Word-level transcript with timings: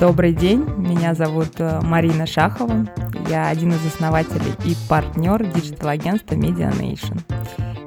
Добрый 0.00 0.32
день, 0.32 0.64
меня 0.76 1.14
зовут 1.14 1.54
э, 1.58 1.80
Марина 1.82 2.24
Шахова. 2.24 2.86
Я 3.28 3.48
один 3.48 3.72
из 3.72 3.84
основателей 3.84 4.52
и 4.64 4.76
партнер 4.88 5.44
digital-агентства 5.44 6.36
Media 6.36 6.70
Nation. 6.70 7.20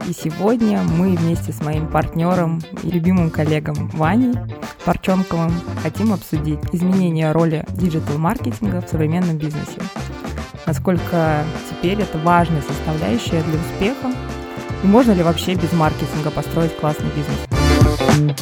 И 0.10 0.12
сегодня 0.12 0.82
мы 0.82 1.16
вместе 1.16 1.54
с 1.54 1.62
моим 1.62 1.88
партнером 1.88 2.62
и 2.84 2.92
любимым 2.92 3.29
коллегом 3.29 3.88
Ваней 3.94 4.36
Барченковым 4.84 5.54
хотим 5.82 6.12
обсудить 6.12 6.60
изменение 6.74 7.32
роли 7.32 7.66
digital-маркетинга 7.70 8.81
в 8.82 8.90
современном 8.90 9.38
бизнесе. 9.38 9.80
Насколько 10.66 11.46
теперь 11.70 12.02
это 12.02 12.18
важная 12.18 12.62
составляющая 12.62 13.42
для 13.42 13.58
успеха 13.58 14.12
и 14.84 14.88
можно 14.88 15.14
ли 15.14 15.24
вообще 15.24 15.54
без 15.54 15.72
маркетинга 15.72 16.30
построить 16.30 16.76
классный 16.78 17.09
бизнес? 17.16 18.38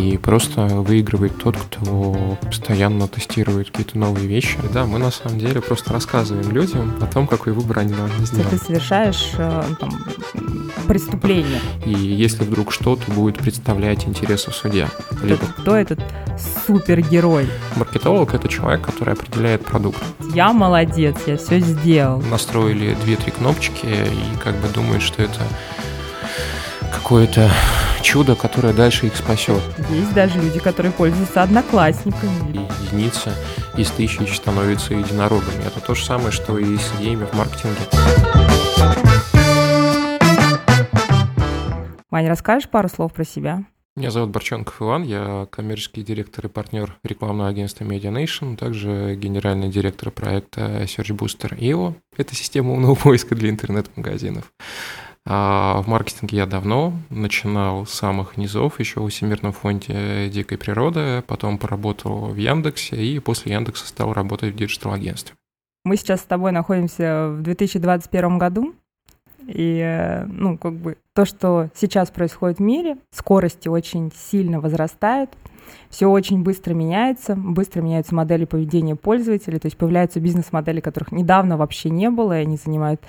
И 0.00 0.16
просто 0.16 0.62
выигрывает 0.66 1.36
тот, 1.36 1.58
кто 1.58 2.38
постоянно 2.40 3.06
тестирует 3.06 3.70
какие-то 3.70 3.98
новые 3.98 4.26
вещи. 4.26 4.56
Да, 4.72 4.86
мы 4.86 4.98
на 4.98 5.10
самом 5.10 5.38
деле 5.38 5.60
просто 5.60 5.92
рассказываем 5.92 6.50
людям 6.52 6.94
о 7.02 7.06
том, 7.06 7.26
какой 7.26 7.52
выбор 7.52 7.80
они 7.80 7.92
должны 7.92 8.24
сделать. 8.24 8.48
Ты 8.48 8.56
совершаешь 8.56 9.32
э, 9.36 9.62
там, 9.78 9.90
преступление. 10.88 11.60
И 11.84 11.92
если 11.92 12.44
вдруг 12.44 12.72
что-то 12.72 13.10
будет 13.12 13.38
представлять 13.38 14.06
интересы 14.06 14.50
в 14.50 14.54
суде. 14.54 14.88
Либо... 15.22 15.44
Кто 15.58 15.76
этот 15.76 16.00
супергерой? 16.66 17.50
Маркетолог— 17.76 18.32
это 18.34 18.48
человек, 18.48 18.80
который 18.80 19.12
определяет 19.12 19.66
продукт. 19.66 20.02
Я 20.34 20.54
молодец, 20.54 21.16
я 21.26 21.36
все 21.36 21.60
сделал. 21.60 22.22
Настроили 22.22 22.96
две-три 23.04 23.32
кнопочки 23.32 23.84
и 23.84 24.38
как 24.42 24.56
бы 24.56 24.68
думают, 24.68 25.02
что 25.02 25.22
это 25.22 25.42
какое-то 26.90 27.50
чудо, 28.02 28.34
которое 28.34 28.72
дальше 28.72 29.06
их 29.06 29.16
спасет. 29.16 29.62
Есть 29.90 30.12
даже 30.14 30.40
люди, 30.40 30.58
которые 30.58 30.92
пользуются 30.92 31.42
одноклассниками. 31.42 32.68
Единица 32.86 33.34
из 33.76 33.90
тысяч 33.90 34.36
становится 34.36 34.94
единорогами. 34.94 35.62
Это 35.66 35.80
то 35.80 35.94
же 35.94 36.04
самое, 36.04 36.30
что 36.30 36.58
и 36.58 36.76
с 36.76 36.92
идеями 36.98 37.24
в 37.24 37.34
маркетинге. 37.34 37.80
Ваня, 42.10 42.28
расскажешь 42.28 42.68
пару 42.68 42.88
слов 42.88 43.12
про 43.12 43.24
себя? 43.24 43.64
Меня 43.96 44.10
зовут 44.12 44.30
Борченков 44.30 44.80
Иван, 44.80 45.02
я 45.02 45.46
коммерческий 45.50 46.02
директор 46.02 46.46
и 46.46 46.48
партнер 46.48 46.96
рекламного 47.02 47.48
агентства 47.48 47.84
Media 47.84 48.12
Nation, 48.12 48.56
также 48.56 49.16
генеральный 49.16 49.68
директор 49.68 50.10
проекта 50.10 50.82
Search 50.84 51.14
Booster 51.16 51.58
IO. 51.58 51.94
Это 52.16 52.34
система 52.34 52.72
умного 52.72 52.94
поиска 53.02 53.34
для 53.34 53.50
интернет-магазинов. 53.50 54.52
А 55.32 55.80
в 55.82 55.86
маркетинге 55.86 56.38
я 56.38 56.46
давно 56.46 56.92
начинал 57.08 57.86
с 57.86 57.90
самых 57.90 58.36
низов, 58.36 58.80
еще 58.80 58.98
в 58.98 59.08
Всемирном 59.10 59.52
фонде 59.52 60.28
дикой 60.28 60.58
природы, 60.58 61.22
потом 61.24 61.56
поработал 61.56 62.30
в 62.30 62.36
Яндексе 62.36 62.96
и 62.96 63.20
после 63.20 63.52
Яндекса 63.52 63.86
стал 63.86 64.12
работать 64.12 64.52
в 64.52 64.56
digital-агентстве. 64.56 65.36
Мы 65.84 65.96
сейчас 65.96 66.22
с 66.22 66.24
тобой 66.24 66.50
находимся 66.50 67.28
в 67.28 67.42
2021 67.42 68.38
году, 68.38 68.74
и, 69.46 70.24
ну, 70.26 70.58
как 70.58 70.72
бы 70.72 70.96
то, 71.14 71.24
что 71.24 71.68
сейчас 71.76 72.10
происходит 72.10 72.58
в 72.58 72.62
мире, 72.62 72.96
скорости 73.12 73.68
очень 73.68 74.10
сильно 74.12 74.58
возрастают, 74.58 75.30
все 75.90 76.08
очень 76.08 76.42
быстро 76.42 76.74
меняется, 76.74 77.36
быстро 77.36 77.82
меняются 77.82 78.16
модели 78.16 78.46
поведения 78.46 78.96
пользователей, 78.96 79.60
то 79.60 79.66
есть 79.66 79.76
появляются 79.76 80.18
бизнес-модели, 80.18 80.80
которых 80.80 81.12
недавно 81.12 81.56
вообще 81.56 81.88
не 81.88 82.10
было, 82.10 82.36
и 82.36 82.42
они 82.42 82.56
занимают 82.56 83.00
Э, 83.02 83.06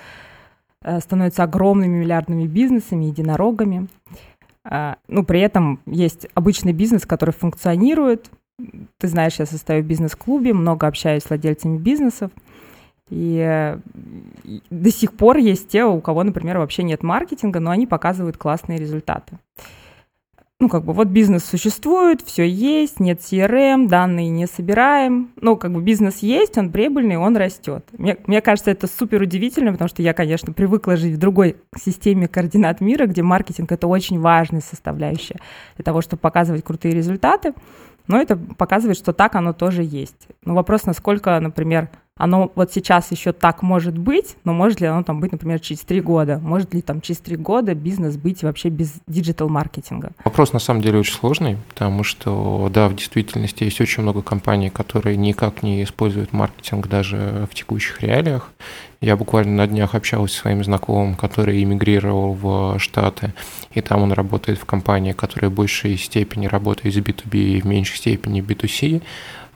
становятся 1.00 1.44
огромными 1.44 1.98
миллиардными 1.98 2.46
бизнесами, 2.46 3.06
единорогами. 3.06 3.88
А, 4.64 4.96
ну, 5.08 5.24
при 5.24 5.40
этом 5.40 5.80
есть 5.86 6.26
обычный 6.34 6.72
бизнес, 6.72 7.06
который 7.06 7.32
функционирует. 7.32 8.30
Ты 8.98 9.08
знаешь, 9.08 9.38
я 9.38 9.46
состою 9.46 9.82
в 9.82 9.86
бизнес-клубе, 9.86 10.52
много 10.52 10.86
общаюсь 10.86 11.24
с 11.24 11.28
владельцами 11.28 11.78
бизнесов. 11.78 12.30
И 13.10 13.76
до 14.70 14.90
сих 14.90 15.12
пор 15.12 15.36
есть 15.36 15.68
те, 15.68 15.84
у 15.84 16.00
кого, 16.00 16.22
например, 16.22 16.58
вообще 16.58 16.82
нет 16.82 17.02
маркетинга, 17.02 17.60
но 17.60 17.70
они 17.70 17.86
показывают 17.86 18.36
классные 18.36 18.78
результаты 18.78 19.38
ну, 20.62 20.68
как 20.68 20.84
бы, 20.84 20.92
вот 20.92 21.08
бизнес 21.08 21.44
существует, 21.44 22.22
все 22.22 22.48
есть, 22.48 23.00
нет 23.00 23.18
CRM, 23.18 23.88
данные 23.88 24.28
не 24.28 24.46
собираем. 24.46 25.32
Ну, 25.40 25.56
как 25.56 25.72
бы 25.72 25.82
бизнес 25.82 26.18
есть, 26.18 26.56
он 26.56 26.70
прибыльный, 26.70 27.16
он 27.16 27.36
растет. 27.36 27.84
Мне, 27.98 28.16
мне 28.28 28.40
кажется, 28.40 28.70
это 28.70 28.86
супер 28.86 29.22
удивительно, 29.22 29.72
потому 29.72 29.88
что 29.88 30.02
я, 30.02 30.14
конечно, 30.14 30.52
привыкла 30.52 30.96
жить 30.96 31.16
в 31.16 31.18
другой 31.18 31.56
системе 31.76 32.28
координат 32.28 32.80
мира, 32.80 33.06
где 33.06 33.24
маркетинг— 33.24 33.72
это 33.72 33.88
очень 33.88 34.20
важная 34.20 34.60
составляющая 34.60 35.40
для 35.74 35.82
того, 35.82 36.00
чтобы 36.00 36.20
показывать 36.20 36.62
крутые 36.62 36.94
результаты. 36.94 37.54
Но 38.06 38.20
это 38.20 38.36
показывает, 38.36 38.96
что 38.96 39.12
так 39.12 39.34
оно 39.34 39.52
тоже 39.52 39.82
есть. 39.82 40.28
Но 40.44 40.54
вопрос, 40.54 40.84
насколько, 40.84 41.40
например, 41.40 41.88
оно 42.16 42.52
вот 42.54 42.72
сейчас 42.72 43.10
еще 43.10 43.32
так 43.32 43.62
может 43.62 43.96
быть, 43.96 44.36
но 44.44 44.52
может 44.52 44.80
ли 44.80 44.86
оно 44.86 45.02
там 45.02 45.18
быть, 45.18 45.32
например, 45.32 45.60
через 45.60 45.80
три 45.80 46.00
года? 46.00 46.38
Может 46.38 46.74
ли 46.74 46.82
там 46.82 47.00
через 47.00 47.20
три 47.20 47.36
года 47.36 47.74
бизнес 47.74 48.16
быть 48.16 48.42
вообще 48.42 48.68
без 48.68 48.94
диджитал-маркетинга? 49.06 50.12
Вопрос 50.24 50.52
на 50.52 50.58
самом 50.58 50.82
деле 50.82 50.98
очень 50.98 51.14
сложный, 51.14 51.56
потому 51.68 52.04
что, 52.04 52.68
да, 52.72 52.88
в 52.88 52.94
действительности 52.94 53.64
есть 53.64 53.80
очень 53.80 54.02
много 54.02 54.20
компаний, 54.20 54.68
которые 54.68 55.16
никак 55.16 55.62
не 55.62 55.82
используют 55.82 56.32
маркетинг 56.32 56.86
даже 56.86 57.48
в 57.50 57.54
текущих 57.54 58.02
реалиях. 58.02 58.52
Я 59.00 59.16
буквально 59.16 59.56
на 59.56 59.66
днях 59.66 59.94
общался 59.94 60.34
со 60.34 60.40
своим 60.42 60.62
знакомым, 60.62 61.16
который 61.16 61.62
эмигрировал 61.62 62.34
в 62.34 62.78
Штаты, 62.78 63.32
и 63.72 63.80
там 63.80 64.02
он 64.02 64.12
работает 64.12 64.58
в 64.58 64.64
компании, 64.64 65.12
которая 65.12 65.50
в 65.50 65.54
большей 65.54 65.96
степени 65.96 66.46
работает 66.46 66.94
с 66.94 66.98
B2B 66.98 67.36
и 67.36 67.60
в 67.62 67.64
меньшей 67.64 67.96
степени 67.96 68.42
B2C. 68.42 69.02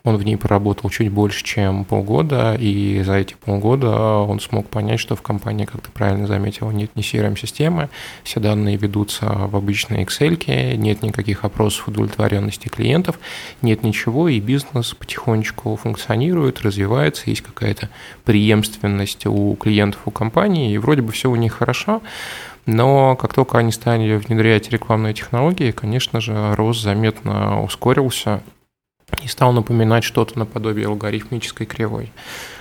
Он 0.07 0.17
в 0.17 0.23
ней 0.23 0.37
проработал 0.37 0.89
чуть 0.89 1.11
больше, 1.11 1.43
чем 1.43 1.85
полгода, 1.85 2.55
и 2.55 3.03
за 3.03 3.15
эти 3.15 3.35
полгода 3.35 3.91
он 4.19 4.39
смог 4.39 4.69
понять, 4.69 5.01
что 5.01 5.17
в 5.17 5.21
компании, 5.21 5.65
как 5.65 5.81
ты 5.81 5.91
правильно 5.91 6.29
заметил, 6.29 6.71
нет 6.71 6.93
ни 6.95 7.03
CRM-системы, 7.03 7.89
все 8.23 8.39
данные 8.39 8.77
ведутся 8.77 9.27
в 9.27 9.57
обычной 9.57 10.05
Excel, 10.05 10.77
нет 10.77 11.03
никаких 11.03 11.45
опросов 11.45 11.89
удовлетворенности 11.89 12.69
клиентов, 12.69 13.19
нет 13.63 13.83
ничего, 13.83 14.29
и 14.29 14.39
бизнес 14.39 14.95
потихонечку 14.95 15.75
функционирует, 15.75 16.63
развивается, 16.63 17.25
есть 17.27 17.43
какая-то 17.43 17.89
преемственность 18.25 19.27
у 19.27 19.57
клиентов, 19.57 20.03
у 20.05 20.13
компании, 20.13 20.73
и 20.73 20.79
вроде 20.79 21.03
бы 21.03 21.11
все 21.11 21.29
у 21.29 21.35
них 21.35 21.55
хорошо, 21.55 22.01
но 22.65 23.17
как 23.17 23.35
только 23.35 23.59
они 23.59 23.73
стали 23.73 24.15
внедрять 24.15 24.71
рекламные 24.71 25.15
технологии, 25.15 25.73
конечно 25.73 26.21
же, 26.21 26.55
рост 26.55 26.81
заметно 26.81 27.61
ускорился, 27.65 28.45
и 29.23 29.29
стал 29.29 29.53
напоминать 29.53 30.05
что-то 30.05 30.39
наподобие 30.39 30.87
алгоритмической 30.87 31.67
кривой. 31.67 32.13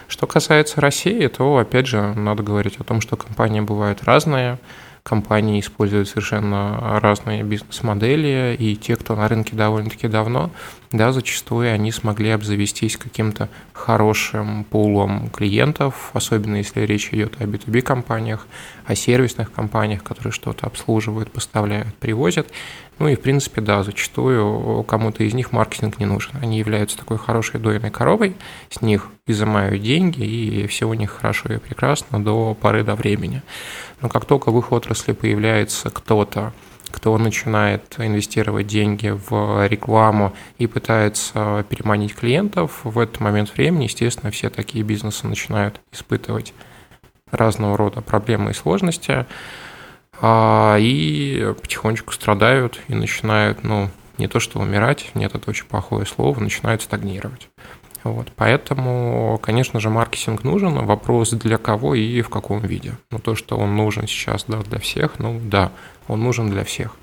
Что 0.08 0.28
касается 0.28 0.80
России, 0.80 1.28
то, 1.28 1.58
опять 1.58 1.88
же, 1.88 2.14
надо 2.14 2.44
говорить 2.44 2.78
о 2.80 2.84
том, 2.84 3.02
что 3.02 3.18
компании 3.18 3.62
бывают 3.62 4.04
разные, 4.04 4.60
компании 5.06 5.60
используют 5.60 6.10
совершенно 6.10 7.00
разные 7.00 7.44
бизнес-модели, 7.44 8.56
и 8.58 8.76
те, 8.76 8.96
кто 8.96 9.16
на 9.16 9.28
рынке 9.28 9.56
довольно-таки 9.56 10.08
давно, 10.08 10.50
да, 10.92 11.12
зачастую 11.12 11.72
они 11.72 11.92
смогли 11.92 12.32
обзавестись 12.32 12.98
каким-то 12.98 13.48
хорошим 13.72 14.64
пулом 14.64 15.30
клиентов, 15.30 16.10
особенно 16.14 16.56
если 16.56 16.82
речь 16.82 17.10
идет 17.12 17.40
о 17.40 17.44
B2B 17.44 17.82
компаниях, 17.82 18.48
о 18.86 18.96
сервисных 18.96 19.52
компаниях, 19.52 20.02
которые 20.04 20.32
что-то 20.32 20.66
обслуживают, 20.66 21.32
поставляют, 21.32 21.94
привозят. 21.96 22.48
Ну 22.98 23.08
и, 23.08 23.16
в 23.16 23.22
принципе, 23.22 23.62
да, 23.62 23.84
зачастую 23.84 24.84
кому-то 24.86 25.24
из 25.24 25.34
них 25.36 25.52
маркетинг 25.52 26.00
не 26.00 26.06
нужен. 26.06 26.32
Они 26.42 26.58
являются 26.58 26.98
такой 26.98 27.18
хорошей 27.18 27.60
дойной 27.60 27.92
коровой, 27.92 28.36
с 28.72 28.82
них 28.82 29.10
изымают 29.28 29.82
деньги, 29.82 30.24
и 30.24 30.68
все 30.68 30.88
у 30.88 30.94
них 30.94 31.12
хорошо 31.12 31.54
и 31.54 31.58
прекрасно 31.58 32.24
до 32.24 32.54
поры 32.54 32.84
до 32.84 32.96
времени. 32.96 33.42
Но 34.02 34.10
как 34.10 34.26
только 34.26 34.52
в 34.52 34.60
их 34.60 34.72
отрасли 34.72 35.14
появляется 35.14 35.90
кто-то, 35.90 36.54
кто 36.92 37.18
начинает 37.18 37.96
инвестировать 37.98 38.68
деньги 38.68 39.10
в 39.10 39.68
рекламу 39.68 40.34
и 40.60 40.68
пытается 40.68 41.66
переманить 41.70 42.14
клиентов, 42.14 42.82
в 42.84 43.00
этот 43.00 43.20
момент 43.20 43.54
времени, 43.56 43.84
естественно, 43.86 44.32
все 44.32 44.50
такие 44.50 44.84
бизнесы 44.84 45.26
начинают 45.28 45.82
испытывать 45.92 46.54
разного 47.32 47.76
рода 47.76 48.02
проблемы 48.02 48.52
и 48.52 48.54
сложности, 48.54 49.26
а, 50.22 50.78
и 50.80 51.54
потихонечку 51.62 52.14
страдают 52.14 52.80
и 52.88 52.94
начинают, 52.94 53.64
ну, 53.64 53.90
не 54.18 54.28
то 54.28 54.40
что 54.40 54.60
умирать, 54.60 55.10
нет, 55.16 55.36
это 55.36 55.50
очень 55.50 55.66
плохое 55.66 56.06
слово, 56.06 56.40
начинают 56.40 56.84
стагнировать. 56.84 57.50
Вот, 58.06 58.32
поэтому, 58.36 59.40
конечно 59.42 59.80
же, 59.80 59.90
маркетинг 59.90 60.44
нужен. 60.44 60.86
Вопрос 60.86 61.32
для 61.32 61.58
кого 61.58 61.96
и 61.96 62.22
в 62.22 62.30
каком 62.30 62.60
виде. 62.60 62.94
Ну, 63.10 63.18
то, 63.18 63.34
что 63.34 63.58
он 63.58 63.76
нужен 63.76 64.06
сейчас 64.08 64.46
да, 64.48 64.60
для 64.60 64.78
всех, 64.78 65.18
ну 65.18 65.42
да, 65.44 65.72
он 66.08 66.22
нужен 66.22 66.52
для 66.52 66.64
всех. 66.64 66.96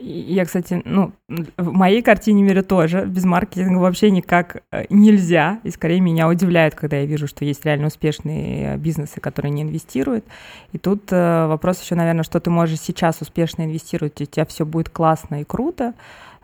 Я, 0.00 0.46
кстати, 0.46 0.80
ну, 0.86 1.12
в 1.28 1.72
моей 1.72 2.00
картине 2.00 2.42
мира 2.42 2.62
тоже 2.62 3.04
без 3.04 3.24
маркетинга 3.24 3.78
вообще 3.78 4.10
никак 4.10 4.62
э, 4.72 4.86
нельзя. 4.88 5.60
И 5.62 5.70
скорее 5.70 6.00
меня 6.00 6.26
удивляет, 6.26 6.74
когда 6.74 6.96
я 6.96 7.04
вижу, 7.04 7.26
что 7.26 7.44
есть 7.44 7.66
реально 7.66 7.88
успешные 7.88 8.78
бизнесы, 8.78 9.20
которые 9.20 9.52
не 9.52 9.62
инвестируют. 9.62 10.24
И 10.72 10.78
тут 10.78 11.12
э, 11.12 11.46
вопрос 11.48 11.82
еще, 11.82 11.96
наверное, 11.96 12.24
что 12.24 12.40
ты 12.40 12.48
можешь 12.48 12.80
сейчас 12.80 13.20
успешно 13.20 13.64
инвестировать, 13.64 14.18
у 14.22 14.24
тебя 14.24 14.46
все 14.46 14.64
будет 14.64 14.88
классно 14.88 15.42
и 15.42 15.44
круто. 15.44 15.92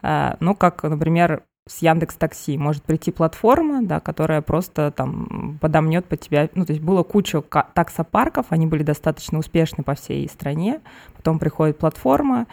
Э, 0.03 0.35
ну, 0.41 0.55
как, 0.55 0.82
например, 0.82 1.44
с 1.69 1.81
Яндекс 1.81 2.17
Такси 2.17 2.59
может 2.59 2.82
прийти 2.82 3.12
платформа, 3.12 3.82
да, 3.82 4.00
которая 4.00 4.43
просто 4.43 4.91
там 4.91 5.59
подомнет 5.61 6.06
под 6.06 6.20
тебя. 6.20 6.49
Ну, 6.55 6.67
то 6.67 6.73
есть 6.73 6.82
было 6.82 7.03
куча 7.03 7.41
таксопарков, 7.41 8.47
они 8.50 8.67
были 8.67 8.82
достаточно 8.82 9.38
успешны 9.38 9.85
по 9.85 9.94
всей 9.94 10.29
стране. 10.29 10.81
Потом 11.17 11.38
приходит 11.38 11.79
платформа, 11.79 12.47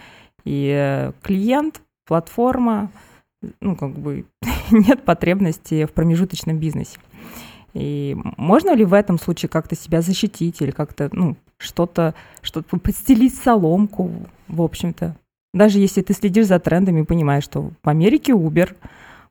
и 0.45 0.71
э, 0.75 1.11
клиент, 1.23 1.81
платформа, 2.05 2.91
ну, 3.61 3.75
как 3.75 3.97
бы 3.97 4.25
нет 4.71 5.03
потребности 5.03 5.85
в 5.85 5.91
промежуточном 5.91 6.57
бизнесе. 6.57 6.99
И 7.73 8.15
можно 8.37 8.73
ли 8.73 8.85
в 8.85 8.93
этом 8.93 9.19
случае 9.19 9.49
как-то 9.49 9.75
себя 9.75 10.01
защитить 10.01 10.61
или 10.61 10.71
как-то, 10.71 11.09
ну, 11.11 11.35
что-то, 11.57 12.15
что-то 12.41 12.77
подстелить 12.77 13.35
соломку, 13.35 14.11
в 14.47 14.61
общем-то? 14.61 15.15
Даже 15.53 15.79
если 15.79 16.01
ты 16.01 16.13
следишь 16.13 16.47
за 16.47 16.59
трендами 16.59 17.01
и 17.01 17.05
понимаешь, 17.05 17.43
что 17.43 17.71
в 17.83 17.89
Америке 17.89 18.33
Uber, 18.33 18.75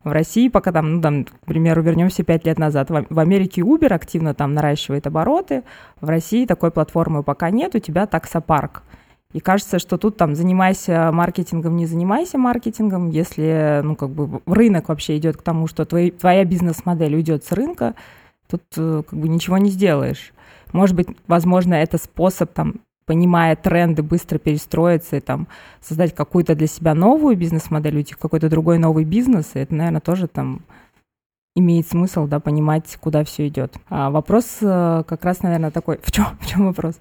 в 0.03 0.11
России 0.11 0.49
пока 0.49 0.73
там, 0.73 0.97
ну, 0.97 1.01
там, 1.01 1.25
к 1.25 1.47
примеру, 1.47 1.83
вернемся 1.83 2.25
пять 2.25 2.45
лет 2.45 2.59
назад, 2.59 2.91
в 2.91 3.19
Америке 3.19 3.63
Uber 3.63 3.93
активно 3.93 4.35
там 4.35 4.55
наращивает 4.55 5.07
обороты, 5.07 5.63
в 6.01 6.09
России 6.09 6.47
такой 6.47 6.71
платформы 6.71 7.23
пока 7.23 7.51
нет, 7.51 7.75
у 7.75 7.79
тебя 7.79 8.07
таксопарк. 8.07 8.83
И 9.33 9.41
кажется, 9.41 9.79
что 9.79 9.99
тут 9.99 10.17
там 10.17 10.35
занимайся 10.35 11.11
маркетингом, 11.13 11.77
не 11.77 11.85
занимайся 11.85 12.39
маркетингом. 12.39 13.11
Если, 13.11 13.83
ну, 13.85 13.95
как 13.95 14.09
бы 14.09 14.41
рынок 14.47 14.89
вообще 14.89 15.19
идет 15.19 15.37
к 15.37 15.43
тому, 15.43 15.67
что 15.67 15.85
твой, 15.85 16.11
твоя 16.11 16.45
бизнес-модель 16.45 17.15
уйдет 17.15 17.45
с 17.45 17.53
рынка, 17.53 17.95
тут 18.49 18.63
э, 18.79 19.03
как 19.07 19.19
бы 19.19 19.29
ничего 19.29 19.59
не 19.59 19.69
сделаешь. 19.69 20.33
Может 20.73 20.97
быть, 20.97 21.09
возможно, 21.27 21.75
это 21.75 21.99
способ 21.99 22.53
там 22.53 22.77
понимая 23.09 23.57
тренды, 23.57 24.03
быстро 24.03 24.39
перестроиться 24.39 25.17
и 25.17 25.21
там 25.21 25.49
создать 25.81 26.15
какую-то 26.15 26.55
для 26.55 26.67
себя 26.67 26.95
новую 26.95 27.37
бизнес-модель, 27.39 27.97
уйти 27.97 28.13
в 28.13 28.19
какой-то 28.19 28.51
другой 28.51 28.79
новый 28.79 29.05
бизнес. 29.05 29.53
И 29.55 29.61
это, 29.61 29.75
наверное, 29.75 30.03
тоже 30.03 30.29
там 30.29 30.61
имеет 31.57 31.89
смысл, 31.89 32.27
да, 32.27 32.39
понимать, 32.39 32.99
куда 33.01 33.25
все 33.25 33.49
идет. 33.49 33.75
А 33.89 34.11
вопрос 34.11 34.59
э, 34.61 35.05
как 35.09 35.25
раз, 35.25 35.43
наверное, 35.43 35.71
такой, 35.71 35.99
в 36.03 36.13
чем, 36.13 36.27
в 36.39 36.47
чем 36.47 36.67
вопрос? 36.67 37.01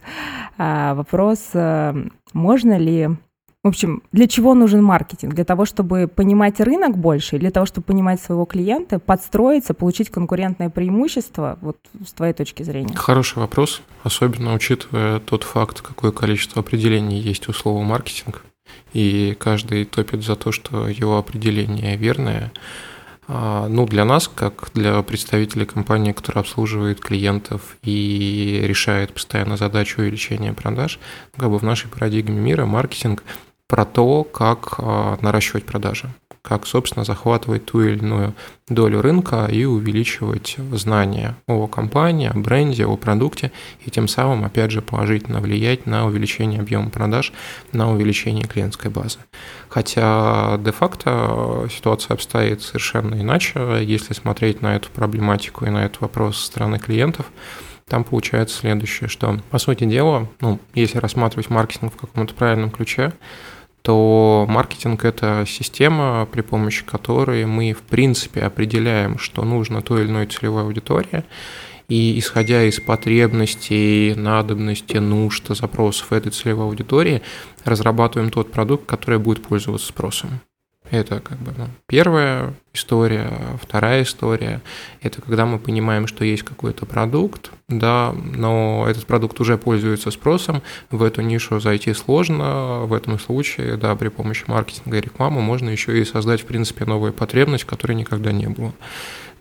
А, 0.58 0.96
вопрос, 0.96 1.50
э, 1.54 1.94
можно 2.32 2.78
ли 2.78 3.10
в 3.68 3.70
общем, 3.70 4.02
для 4.14 4.28
чего 4.28 4.54
нужен 4.54 4.82
маркетинг? 4.82 5.34
Для 5.34 5.44
того, 5.44 5.66
чтобы 5.66 6.08
понимать 6.08 6.62
рынок 6.62 6.98
больше, 6.98 7.38
для 7.38 7.52
того, 7.52 7.66
чтобы 7.66 7.86
понимать 7.86 8.22
своего 8.22 8.46
клиента, 8.46 8.98
подстроиться, 8.98 9.74
получить 9.74 10.10
конкурентное 10.10 10.70
преимущество, 10.70 11.60
вот 11.62 11.78
с 12.06 12.14
твоей 12.14 12.34
точки 12.34 12.64
зрения? 12.64 12.96
Хороший 12.96 13.40
вопрос, 13.40 13.82
особенно 14.04 14.54
учитывая 14.54 15.20
тот 15.20 15.44
факт, 15.44 15.82
какое 15.82 16.12
количество 16.12 16.62
определений 16.62 17.20
есть 17.20 17.50
у 17.50 17.54
слова 17.54 17.84
маркетинг, 17.84 18.46
и 18.94 19.36
каждый 19.38 19.84
топит 19.84 20.24
за 20.24 20.38
то, 20.38 20.54
что 20.54 20.88
его 20.88 21.18
определение 21.18 21.98
верное. 21.98 22.54
А, 23.30 23.68
ну, 23.68 23.86
для 23.86 24.06
нас, 24.06 24.30
как 24.34 24.70
для 24.74 25.02
представителей 25.02 25.66
компании, 25.66 26.14
которая 26.14 26.44
обслуживает 26.44 27.02
клиентов 27.02 27.76
и 27.84 28.62
решает 28.64 29.14
постоянно 29.14 29.58
задачу 29.58 30.02
увеличения 30.02 30.54
продаж, 30.54 31.00
как 31.36 31.50
бы 31.50 31.58
в 31.58 31.64
нашей 31.64 31.90
парадигме 31.90 32.40
мира 32.40 32.66
маркетинг 32.66 33.24
про 33.68 33.86
то, 33.86 34.24
как 34.24 34.76
а, 34.78 35.18
наращивать 35.22 35.66
продажи, 35.66 36.10
как, 36.42 36.66
собственно, 36.66 37.04
захватывать 37.04 37.66
ту 37.66 37.82
или 37.82 37.98
иную 38.00 38.34
долю 38.70 39.02
рынка 39.02 39.48
и 39.52 39.66
увеличивать 39.66 40.56
знания 40.72 41.36
о 41.48 41.68
компании, 41.68 42.30
о 42.30 42.40
бренде, 42.40 42.86
о 42.86 42.96
продукте, 42.96 43.52
и 43.86 43.92
тем 43.92 44.08
самым, 44.08 44.46
опять 44.46 44.72
же, 44.72 44.82
положительно 44.82 45.42
влиять 45.42 45.86
на 45.86 46.06
увеличение 46.06 46.62
объема 46.62 46.90
продаж, 46.90 47.34
на 47.74 47.92
увеличение 47.92 48.48
клиентской 48.48 48.90
базы. 48.90 49.20
Хотя 49.68 50.58
де-факто 50.60 51.68
ситуация 51.70 52.14
обстоит 52.14 52.62
совершенно 52.62 53.16
иначе, 53.16 53.82
если 53.84 54.14
смотреть 54.14 54.62
на 54.62 54.78
эту 54.78 54.90
проблематику 54.90 55.66
и 55.66 55.70
на 55.70 55.84
этот 55.86 56.00
вопрос 56.00 56.38
со 56.38 56.46
стороны 56.46 56.80
клиентов– 56.80 57.26
там 57.88 58.04
получается 58.04 58.58
следующее, 58.58 59.08
что, 59.08 59.40
по 59.50 59.60
сути 59.60 59.86
дела, 59.86 60.28
ну, 60.42 60.60
если 60.74 60.98
рассматривать 60.98 61.50
маркетинг 61.50 61.94
в 61.94 61.98
каком-то 61.98 62.34
правильном 62.34 62.70
ключе, 62.70 63.14
то 63.82 64.46
маркетинг– 64.50 65.06
это 65.06 65.46
система, 65.48 66.28
при 66.32 66.42
помощи 66.42 66.84
которой 66.86 67.46
мы, 67.46 67.74
в 67.74 67.82
принципе, 67.82 68.42
определяем, 68.42 69.18
что 69.18 69.44
нужно 69.44 69.82
той 69.82 70.04
или 70.04 70.10
иной 70.10 70.28
целевой 70.28 70.64
аудитории, 70.64 71.24
и 71.88 72.20
исходя 72.20 72.64
из 72.64 72.80
потребностей, 72.82 74.14
надобности, 74.16 74.98
нужд, 74.98 75.48
запросов 75.50 76.12
этой 76.12 76.32
целевой 76.32 76.66
аудитории, 76.66 77.22
разрабатываем 77.64 78.30
тот 78.30 78.52
продукт, 78.52 78.86
который 78.86 79.20
будет 79.20 79.42
пользоваться 79.42 79.88
спросом. 79.88 80.42
Это 80.92 81.20
как 81.20 81.38
бы 81.40 81.54
ну, 81.58 81.68
первая 81.88 82.54
история. 82.74 83.32
Вторая 83.62 84.04
история– 84.04 84.62
это 85.02 85.22
когда 85.22 85.46
мы 85.46 85.60
понимаем, 85.60 86.08
что 86.08 86.24
есть 86.24 86.44
какой-то 86.44 86.86
продукт, 86.86 87.52
да, 87.68 88.14
но 88.14 88.86
этот 88.88 89.06
продукт 89.06 89.40
уже 89.42 89.58
пользуется 89.58 90.12
спросом, 90.12 90.62
в 90.92 91.04
эту 91.04 91.22
нишу 91.22 91.60
зайти 91.60 91.94
сложно, 91.94 92.86
в 92.86 92.94
этом 92.94 93.20
случае, 93.20 93.78
да, 93.78 93.96
при 93.96 94.10
помощи 94.10 94.44
маркетинга 94.48 94.98
и 94.98 95.02
рекламы 95.02 95.42
можно 95.42 95.70
еще 95.70 96.00
и 96.00 96.06
создать, 96.06 96.42
в 96.42 96.46
принципе, 96.46 96.86
новую 96.86 97.14
потребность, 97.14 97.66
которой 97.66 97.94
никогда 97.94 98.32
не 98.32 98.48
было. 98.48 98.74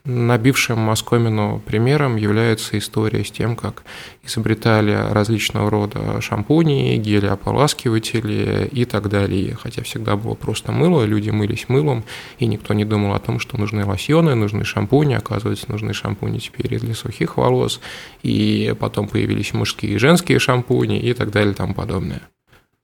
Набившим 0.06 0.79
Москомину 0.79 1.61
примером 1.67 2.14
является 2.14 2.79
история 2.79 3.25
с 3.25 3.31
тем, 3.32 3.56
как 3.56 3.82
изобретали 4.23 4.93
различного 4.93 5.69
рода 5.69 6.20
шампуни, 6.20 6.97
гели 6.97 7.26
ополаскиватели 7.26 8.69
и 8.70 8.85
так 8.85 9.08
далее. 9.08 9.56
Хотя 9.61 9.82
всегда 9.82 10.14
было 10.14 10.35
просто 10.35 10.70
мыло, 10.70 11.03
люди 11.03 11.31
мылись 11.31 11.69
мылом, 11.69 12.05
и 12.38 12.47
никто 12.47 12.73
не 12.73 12.85
думал 12.85 13.14
о 13.14 13.19
том, 13.19 13.41
что 13.41 13.58
нужны 13.58 13.85
лосьоны, 13.85 14.37
нужны 14.37 14.64
шампуни. 14.64 15.14
Оказывается, 15.14 15.73
нужны 15.73 15.93
шампуни 15.93 16.38
теперь 16.38 16.73
и 16.73 16.79
для 16.79 16.94
сухих 16.94 17.37
волос, 17.37 17.81
и 18.23 18.76
потом 18.79 19.09
появились 19.09 19.55
мужские 19.55 19.94
и 19.94 19.99
женские 19.99 20.38
шампуни 20.38 21.00
и 21.00 21.14
так 21.14 21.32
далее 21.32 21.52
и 21.52 21.56
тому 21.56 21.75
подобное. 21.75 22.23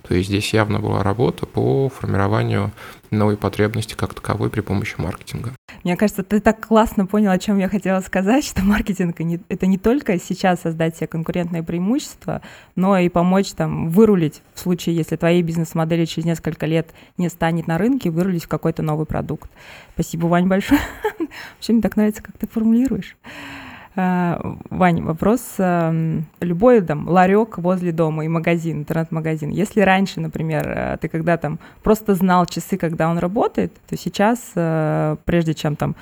То 0.09 0.17
есть 0.17 0.29
здесь 0.29 0.53
явно 0.53 0.81
была 0.81 1.05
работа 1.05 1.47
по 1.47 1.89
формированию 1.89 2.73
новой 3.13 3.37
потребности 3.37 3.95
как 3.95 4.15
таковой 4.15 4.51
при 4.51 4.61
помощи 4.61 4.95
маркетинга. 4.99 5.53
Мне 5.85 5.97
кажется, 5.97 6.23
ты 6.23 6.41
так 6.41 6.67
классно 6.67 7.07
понял, 7.07 7.31
о 7.31 7.39
чем 7.39 7.59
я 7.59 7.69
хотела 7.69 8.01
сказать, 8.01 8.45
что 8.49 8.63
маркетинг— 8.65 9.17
это 9.49 9.67
не 9.67 9.79
только 9.79 10.19
сейчас 10.19 10.61
создать 10.61 10.97
себе 10.97 11.07
конкурентное 11.07 11.63
преимущество, 11.63 12.43
но 12.77 12.97
и 12.99 13.09
помочь 13.09 13.53
там 13.53 13.91
вырулить 13.91 14.43
в 14.55 14.61
случае, 14.61 14.97
если 14.97 15.17
твоей 15.17 15.43
бизнес-модели 15.43 16.05
через 16.05 16.25
несколько 16.25 16.67
лет 16.67 16.93
не 17.17 17.29
станет 17.29 17.67
на 17.67 17.79
рынке, 17.79 18.11
вырулить 18.11 18.45
в 18.45 18.49
какой-то 18.49 18.83
новый 18.83 19.07
продукт. 19.07 19.51
Спасибо, 19.95 20.27
Вань, 20.27 20.47
большое. 20.47 20.81
Вообще 21.57 21.73
мне 21.73 21.83
так 21.83 21.97
нравится, 21.97 22.23
как 22.23 22.37
ты 22.39 22.47
формулируешь. 22.47 23.17
А, 23.95 24.41
Вань, 24.71 25.03
вопрос. 25.03 25.43
Эм, 25.59 26.25
любой 26.41 26.81
там 26.81 27.09
ларек 27.09 27.59
возле 27.59 27.93
дома 27.93 28.25
и 28.25 28.29
магазин, 28.29 28.79
интернет-магазин. 28.79 29.51
Если 29.51 29.81
раньше, 29.81 30.21
например, 30.21 30.67
э, 30.67 30.97
ты 30.99 31.09
когда 31.09 31.37
там 31.37 31.59
просто 31.83 32.15
знал 32.15 32.47
часы, 32.47 32.79
когда 32.79 33.11
он 33.11 33.19
работает, 33.19 33.73
то 33.89 33.97
сейчас, 33.97 34.53
э, 34.55 35.17
прежде 35.27 35.53
чем 35.53 35.77
там 35.77 35.95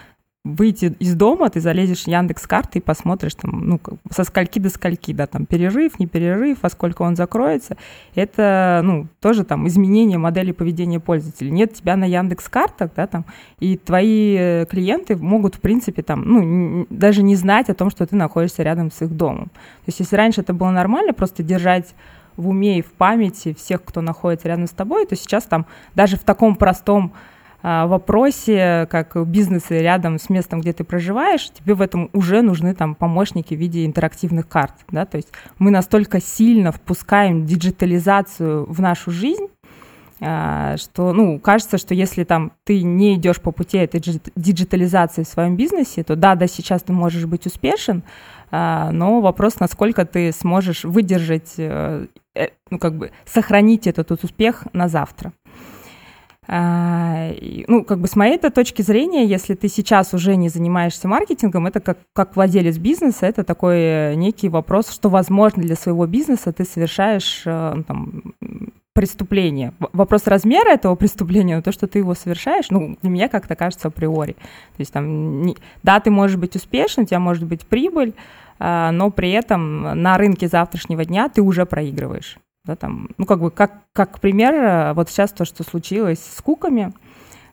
выйти 0.42 0.96
из 0.98 1.14
дома, 1.14 1.50
ты 1.50 1.60
залезешь 1.60 2.04
в 2.04 2.08
Яндекс 2.08 2.46
карты 2.46 2.78
и 2.78 2.82
посмотришь 2.82 3.34
там, 3.34 3.68
ну, 3.68 3.80
со 4.10 4.24
скольки 4.24 4.58
до 4.58 4.70
скольки, 4.70 5.12
да, 5.12 5.26
там 5.26 5.44
перерыв, 5.44 5.98
не 5.98 6.06
перерыв, 6.06 6.62
во 6.62 6.70
сколько 6.70 7.02
он 7.02 7.14
закроется. 7.14 7.76
Это, 8.14 8.80
ну, 8.82 9.06
тоже 9.20 9.44
там 9.44 9.68
изменение 9.68 10.16
модели 10.16 10.52
поведения 10.52 10.98
пользователя. 10.98 11.50
Нет 11.50 11.74
тебя 11.74 11.94
на 11.96 12.04
Яндекс 12.04 12.48
картах, 12.48 12.90
да, 12.96 13.06
там, 13.06 13.26
и 13.58 13.76
твои 13.76 14.36
э, 14.38 14.66
клиенты 14.66 15.16
могут, 15.16 15.56
в 15.56 15.60
принципе, 15.60 16.02
там, 16.02 16.22
ну, 16.22 16.86
даже 16.88 17.22
не 17.22 17.36
знать 17.36 17.68
о 17.68 17.74
том, 17.74 17.90
что 17.90 18.06
ты 18.06 18.16
находишься 18.16 18.62
рядом 18.62 18.90
с 18.90 19.02
их 19.02 19.14
домом. 19.14 19.46
То 19.84 19.88
есть 19.88 20.00
если 20.00 20.16
раньше 20.16 20.40
это 20.40 20.54
было 20.54 20.70
нормально, 20.70 21.12
просто 21.12 21.42
держать 21.42 21.94
в 22.38 22.48
уме 22.48 22.78
и 22.78 22.82
в 22.82 22.92
памяти 22.92 23.52
всех, 23.52 23.84
кто 23.84 24.00
находится 24.00 24.48
рядом 24.48 24.66
с 24.66 24.70
тобой, 24.70 25.04
то 25.04 25.16
сейчас 25.16 25.44
там 25.44 25.66
даже 25.94 26.16
в 26.16 26.24
таком 26.24 26.56
простом 26.56 27.12
а, 27.12 27.18
вопросе, 27.62 28.86
как 28.90 29.16
бизнесы 29.28 29.80
рядом 29.80 30.18
с 30.18 30.30
местом, 30.30 30.60
где 30.60 30.72
ты 30.72 30.84
проживаешь, 30.84 31.50
тебе 31.50 31.74
в 31.74 31.82
этом 31.82 32.08
уже 32.12 32.42
нужны 32.42 32.74
там 32.74 32.94
помощники 32.94 33.54
в 33.54 33.58
виде 33.58 33.84
интерактивных 33.84 34.48
карт, 34.48 34.74
да, 34.90 35.04
то 35.04 35.16
есть 35.16 35.28
мы 35.58 35.70
настолько 35.70 36.20
сильно 36.20 36.72
впускаем 36.72 37.44
диджитализацию 37.46 38.64
в 38.64 38.80
нашу 38.80 39.10
жизнь, 39.10 39.48
а, 40.22 40.76
что, 40.76 41.12
ну, 41.12 41.38
кажется, 41.38 41.78
что 41.78 41.94
если 41.94 42.24
там 42.24 42.52
ты 42.64 42.82
не 42.82 43.14
идешь 43.14 43.40
по 43.40 43.52
пути 43.52 43.78
этой 43.78 44.02
диджитализации 44.36 45.22
в 45.22 45.28
своем 45.28 45.56
бизнесе, 45.56 46.04
то 46.04 46.14
да, 46.14 46.34
да, 46.34 46.46
сейчас 46.46 46.82
ты 46.82 46.92
можешь 46.92 47.24
быть 47.24 47.46
успешен, 47.46 48.02
а, 48.50 48.90
но 48.90 49.20
вопрос, 49.20 49.60
насколько 49.60 50.04
ты 50.04 50.32
сможешь 50.32 50.84
выдержать, 50.84 51.54
э, 51.56 52.06
э, 52.34 52.48
ну, 52.70 52.78
как 52.78 52.98
бы 52.98 53.12
сохранить 53.24 53.86
этот 53.86 54.10
успех 54.10 54.66
на 54.74 54.88
завтра. 54.88 55.32
А, 56.52 57.30
ну, 57.68 57.84
как 57.84 58.00
бы 58.00 58.08
с 58.08 58.16
моей 58.16 58.36
точки 58.36 58.82
зрения, 58.82 59.24
если 59.24 59.54
ты 59.54 59.68
сейчас 59.68 60.12
уже 60.12 60.34
не 60.34 60.48
занимаешься 60.48 61.06
маркетингом, 61.06 61.68
это 61.68 61.78
как, 61.78 61.98
как 62.12 62.34
владелец 62.34 62.76
бизнеса, 62.76 63.26
это 63.26 63.44
такой 63.44 64.16
некий 64.16 64.48
вопрос, 64.48 64.90
что, 64.90 65.10
возможно, 65.10 65.62
для 65.62 65.76
своего 65.76 66.08
бизнеса 66.08 66.52
ты 66.52 66.64
совершаешь 66.64 67.42
э, 67.46 67.84
там, 67.86 68.34
преступление. 68.94 69.74
Вопрос 69.78 70.26
размера 70.26 70.70
этого 70.70 70.94
преступления, 70.96 71.54
но 71.54 71.62
то, 71.62 71.70
что 71.70 71.86
ты 71.86 72.00
его 72.00 72.14
совершаешь, 72.14 72.68
ну, 72.70 72.96
для 73.00 73.10
меня 73.10 73.28
как-то 73.28 73.54
кажется 73.54 73.86
априори. 73.86 74.32
То 74.32 74.80
есть 74.80 74.92
там, 74.92 75.42
не, 75.42 75.56
да, 75.84 76.00
ты 76.00 76.10
можешь 76.10 76.36
быть 76.36 76.56
успешен, 76.56 77.04
у 77.04 77.06
тебя 77.06 77.20
может 77.20 77.44
быть 77.44 77.64
прибыль, 77.64 78.12
а, 78.58 78.90
но 78.90 79.12
при 79.12 79.30
этом 79.30 79.82
на 80.02 80.18
рынке 80.18 80.48
завтрашнего 80.48 81.04
дня 81.04 81.28
ты 81.28 81.42
уже 81.42 81.64
проигрываешь. 81.64 82.38
Да, 82.64 82.76
там, 82.76 83.08
ну, 83.16 83.24
как 83.24 83.40
бы, 83.40 83.50
как, 83.50 83.84
как 83.92 84.20
пример, 84.20 84.54
э, 84.54 84.92
вот 84.92 85.08
сейчас 85.08 85.32
то, 85.32 85.44
что 85.44 85.64
случилось 85.64 86.22
с 86.22 86.42
куками, 86.42 86.92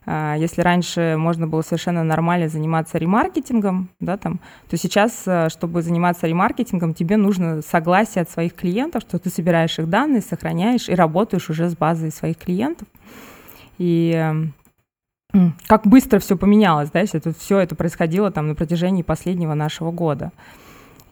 а, 0.09 0.35
если 0.37 0.61
раньше 0.61 1.15
можно 1.17 1.47
было 1.47 1.61
совершенно 1.61 2.03
нормально 2.03 2.47
заниматься 2.47 2.97
ремаркетингом, 2.97 3.89
да, 3.99 4.17
там, 4.17 4.39
то 4.69 4.77
сейчас, 4.77 5.23
э, 5.25 5.49
чтобы 5.49 5.81
заниматься 5.81 6.27
ремаркетингом, 6.27 6.93
тебе 6.93 7.17
нужно 7.17 7.61
согласие 7.61 8.21
от 8.21 8.29
своих 8.29 8.53
клиентов, 8.53 9.03
что 9.03 9.19
ты 9.19 9.29
собираешь 9.29 9.77
их 9.79 9.89
данные, 9.89 10.21
сохраняешь 10.21 10.87
и 10.89 10.95
работаешь 10.95 11.49
уже 11.49 11.69
с 11.69 11.75
базой 11.75 12.11
своих 12.11 12.37
клиентов. 12.37 12.87
И 13.77 14.33
как 15.67 15.85
быстро 15.85 16.19
все 16.19 16.37
поменялось, 16.37 16.89
да, 16.89 17.01
если 17.01 17.19
это 17.19 17.33
все 17.37 17.59
это 17.59 17.75
происходило 17.75 18.31
там 18.31 18.47
на 18.47 18.55
протяжении 18.55 19.03
последнего 19.03 19.53
нашего 19.53 19.91
года. 19.91 20.31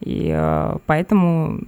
И 0.02 0.32
э, 0.34 0.78
поэтому, 0.86 1.60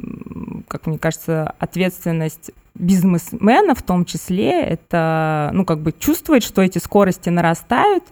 как 0.68 0.88
мне 0.88 0.98
кажется, 0.98 1.54
ответственность 1.60 2.52
бизнесмена 2.76 3.74
в 3.74 3.82
том 3.82 4.06
числе 4.06 4.62
это, 4.62 5.50
ну, 5.54 5.66
как 5.66 5.80
бы 5.80 5.92
чувствовать, 5.92 6.44
что 6.44 6.62
эти 6.62 6.78
скорости 6.78 7.30
нарастают, 7.30 8.04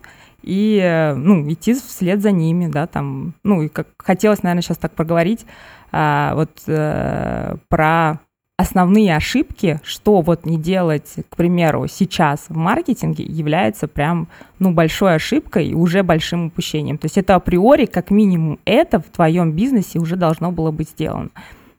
и, 0.42 0.80
э, 0.82 1.16
ну, 1.16 1.52
идти 1.52 1.74
вслед 1.74 2.22
за 2.22 2.32
ними, 2.32 2.68
да, 2.68 2.88
там, 2.88 3.34
ну, 3.44 3.64
и 3.64 3.68
как 3.68 3.88
хотелось, 3.98 4.44
наверное, 4.44 4.62
сейчас 4.62 4.78
так 4.78 4.94
поговорить, 4.94 5.46
а, 5.92 6.36
вот 6.36 6.52
а, 6.68 7.58
про 7.70 8.20
основные 8.58 9.16
ошибки, 9.16 9.80
что 9.84 10.22
вот 10.22 10.46
не 10.46 10.58
делать, 10.58 11.16
к 11.30 11.36
примеру, 11.36 11.88
сейчас 11.88 12.46
в 12.48 12.56
маркетинге, 12.56 13.26
является 13.26 13.88
прям, 13.88 14.28
ну, 14.60 14.72
большой 14.72 15.16
ошибкой 15.16 15.68
и 15.68 15.74
уже 15.74 16.04
большим 16.04 16.48
упущением. 16.48 16.98
То 16.98 17.06
есть 17.06 17.18
это 17.18 17.36
априори, 17.36 17.86
как 17.86 18.12
минимум, 18.12 18.60
это 18.66 19.00
в 19.00 19.06
твоем 19.06 19.52
бизнесе 19.52 20.00
уже 20.00 20.16
должно 20.16 20.52
было 20.52 20.72
быть 20.72 20.90
сделано. 20.90 21.30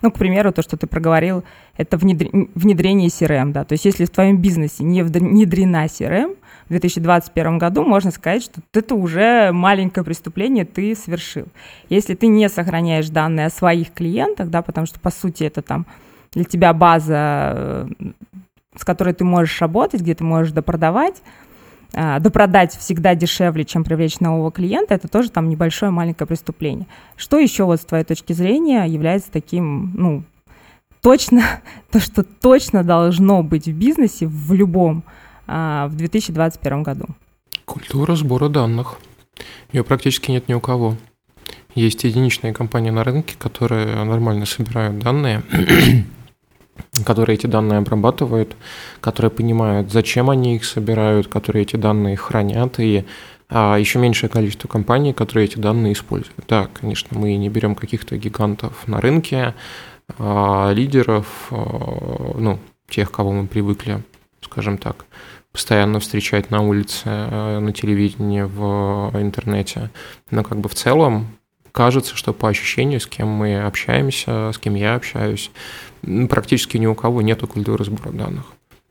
Ну, 0.03 0.11
к 0.11 0.19
примеру, 0.19 0.53
то, 0.53 0.61
что 0.61 0.77
ты 0.77 0.87
проговорил, 0.87 1.45
это 1.79 1.97
внедрение 1.97 3.09
CRM, 3.09 3.53
да. 3.53 3.65
То 3.65 3.73
есть 3.73 3.87
если 3.87 4.05
в 4.05 4.11
твоем 4.11 4.37
бизнесе 4.37 4.85
не 4.85 5.03
внедрена 5.03 5.87
CRM 5.87 6.37
в 6.67 6.69
2021 6.69 7.57
году, 7.57 7.83
можно 7.85 8.11
сказать, 8.11 8.43
что 8.43 8.61
это 8.75 8.95
уже 8.95 9.51
маленькое 9.53 10.05
преступление 10.05 10.67
ты 10.67 10.95
совершил. 10.95 11.47
Если 11.89 12.15
ты 12.15 12.27
не 12.27 12.51
сохраняешь 12.51 13.09
данные 13.09 13.47
о 13.47 13.51
своих 13.51 13.95
клиентах, 13.95 14.51
да, 14.51 14.61
потому 14.61 14.87
что, 14.87 15.01
по 15.01 15.11
сути, 15.11 15.45
это 15.45 15.63
там 15.63 15.87
для 16.37 16.45
тебя 16.45 16.75
база, 16.75 17.53
э, 17.57 17.89
с 18.77 18.85
которой 18.85 19.15
ты 19.15 19.25
можешь 19.25 19.59
работать, 19.63 20.03
где 20.03 20.15
ты 20.15 20.23
можешь 20.23 20.53
допродавать, 20.53 21.23
а, 21.95 22.19
допродать 22.19 22.77
всегда 22.77 23.15
дешевле, 23.15 23.65
чем 23.65 23.85
привлечь 23.85 24.21
нового 24.21 24.53
клиента, 24.53 24.93
это 24.93 25.09
тоже 25.09 25.31
там 25.31 25.49
небольшое 25.49 25.91
маленькое 25.91 26.29
преступление. 26.29 26.87
Что 27.17 27.39
еще 27.39 27.65
вот 27.65 27.81
с 27.81 27.87
твоей 27.87 28.05
точки 28.05 28.35
зрения 28.35 28.85
является 28.85 29.33
таким, 29.33 29.93
ну, 29.95 30.25
точно, 31.01 31.43
то, 31.91 32.01
что 32.01 32.23
точно 32.23 32.85
должно 32.85 33.43
быть 33.43 33.67
в 33.67 33.73
бизнесе, 33.73 34.27
в 34.27 34.53
любом, 34.53 35.05
а, 35.47 35.89
в 35.89 35.97
2021 35.97 36.83
году? 36.83 37.07
Культура 37.65 38.15
сбора 38.15 38.51
данных. 38.51 38.99
Ее 39.73 39.85
практически 39.85 40.31
нет 40.31 40.49
ни 40.49 40.55
у 40.55 40.61
кого. 40.61 40.97
Есть 41.75 42.05
единичные 42.05 42.53
компании 42.53 42.91
на 42.91 43.05
рынке, 43.05 43.37
которые 43.39 44.05
нормально 44.05 44.45
собирают 44.45 44.99
данные, 44.99 45.43
которые 47.05 47.35
эти 47.35 47.47
данные 47.47 47.79
обрабатывают, 47.79 48.57
которые 49.01 49.31
понимают, 49.31 49.93
зачем 49.93 50.31
они 50.31 50.57
их 50.57 50.65
собирают, 50.65 51.29
которые 51.29 51.63
эти 51.63 51.77
данные 51.77 52.17
хранят, 52.17 52.79
и 52.79 53.05
а 53.49 53.77
еще 53.77 53.99
меньшее 53.99 54.29
количество 54.29 54.67
компаний, 54.67 55.13
которые 55.13 55.47
эти 55.47 55.59
данные 55.59 55.93
используют. 55.93 56.45
Да, 56.49 56.69
конечно, 56.73 57.17
мы 57.19 57.37
не 57.37 57.49
берем 57.49 57.75
каких-то 57.77 58.17
гигантов 58.17 58.89
на 58.89 59.01
рынке, 59.01 59.55
а 60.19 60.73
лидеров, 60.73 61.49
а, 61.51 62.35
ну, 62.39 62.59
тех, 62.89 63.11
кого 63.13 63.33
мы 63.33 63.47
привыкли, 63.47 64.03
скажем 64.41 64.79
так, 64.79 65.05
постоянно 65.53 66.01
встречать 66.01 66.51
на 66.51 66.63
улице, 66.63 67.03
а, 67.07 67.61
на 67.61 67.73
телевидении, 67.73 68.43
в 68.43 69.13
интернете. 69.15 69.91
Но 70.31 70.43
как 70.43 70.59
бы 70.59 70.69
в 70.69 70.75
целом 70.75 71.29
кажется, 71.77 72.17
что 72.17 72.33
по 72.33 72.49
ощущению, 72.49 73.01
с 73.01 73.07
кем 73.07 73.29
мы 73.29 73.61
общаемся, 73.61 74.51
с 74.51 74.59
кем 74.59 74.77
я 74.77 74.95
общаюсь, 74.95 75.51
практически 76.31 76.79
ни 76.79 76.87
у 76.87 76.95
кого 76.95 77.21
нет 77.21 77.43
культуры 77.43 77.85
сбора 77.85 78.13
данных. 78.13 78.47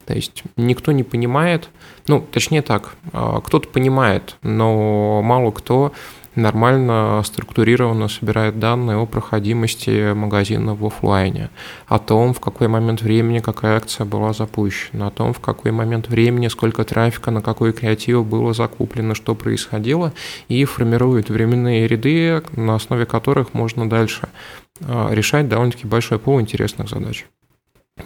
То 0.06 0.13
есть 0.13 0.44
никто 0.56 0.92
не 0.92 1.01
понимает, 1.01 1.70
ну, 2.08 2.22
точнее 2.22 2.62
так, 2.62 2.96
а, 3.12 3.42
кто-то 3.42 3.70
понимает, 3.70 4.38
но 4.44 5.24
мало 5.24 5.50
кто 5.50 5.94
нормально 6.36 7.22
структурированно 7.24 8.08
собирает 8.08 8.60
данные 8.60 8.98
о 8.98 9.06
проходимости 9.06 10.13
магазина 10.13 10.75
в 10.75 10.86
офлайне, 10.86 11.50
о 11.88 12.00
том, 12.00 12.34
в 12.34 12.39
какой 12.39 12.68
момент 12.68 13.01
времени 13.01 13.39
какая 13.39 13.77
акция 13.77 14.06
была 14.06 14.34
запущена, 14.34 15.08
о 15.08 15.12
том, 15.12 15.34
в 15.34 15.39
какой 15.39 15.72
момент 15.72 16.10
времени 16.10 16.48
сколько 16.48 16.84
трафика 16.84 17.32
на 17.32 17.42
какой 17.42 17.74
креатив 17.74 18.25
было 18.25 18.54
закуплено, 18.54 19.15
что 19.15 19.36
происходило, 19.36 20.13
и 20.48 20.65
формирует 20.65 21.30
временные 21.30 21.88
ряды, 21.88 22.42
на 22.56 22.75
основе 22.75 23.06
которых 23.06 23.54
можно 23.54 23.89
дальше 23.89 24.30
а, 24.82 25.12
решать 25.12 25.48
довольно-таки 25.48 25.88
большой 25.88 26.20
пол 26.20 26.42
интересных 26.42 26.89
задач. 26.89 27.25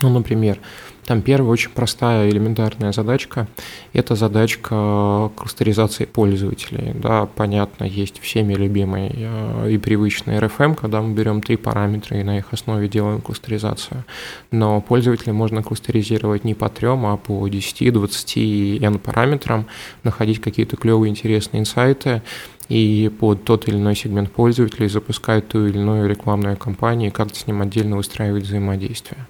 Ну, 0.02 0.10
например, 0.10 0.60
там 1.06 1.24
первая 1.24 1.52
очень 1.52 1.72
простая 1.72 2.30
элементарная 2.30 2.92
задачка– 2.92 3.48
это 3.94 4.14
задачка 4.14 5.32
кластеризации 5.36 6.06
пользователей. 6.06 6.92
Да, 6.94 7.26
понятно, 7.26 7.86
есть 7.86 8.20
всеми 8.20 8.54
любимый 8.54 9.12
э, 9.16 9.72
и 9.72 9.80
привычный 9.80 10.38
RFM, 10.38 10.76
когда 10.76 11.02
мы 11.02 11.16
берем 11.16 11.42
три 11.42 11.58
параметра 11.58 12.20
и 12.20 12.24
на 12.24 12.38
их 12.38 12.54
основе 12.54 12.88
делаем 12.88 13.20
кластеризацию. 13.20 14.06
Но 14.52 14.80
пользователей 14.80 15.34
можно 15.34 15.64
кластеризировать 15.64 16.44
не 16.44 16.54
по 16.54 16.70
трем, 16.70 17.08
а 17.08 17.18
по 17.18 17.48
10, 17.48 17.92
20 17.92 18.38
и 18.38 18.80
n 18.84 19.00
параметрам, 19.00 19.66
находить 20.04 20.40
какие-то 20.40 20.78
клевые 20.78 21.10
интересные 21.10 21.62
инсайты, 21.62 22.22
и 22.70 23.12
под 23.20 23.44
тот 23.44 23.68
или 23.68 23.78
иной 23.78 23.96
сегмент 23.96 24.32
пользователей 24.32 24.88
запускать 24.88 25.48
ту 25.48 25.66
или 25.66 25.80
иную 25.80 26.08
рекламную 26.08 26.56
кампанию 26.56 27.10
и 27.10 27.14
как-то 27.14 27.40
с 27.40 27.48
ним 27.48 27.64
отдельно 27.64 27.98
выстраивать 27.98 28.44
взаимодействие. 28.44 29.26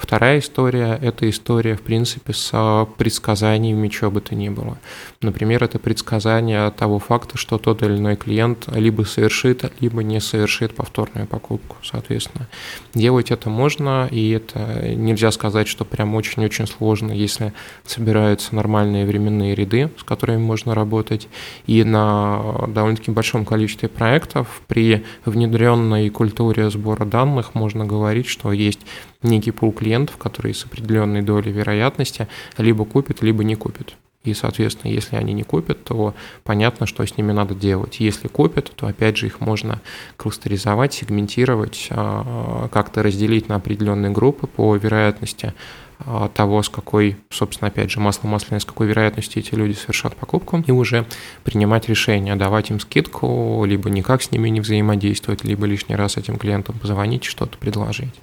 Вторая 0.00 0.38
история– 0.38 0.98
это 1.02 1.28
история, 1.28 1.76
в 1.76 1.82
принципе, 1.82 2.32
с 2.32 2.88
предсказаниями 2.96 3.88
чего 3.88 4.10
бы 4.10 4.22
то 4.22 4.34
ни 4.34 4.48
было. 4.48 4.78
Например, 5.20 5.62
это 5.62 5.78
предсказание 5.78 6.70
того 6.70 6.98
факта, 6.98 7.36
что 7.36 7.58
тот 7.58 7.82
или 7.82 7.98
иной 7.98 8.16
клиент 8.16 8.66
либо 8.74 9.02
совершит, 9.02 9.70
либо 9.78 10.02
не 10.02 10.18
совершит 10.20 10.74
повторную 10.74 11.26
покупку, 11.26 11.76
соответственно. 11.82 12.48
Делать 12.94 13.30
это 13.30 13.50
можно, 13.50 14.08
и 14.10 14.30
это 14.30 14.88
нельзя 14.96 15.30
сказать, 15.32 15.68
что 15.68 15.84
прям 15.84 16.14
очень-очень 16.14 16.66
сложно, 16.66 17.12
если 17.12 17.52
собираются 17.84 18.54
нормальные 18.54 19.04
временные 19.04 19.54
ряды, 19.54 19.90
с 19.98 20.02
которыми 20.02 20.38
можно 20.38 20.74
работать, 20.74 21.28
и 21.66 21.84
на 21.84 22.66
довольно-таки 22.68 23.10
большом 23.10 23.44
количестве 23.44 23.90
проектов 23.90 24.62
при 24.66 25.04
внедренной 25.26 26.08
культуре 26.08 26.70
сбора 26.70 27.04
данных 27.04 27.54
можно 27.54 27.84
говорить, 27.84 28.28
что 28.28 28.50
есть 28.50 28.80
некий 29.22 29.50
пул 29.50 29.72
клиентов, 29.72 30.16
которые 30.16 30.54
с 30.54 30.64
определенной 30.64 31.22
долей 31.22 31.52
вероятности 31.52 32.28
либо 32.56 32.84
купят, 32.84 33.22
либо 33.22 33.44
не 33.44 33.54
купят. 33.54 33.94
И, 34.22 34.34
соответственно, 34.34 34.90
если 34.90 35.16
они 35.16 35.32
не 35.32 35.44
купят, 35.44 35.82
то 35.82 36.14
понятно, 36.44 36.84
что 36.86 37.06
с 37.06 37.16
ними 37.16 37.32
надо 37.32 37.54
делать. 37.54 38.00
Если 38.00 38.28
купят, 38.28 38.70
то, 38.76 38.86
опять 38.86 39.16
же, 39.16 39.26
их 39.26 39.40
можно 39.40 39.80
кластеризовать, 40.18 40.92
сегментировать, 40.92 41.88
а, 41.90 42.68
как-то 42.68 43.02
разделить 43.02 43.48
на 43.48 43.56
определенные 43.56 44.10
группы 44.10 44.46
по 44.46 44.76
вероятности 44.76 45.54
а, 46.00 46.28
того, 46.28 46.62
с 46.62 46.68
какой, 46.68 47.16
собственно, 47.30 47.68
опять 47.68 47.90
же, 47.90 47.98
масло 47.98 48.28
масляное, 48.28 48.60
с 48.60 48.66
какой 48.66 48.88
вероятностью 48.88 49.42
эти 49.42 49.54
люди 49.54 49.72
совершат 49.72 50.14
покупку, 50.16 50.62
и 50.66 50.70
уже 50.70 51.06
принимать 51.42 51.88
решение, 51.88 52.36
давать 52.36 52.68
им 52.68 52.78
скидку, 52.78 53.64
либо 53.64 53.88
никак 53.88 54.20
с 54.20 54.32
ними 54.32 54.50
не 54.50 54.60
взаимодействовать, 54.60 55.44
либо 55.44 55.64
лишний 55.64 55.96
раз 55.96 56.18
этим 56.18 56.36
клиентам 56.36 56.78
позвонить, 56.78 57.24
что-то 57.24 57.56
предложить. 57.56 58.14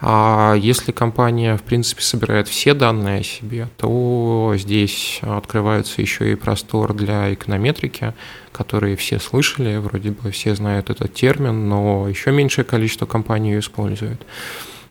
А 0.00 0.54
если 0.54 0.92
компания, 0.92 1.56
в 1.56 1.62
принципе, 1.62 2.02
собирает 2.02 2.48
все 2.48 2.74
данные 2.74 3.20
о 3.20 3.24
себе, 3.24 3.68
то 3.76 4.54
здесь 4.56 5.20
открывается 5.22 6.02
еще 6.02 6.32
и 6.32 6.34
простор 6.36 6.94
для 6.94 7.32
эконометрики, 7.32 8.14
которые 8.52 8.96
все 8.96 9.18
слышали, 9.18 9.76
вроде 9.76 10.10
бы 10.10 10.30
все 10.30 10.54
знают 10.54 10.90
этот 10.90 11.14
термин, 11.14 11.68
но 11.68 12.08
еще 12.08 12.32
меньшее 12.32 12.64
количество 12.64 13.06
компаний 13.06 13.52
ее 13.52 13.60
используют. 13.60 14.24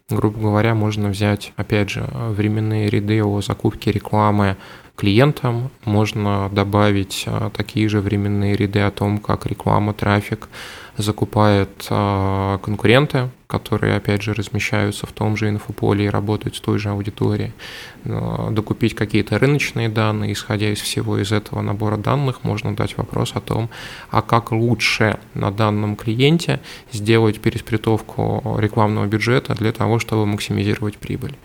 Грубо 0.10 0.40
говоря, 0.40 0.76
можно 0.76 1.10
взять, 1.10 1.54
опять 1.56 1.90
же, 1.90 2.08
временные 2.14 2.90
ряды 2.90 3.24
о 3.24 3.42
закупке 3.42 3.92
рекламы 3.92 4.58
клиентам, 4.96 5.72
можно 5.86 6.50
добавить 6.52 7.24
а, 7.28 7.50
такие 7.50 7.90
же 7.90 8.00
временные 8.00 8.56
ряды 8.56 8.80
о 8.80 8.92
том, 8.92 9.18
как 9.18 9.46
реклама, 9.46 9.94
трафик 9.94 10.50
закупают 10.98 11.88
а, 11.90 12.60
конкуренты, 12.60 13.30
которые, 13.48 13.96
опять 13.96 14.22
же, 14.22 14.34
размещаются 14.34 15.08
в 15.08 15.12
том 15.12 15.36
же 15.36 15.50
инфополе 15.50 16.06
и 16.06 16.10
работают 16.10 16.56
с 16.56 16.60
той 16.60 16.80
же 16.80 16.90
аудиторией, 16.90 17.54
докупить 18.04 18.96
какие-то 18.96 19.38
рыночные 19.38 19.90
данные, 19.90 20.34
исходя 20.34 20.72
из 20.72 20.80
всего 20.80 21.20
из 21.20 21.32
этого 21.32 21.62
набора 21.62 21.98
данных, 21.98 22.44
можно 22.44 22.76
дать 22.76 22.98
вопрос 22.98 23.34
о 23.36 23.42
том, 23.42 23.70
а 24.10 24.24
как 24.24 24.52
лучше 24.52 25.20
на 25.36 25.52
данном 25.52 25.96
клиенте 25.96 26.62
сделать 26.92 27.40
переспритовку 27.42 28.58
рекламного 28.58 29.06
бюджета 29.06 29.54
для 29.54 29.72
того, 29.72 30.00
чтобы 30.00 30.26
максимизировать 30.26 30.98
прибыль. 30.98 31.36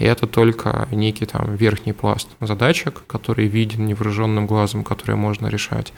И 0.00 0.04
это 0.04 0.26
только 0.26 0.88
некий 0.90 1.26
там 1.26 1.54
верхний 1.54 1.92
пласт 1.92 2.28
задачек, 2.40 3.02
который 3.06 3.46
виден 3.46 3.86
невооруженным 3.86 4.46
глазом, 4.46 4.82
которые 4.82 5.16
можно 5.16 5.46
решать. 5.46 5.92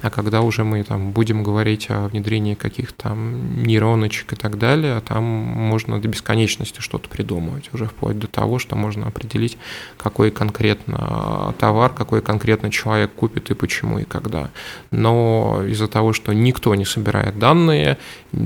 А 0.00 0.10
когда 0.10 0.42
уже 0.42 0.64
мы 0.64 0.82
там 0.82 1.12
будем 1.12 1.42
говорить 1.42 1.86
о 1.88 2.08
внедрении 2.08 2.54
каких-то 2.54 3.04
там 3.04 3.62
нейроночек 3.62 4.32
и 4.32 4.36
так 4.36 4.58
далее, 4.58 5.00
там 5.00 5.22
можно 5.24 6.00
до 6.00 6.08
бесконечности 6.08 6.80
что-то 6.80 7.08
придумывать, 7.08 7.70
уже 7.72 7.86
вплоть 7.86 8.18
до 8.18 8.26
того, 8.26 8.58
что 8.58 8.76
можно 8.76 9.06
определить, 9.06 9.56
какой 9.96 10.30
конкретно 10.30 11.54
товар, 11.58 11.94
какой 11.94 12.22
конкретно 12.22 12.70
человек 12.70 13.14
купит 13.14 13.50
и 13.50 13.54
почему 13.54 14.00
и 14.00 14.04
когда. 14.04 14.50
Но 14.90 15.62
из-за 15.66 15.86
того, 15.86 16.12
что 16.12 16.32
никто 16.32 16.74
не 16.74 16.84
собирает 16.84 17.38
данные, 17.38 17.96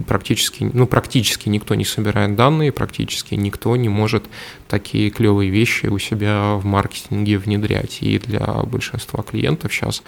практически, 0.06 0.70
ну, 0.72 0.86
практически 0.86 1.48
никто 1.48 1.74
не 1.74 1.84
собирает 1.84 2.36
данные, 2.36 2.72
практически 2.72 3.34
никто 3.34 3.74
не 3.74 3.88
может 3.88 4.24
такие 4.68 4.97
клевые 5.10 5.50
вещи 5.50 5.86
у 5.86 5.98
себя 5.98 6.54
в 6.54 6.64
маркетинге 6.64 7.38
внедрять. 7.38 7.98
И 8.02 8.18
для 8.18 8.44
большинства 8.64 9.22
клиентов 9.22 9.72
сейчас 9.72 10.02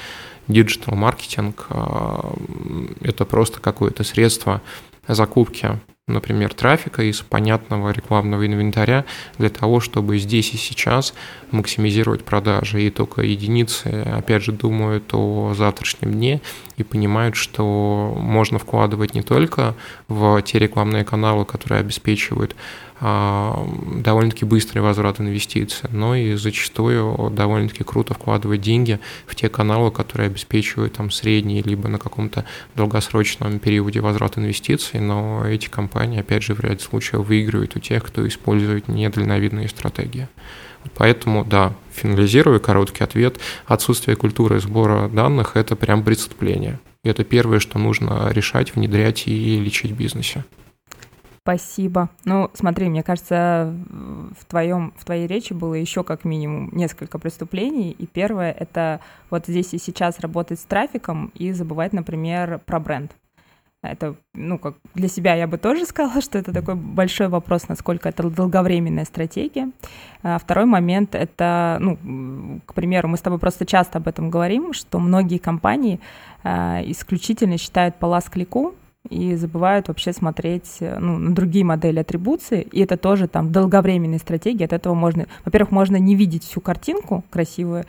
digital-маркетинг 0.48 1.66
а,– 1.70 2.34
это 3.00 3.24
просто 3.24 3.60
какое-то 3.60 4.04
средство 4.04 4.60
закупки, 5.06 5.78
например, 6.06 6.52
трафика 6.54 7.02
из 7.02 7.20
понятного 7.20 7.90
рекламного 7.90 8.46
инвентаря 8.46 9.04
для 9.38 9.48
того, 9.48 9.80
чтобы 9.80 10.18
здесь 10.18 10.52
и 10.52 10.56
сейчас 10.56 11.14
максимизировать 11.50 12.24
продажи. 12.24 12.82
И 12.82 12.90
только 12.90 13.22
единицы, 13.22 13.86
опять 14.12 14.42
же, 14.42 14.52
думают 14.52 15.12
о 15.12 15.54
завтрашнем 15.54 16.12
дне 16.12 16.40
и 16.76 16.82
понимают, 16.82 17.36
что 17.36 18.16
можно 18.18 18.58
вкладывать 18.58 19.14
не 19.14 19.22
только 19.22 19.74
в 20.08 20.40
те 20.42 20.58
рекламные 20.58 21.04
каналы, 21.04 21.44
которые 21.44 21.80
обеспечивают 21.80 22.56
довольно-таки 23.00 24.44
быстрый 24.44 24.80
возврат 24.80 25.20
инвестиций, 25.20 25.88
но 25.90 26.14
и 26.14 26.34
зачастую 26.34 27.30
довольно-таки 27.30 27.82
круто 27.82 28.14
вкладывать 28.14 28.60
деньги 28.60 29.00
в 29.26 29.34
те 29.34 29.48
каналы, 29.48 29.90
которые 29.90 30.26
обеспечивают 30.26 30.92
там 30.92 31.10
средний 31.10 31.62
либо 31.62 31.88
на 31.88 31.98
каком-то 31.98 32.44
долгосрочном 32.74 33.58
периоде 33.58 34.00
возврат 34.00 34.36
инвестиций, 34.36 35.00
но 35.00 35.46
эти 35.46 35.68
компании, 35.68 36.20
опять 36.20 36.42
же, 36.42 36.54
в 36.54 36.60
ряде 36.60 36.80
случаев 36.80 37.26
выигрывают 37.26 37.74
у 37.76 37.78
тех, 37.78 38.04
кто 38.04 38.26
использует 38.28 38.88
недальновидные 38.88 39.68
стратегии. 39.68 40.28
Поэтому, 40.94 41.44
да, 41.44 41.74
финализируя 41.92 42.58
короткий 42.58 43.04
ответ, 43.04 43.38
отсутствие 43.66 44.16
культуры 44.16 44.60
сбора 44.60 45.08
данных– 45.08 45.52
это 45.56 45.76
прям 45.76 46.02
преступление. 46.02 46.80
Это 47.02 47.24
первое, 47.24 47.60
что 47.60 47.78
нужно 47.78 48.30
решать, 48.30 48.74
внедрять 48.74 49.26
и 49.26 49.58
лечить 49.58 49.92
в 49.92 49.96
бизнесе. 49.96 50.44
Спасибо. 51.50 52.10
Ну, 52.24 52.48
смотри, 52.54 52.88
мне 52.88 53.02
кажется, 53.02 53.74
в, 54.38 54.44
твоем, 54.44 54.92
в 54.96 55.04
твоей 55.04 55.26
речи 55.26 55.52
было 55.52 55.74
еще 55.74 56.04
как 56.04 56.24
минимум 56.24 56.70
несколько 56.72 57.18
преступлений. 57.18 57.90
И 57.90 58.06
первое— 58.06 58.52
это 58.58 59.00
вот 59.30 59.46
здесь 59.48 59.74
и 59.74 59.78
сейчас 59.78 60.20
работать 60.20 60.60
с 60.60 60.62
трафиком 60.62 61.32
и 61.34 61.50
забывать, 61.50 61.92
например, 61.92 62.60
про 62.66 62.78
бренд. 62.78 63.10
Это, 63.82 64.14
ну, 64.32 64.58
как 64.58 64.76
для 64.94 65.08
себя 65.08 65.34
я 65.34 65.48
бы 65.48 65.58
тоже 65.58 65.86
сказала, 65.86 66.20
что 66.20 66.38
это 66.38 66.52
такой 66.52 66.76
большой 66.76 67.26
вопрос, 67.26 67.66
насколько 67.66 68.08
это 68.10 68.30
долговременная 68.30 69.04
стратегия. 69.04 69.70
А 70.22 70.38
второй 70.38 70.66
момент— 70.66 71.14
это, 71.16 71.78
ну, 71.80 72.60
к 72.64 72.74
примеру, 72.74 73.08
мы 73.08 73.16
с 73.16 73.22
тобой 73.22 73.40
просто 73.40 73.66
часто 73.66 73.98
об 73.98 74.06
этом 74.06 74.30
говорим, 74.30 74.72
что 74.72 75.00
многие 75.00 75.38
компании 75.38 75.98
а, 76.44 76.80
исключительно 76.84 77.58
считают 77.58 77.96
по 77.96 78.06
лаз-клику, 78.06 78.76
и 79.08 79.34
забывают 79.34 79.88
вообще 79.88 80.12
смотреть 80.12 80.76
э, 80.80 80.98
ну, 80.98 81.18
на 81.18 81.34
другие 81.34 81.64
модели 81.64 82.00
атрибуции, 82.00 82.62
и 82.70 82.80
это 82.80 82.96
тоже 82.96 83.28
там 83.28 83.50
долговременные 83.50 84.18
стратегии, 84.18 84.64
от 84.64 84.72
этого 84.72 84.94
можно, 84.94 85.26
во-первых, 85.44 85.70
можно 85.70 85.96
не 85.96 86.14
видеть 86.14 86.44
всю 86.44 86.60
картинку 86.60 87.24
красивую, 87.30 87.84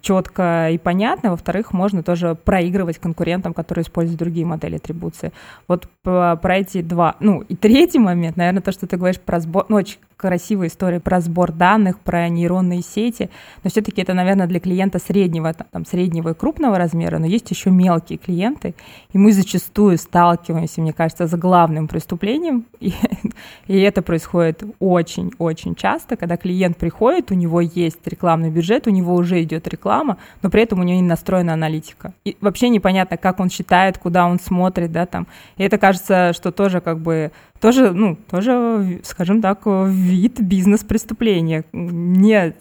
четко 0.00 0.68
и 0.70 0.78
понятно. 0.78 1.30
Во-вторых, 1.30 1.72
можно 1.72 2.02
тоже 2.02 2.34
проигрывать 2.34 2.98
конкурентам, 2.98 3.54
которые 3.54 3.84
используют 3.84 4.18
другие 4.18 4.44
модели 4.46 4.76
атрибуции. 4.76 5.32
Вот 5.66 5.88
про 6.02 6.38
эти 6.50 6.82
два. 6.82 7.16
Ну, 7.20 7.40
и 7.40 7.56
третий 7.56 7.98
момент, 7.98 8.36
наверное, 8.36 8.60
то, 8.60 8.70
что 8.70 8.86
ты 8.86 8.98
говоришь 8.98 9.18
про 9.18 9.40
сбор, 9.40 9.64
ну, 9.70 9.76
очень 9.76 9.96
красивая 10.24 10.68
история 10.68 11.00
про 11.00 11.20
сбор 11.20 11.52
данных, 11.52 12.00
про 12.00 12.30
нейронные 12.30 12.80
сети, 12.80 13.28
но 13.62 13.68
все-таки 13.68 14.00
это, 14.00 14.14
наверное, 14.14 14.46
для 14.46 14.58
клиента 14.58 14.98
среднего, 14.98 15.52
там, 15.52 15.84
среднего 15.84 16.30
и 16.30 16.34
крупного 16.34 16.78
размера, 16.78 17.18
но 17.18 17.26
есть 17.26 17.50
еще 17.50 17.70
мелкие 17.70 18.16
клиенты, 18.16 18.74
и 19.12 19.18
мы 19.18 19.34
зачастую 19.34 19.98
сталкиваемся, 19.98 20.80
мне 20.80 20.94
кажется, 20.94 21.26
с 21.26 21.34
главным 21.36 21.88
преступлением, 21.88 22.64
и, 22.80 22.94
и 23.66 23.78
это 23.78 24.00
происходит 24.00 24.62
очень-очень 24.78 25.74
часто, 25.74 26.16
когда 26.16 26.38
клиент 26.38 26.78
приходит, 26.78 27.30
у 27.30 27.34
него 27.34 27.60
есть 27.60 28.00
рекламный 28.06 28.48
бюджет, 28.48 28.86
у 28.86 28.90
него 28.90 29.14
уже 29.14 29.42
идет 29.42 29.68
реклама, 29.68 30.16
но 30.40 30.48
при 30.48 30.62
этом 30.62 30.80
у 30.80 30.84
него 30.84 30.98
не 30.98 31.06
настроена 31.06 31.52
аналитика. 31.52 32.14
И 32.24 32.38
вообще 32.40 32.70
непонятно, 32.70 33.18
как 33.18 33.40
он 33.40 33.50
считает, 33.50 33.98
куда 33.98 34.24
он 34.26 34.40
смотрит, 34.40 34.90
да, 34.90 35.04
там. 35.04 35.26
И 35.58 35.64
это 35.64 35.76
кажется, 35.76 36.32
что 36.32 36.50
тоже 36.50 36.80
как 36.80 36.98
бы 36.98 37.30
тоже, 37.60 37.92
ну, 37.92 38.16
тоже, 38.30 39.00
скажем 39.04 39.40
так, 39.40 39.62
вид 39.64 40.40
бизнес-преступления. 40.40 41.64
Не, 41.72 42.54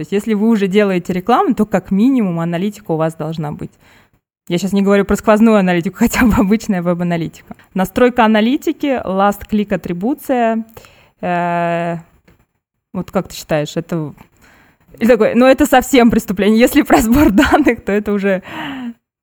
то 0.00 0.02
есть 0.02 0.12
если 0.12 0.32
вы 0.32 0.48
уже 0.48 0.66
делаете 0.66 1.12
рекламу, 1.12 1.54
то 1.54 1.66
как 1.66 1.90
минимум 1.90 2.40
аналитика 2.40 2.92
у 2.92 2.96
вас 2.96 3.14
должна 3.14 3.52
быть. 3.52 3.72
Я 4.48 4.58
сейчас 4.58 4.72
не 4.72 4.82
говорю 4.82 5.04
про 5.04 5.14
сквозную 5.14 5.58
аналитику, 5.58 5.96
хотя 5.98 6.24
бы 6.24 6.34
обычная 6.34 6.82
веб-аналитика. 6.82 7.54
Настройка 7.74 8.24
аналитики, 8.24 9.00
last 9.04 9.42
click 9.50 9.74
атрибуция. 9.74 10.64
Э, 11.20 11.98
вот 12.92 13.10
как 13.10 13.28
ты 13.28 13.36
считаешь, 13.36 13.76
это... 13.76 14.14
И 14.98 15.06
такой, 15.06 15.34
ну 15.34 15.46
это 15.46 15.66
совсем 15.66 16.10
преступление. 16.10 16.58
Если 16.58 16.82
про 16.82 17.02
сбор 17.02 17.30
данных, 17.30 17.84
то 17.84 17.92
это 17.92 18.12
уже 18.12 18.42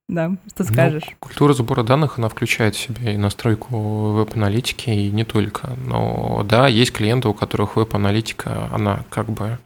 да, 0.07 0.31
что 0.47 0.63
ну, 0.63 0.69
скажешь? 0.69 1.03
Ну, 1.05 1.15
культура 1.19 1.53
сбора 1.53 1.83
данных, 1.83 2.17
она 2.17 2.29
включает 2.29 2.75
в 2.75 2.79
себя 2.79 3.11
и 3.11 3.17
настройку 3.17 4.11
веб-аналитики, 4.13 4.89
и 4.89 5.11
не 5.11 5.25
только. 5.25 5.75
Но 5.85 6.43
да, 6.45 6.67
есть 6.67 6.93
клиенты, 6.93 7.27
у 7.27 7.33
которых 7.33 7.75
веб-аналитика, 7.75 8.69
она 8.71 9.03
как 9.09 9.29
бы, 9.29 9.59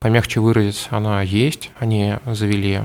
помягче 0.00 0.40
выразиться, 0.40 0.88
она 0.90 1.22
есть. 1.22 1.70
Они 1.78 2.16
завели 2.26 2.80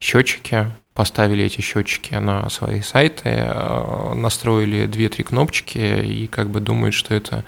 счетчики, 0.00 0.66
поставили 0.94 1.44
эти 1.44 1.60
счетчики 1.60 2.14
на 2.14 2.48
свои 2.50 2.80
сайты, 2.80 3.28
э, 3.28 4.14
настроили 4.14 4.86
2-3 4.86 5.22
кнопочки 5.22 5.78
и 5.78 6.26
как 6.26 6.50
бы 6.50 6.60
думают, 6.60 6.94
что 6.94 7.14
это 7.14 7.44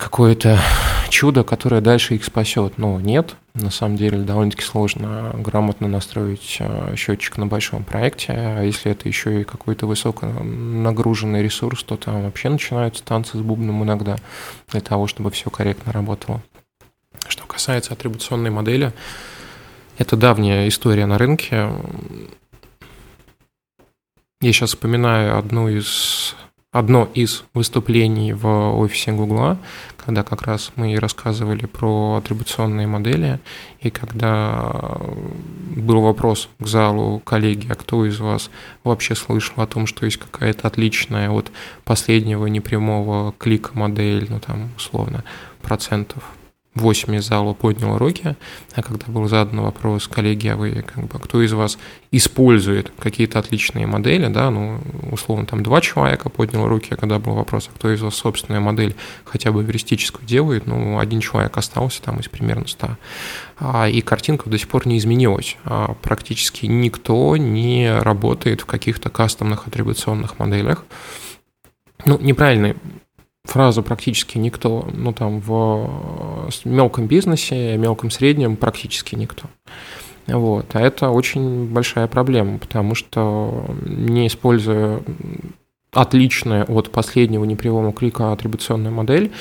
какое-то 0.00 0.58
чудо, 1.10 1.44
которое 1.44 1.82
дальше 1.82 2.14
их 2.14 2.24
спасет. 2.24 2.78
Но 2.78 2.98
нет, 2.98 3.36
на 3.54 3.70
самом 3.70 3.96
деле 3.96 4.18
довольно-таки 4.18 4.62
сложно 4.64 5.32
грамотно 5.34 5.88
настроить 5.88 6.56
э, 6.58 6.94
счетчик 6.96 7.36
на 7.36 7.46
большом 7.46 7.84
проекте. 7.84 8.32
А 8.32 8.62
если 8.62 8.92
это 8.92 9.06
еще 9.08 9.42
и 9.42 9.44
какой-то 9.44 9.86
высоко 9.86 10.26
нагруженный 10.26 11.42
ресурс, 11.42 11.82
то 11.82 11.96
там 11.96 12.22
вообще 12.22 12.48
начинаются 12.48 13.04
танцы 13.04 13.36
с 13.36 13.40
бубном 13.40 13.84
иногда 13.84 14.16
для 14.70 14.80
того, 14.80 15.06
чтобы 15.06 15.30
все 15.30 15.50
корректно 15.50 15.92
работало. 15.92 16.40
Что 17.28 17.44
касается 17.46 17.92
атрибуционной 17.92 18.50
модели, 18.50 18.92
это 19.98 20.16
давняя 20.16 20.66
история 20.66 21.04
на 21.04 21.18
рынке. 21.18 21.68
Я 24.40 24.52
сейчас 24.52 24.70
вспоминаю 24.70 25.36
одну 25.36 25.68
из 25.68 26.34
одно 26.72 27.08
из 27.14 27.44
выступлений 27.52 28.32
в 28.32 28.46
офисе 28.46 29.12
Гугла, 29.12 29.58
когда 29.96 30.22
как 30.22 30.42
раз 30.42 30.70
мы 30.76 30.96
рассказывали 30.98 31.66
про 31.66 32.16
атрибуционные 32.16 32.86
модели, 32.86 33.40
и 33.80 33.90
когда 33.90 34.98
был 35.76 36.00
вопрос 36.00 36.48
к 36.58 36.66
залу 36.66 37.18
коллеги, 37.20 37.66
а 37.70 37.74
кто 37.74 38.06
из 38.06 38.20
вас 38.20 38.50
вообще 38.84 39.14
слышал 39.14 39.62
о 39.62 39.66
том, 39.66 39.86
что 39.86 40.04
есть 40.04 40.18
какая-то 40.18 40.68
отличная 40.68 41.30
от 41.30 41.50
последнего 41.84 42.46
непрямого 42.46 43.32
клика 43.32 43.70
модель, 43.74 44.26
ну 44.30 44.38
там 44.38 44.70
условно 44.76 45.24
процентов 45.62 46.22
8 46.76 47.16
из 47.16 47.26
зала 47.26 47.52
подняло 47.52 47.98
руки, 47.98 48.36
а 48.74 48.82
когда 48.82 49.06
был 49.08 49.26
задан 49.26 49.60
вопрос, 49.60 50.06
коллеги, 50.06 50.46
а 50.46 50.56
вы, 50.56 50.84
как 50.86 51.04
бы, 51.04 51.18
кто 51.18 51.42
из 51.42 51.52
вас 51.52 51.78
использует 52.12 52.92
какие-то 52.96 53.40
отличные 53.40 53.86
модели, 53.86 54.28
да, 54.28 54.50
ну, 54.50 54.78
условно, 55.10 55.46
там 55.46 55.64
два 55.64 55.80
человека 55.80 56.28
поднял 56.28 56.68
руки, 56.68 56.88
а 56.92 56.96
когда 56.96 57.18
был 57.18 57.34
вопрос, 57.34 57.68
а 57.68 57.76
кто 57.76 57.92
из 57.92 58.00
вас 58.00 58.14
собственная 58.14 58.60
модель 58.60 58.94
хотя 59.24 59.50
бы 59.50 59.62
эвристическую 59.62 60.24
делает, 60.24 60.66
ну, 60.66 61.00
один 61.00 61.20
человек 61.20 61.56
остался 61.58 62.02
там 62.02 62.20
из 62.20 62.28
примерно 62.28 62.68
100. 62.68 62.96
А, 63.58 63.88
и 63.88 64.00
картинка 64.00 64.48
до 64.48 64.56
сих 64.56 64.68
пор 64.68 64.86
не 64.86 64.98
изменилась. 64.98 65.56
А, 65.64 65.94
практически 66.00 66.66
никто 66.66 67.36
не 67.36 67.92
работает 68.00 68.60
в 68.60 68.66
каких-то 68.66 69.10
кастомных 69.10 69.66
атрибуционных 69.66 70.38
моделях. 70.38 70.84
Ну, 72.06 72.16
неправильный 72.18 72.76
фразу 73.50 73.82
практически 73.82 74.38
никто, 74.38 74.88
ну 74.92 75.12
там 75.12 75.40
в 75.40 75.90
мелком 76.64 77.06
бизнесе, 77.06 77.76
мелком 77.76 78.10
среднем 78.10 78.56
практически 78.56 79.16
никто. 79.16 79.44
Вот. 80.26 80.66
А 80.74 80.80
это 80.80 81.10
очень 81.10 81.66
большая 81.66 82.06
проблема, 82.06 82.58
потому 82.58 82.94
что 82.94 83.64
не 83.84 84.28
используя 84.28 85.00
отличная 85.92 86.64
от 86.64 86.90
последнего 86.90 87.44
непрямого 87.44 87.92
клика 87.92 88.32
атрибуционная 88.32 88.92
модель, 88.92 89.32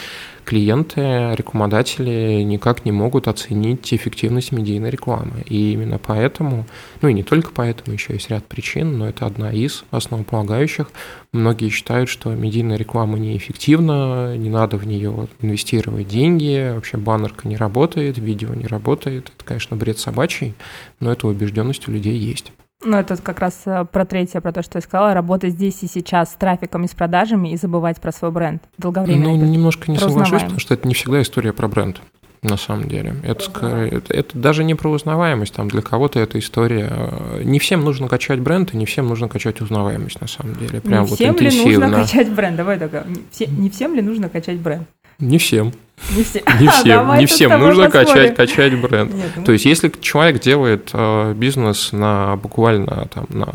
клиенты, 0.50 1.36
рекламодатели 1.36 2.42
никак 2.42 2.84
не 2.84 2.92
могут 2.92 3.28
оценить 3.28 3.94
эффективность 3.94 4.52
медийной 4.52 4.90
рекламы. 4.90 5.44
И 5.46 5.74
именно 5.74 6.00
поэтому, 6.00 6.66
ну 7.04 7.10
и 7.10 7.14
не 7.14 7.22
только 7.22 7.52
поэтому, 7.54 7.94
еще 7.94 8.14
есть 8.14 8.32
ряд 8.32 8.44
причин, 8.46 8.98
но 8.98 9.08
это 9.08 9.28
одна 9.28 9.54
из 9.54 9.84
основополагающих. 9.92 10.90
Многие 11.34 11.70
считают, 11.70 12.10
что 12.10 12.32
медийная 12.32 12.78
реклама 12.78 13.20
неэффективна, 13.20 14.36
не 14.38 14.50
надо 14.50 14.78
в 14.78 14.88
нее 14.88 15.28
инвестировать 15.40 16.08
деньги, 16.08 16.74
вообще 16.74 16.98
баннерка 16.98 17.48
не 17.48 17.56
работает, 17.56 18.18
видео 18.18 18.56
не 18.56 18.66
работает. 18.66 19.32
Это, 19.36 19.46
конечно, 19.46 19.78
бред 19.78 20.00
собачий, 20.00 20.56
но 21.00 21.12
эта 21.12 21.28
убежденность 21.28 21.88
у 21.88 21.92
людей 21.92 22.18
есть. 22.18 22.52
Ну, 22.84 22.98
это 22.98 23.18
как 23.18 23.40
раз 23.40 23.62
э, 23.66 23.86
про 23.92 24.06
третье, 24.06 24.40
про 24.40 24.54
то, 24.54 24.62
что 24.64 24.78
я 24.78 24.82
сказала, 24.82 25.14
работать 25.14 25.52
здесь 25.54 25.84
и 25.84 25.88
сейчас 25.88 26.32
с 26.32 26.36
трафиком 26.36 26.86
и 26.86 26.88
с 26.88 26.92
продажами 26.92 27.50
и 27.50 27.58
забывать 27.58 28.00
про 28.00 28.14
свой 28.14 28.32
бренд 28.32 28.64
долговременно. 28.78 29.36
Ну, 29.36 29.46
немножко 29.46 29.92
не 29.92 29.98
соглашусь, 29.98 30.44
потому 30.44 30.60
что 30.60 30.74
это 30.74 30.88
не 30.88 30.94
всегда 30.94 31.22
история 31.22 31.52
про 31.52 31.68
бренд 31.68 32.02
на 32.42 32.56
самом 32.56 32.88
деле. 32.88 33.16
Это, 33.24 33.44
скорее, 33.44 33.90
это, 33.90 34.14
это 34.14 34.38
даже 34.38 34.64
не 34.64 34.76
про 34.76 34.92
узнаваемость, 34.92 35.54
там 35.54 35.68
для 35.68 35.82
кого-то 35.82 36.22
это 36.22 36.40
история. 36.40 36.88
Э, 36.90 37.42
не 37.44 37.60
всем 37.60 37.84
нужно 37.84 38.08
качать 38.08 38.40
бренд, 38.40 38.74
и 38.74 38.78
не 38.78 38.86
всем 38.86 39.08
нужно 39.08 39.28
качать 39.28 39.60
узнаваемость 39.60 40.22
на 40.22 40.28
самом 40.28 40.56
деле. 40.56 40.80
Прям 40.80 41.04
не 41.04 41.10
вот 41.10 41.16
всем 41.16 41.34
интенсивно. 41.36 41.70
ли 41.70 41.78
нужно 41.78 42.02
качать 42.02 42.32
бренд? 42.32 42.56
Давай 42.56 42.80
так. 42.80 43.06
Не, 43.40 43.46
не 43.46 43.70
всем 43.70 43.94
ли 43.94 44.02
нужно 44.02 44.30
качать 44.30 44.60
бренд? 44.60 44.88
Не 45.20 45.38
всем. 45.38 45.74
Не, 46.16 46.24
все. 46.24 46.44
не 46.60 46.68
всем, 46.70 47.18
не 47.18 47.26
всем 47.26 47.60
нужно 47.60 47.90
качать, 47.90 48.36
качать 48.36 48.80
бренд. 48.80 49.14
Нет, 49.14 49.32
ну... 49.36 49.44
То 49.44 49.52
есть, 49.52 49.66
если 49.66 49.92
человек 50.02 50.42
делает 50.42 50.90
э, 50.94 51.34
бизнес 51.34 51.92
на 51.92 52.36
буквально 52.38 53.08
там, 53.14 53.26
на 53.30 53.46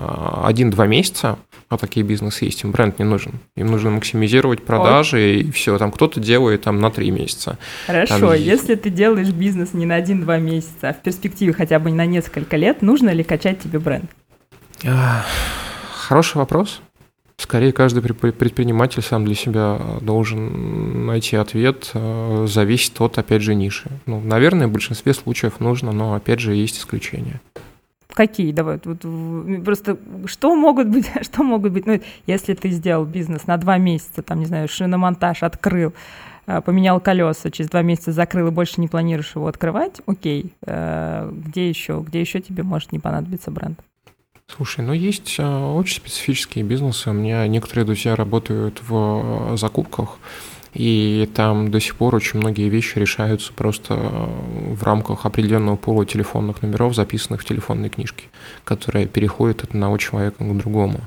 1-2 0.49 0.87
месяца, 0.87 1.39
а 1.69 1.79
такие 1.79 2.05
бизнесы 2.05 2.45
есть, 2.45 2.63
им 2.63 2.71
бренд 2.71 2.99
не 2.99 3.05
нужен. 3.05 3.41
Им 3.57 3.69
нужно 3.69 3.91
максимизировать 3.91 4.63
продажи 4.65 5.17
Ой. 5.17 5.41
и 5.41 5.51
все. 5.51 5.77
Там 5.79 5.91
кто-то 5.91 6.21
делает 6.21 6.63
там 6.63 6.81
на 6.81 6.91
3 6.91 7.11
месяца. 7.11 7.59
Хорошо, 7.87 8.19
там... 8.19 8.35
если 8.35 8.75
ты 8.75 8.91
делаешь 8.91 9.31
бизнес 9.31 9.73
не 9.73 9.87
на 9.87 10.01
1-2 10.01 10.41
месяца, 10.41 10.91
а 10.91 10.93
в 10.93 11.03
перспективе 11.03 11.53
хотя 11.53 11.79
бы 11.79 11.91
на 11.91 12.07
несколько 12.07 12.57
лет, 12.57 12.83
нужно 12.83 13.11
ли 13.11 13.25
качать 13.25 13.61
тебе 13.61 13.79
бренд? 13.79 14.11
Хороший 16.09 16.37
вопрос. 16.37 16.81
Скорее, 17.37 17.73
каждый 17.73 18.01
предприниматель 18.01 19.03
сам 19.03 19.25
для 19.25 19.35
себя 19.35 19.79
должен 20.01 21.07
найти 21.07 21.37
ответ, 21.37 21.91
э, 21.93 22.47
зависит 22.49 23.01
от, 23.01 23.19
опять 23.19 23.43
же, 23.43 23.55
ниши. 23.55 23.91
Ну, 24.07 24.21
наверное, 24.21 24.69
в 24.69 24.73
большинстве 24.73 25.13
случаев 25.15 25.59
нужно, 25.59 25.93
но, 25.93 26.15
опять 26.15 26.41
же, 26.41 26.55
есть 26.55 26.79
исключения. 26.79 27.41
Какие? 28.15 28.53
Давай, 28.53 28.81
вот, 28.85 29.01
просто 29.65 29.99
что 30.27 30.55
могут 30.55 30.89
быть, 30.89 31.11
что 31.23 31.43
могут 31.43 31.73
быть, 31.73 31.87
ну, 31.87 32.01
если 32.27 32.55
ты 32.55 32.71
сделал 32.71 33.05
бизнес 33.05 33.49
на 33.49 33.57
два 33.57 33.79
месяца, 33.79 34.23
там, 34.23 34.39
не 34.39 34.47
знаю, 34.47 34.69
шиномонтаж 34.69 35.43
открыл, 35.43 35.93
э, 36.47 36.61
поменял 36.61 37.01
колеса, 37.01 37.51
через 37.51 37.69
два 37.69 37.83
месяца 37.83 38.13
закрыл 38.13 38.47
и 38.47 38.53
больше 38.53 38.81
не 38.81 38.87
планируешь 38.87 39.35
его 39.35 39.49
открывать, 39.49 40.01
окей, 40.07 40.53
э, 40.65 41.31
где 41.33 41.69
еще, 41.69 42.05
где 42.07 42.21
еще 42.21 42.41
тебе 42.41 42.63
может 42.63 42.93
не 42.93 43.01
понадобиться 43.01 43.51
бренд? 43.51 43.81
Слушай, 44.49 44.85
ну 44.85 44.93
есть 44.93 45.37
а, 45.39 45.75
очень 45.75 45.97
специфические 45.97 46.65
бизнесы. 46.65 47.11
У 47.11 47.13
меня 47.13 47.47
некоторые 47.49 47.85
друзья 47.85 48.15
работают 48.15 48.81
в 48.87 48.95
а, 48.95 49.57
закупках, 49.57 50.19
и 50.75 51.29
там 51.35 51.71
до 51.73 51.81
сих 51.81 51.97
пор 51.97 52.15
очень 52.15 52.39
многие 52.39 52.69
вещи 52.69 52.99
решаются 52.99 53.53
просто 53.53 53.95
а, 53.97 54.75
в 54.75 54.83
рамках 54.85 55.27
определенного 55.27 55.75
пола 55.75 56.07
телефонных 56.07 56.63
номеров, 56.63 56.95
записанных 56.95 57.41
в 57.41 57.45
телефонной 57.45 57.89
книжке, 57.89 58.27
которая 58.63 59.07
переходит 59.07 59.65
от 59.65 59.71
одного 59.71 59.99
человека 59.99 60.45
к 60.45 60.57
другому. 60.57 61.01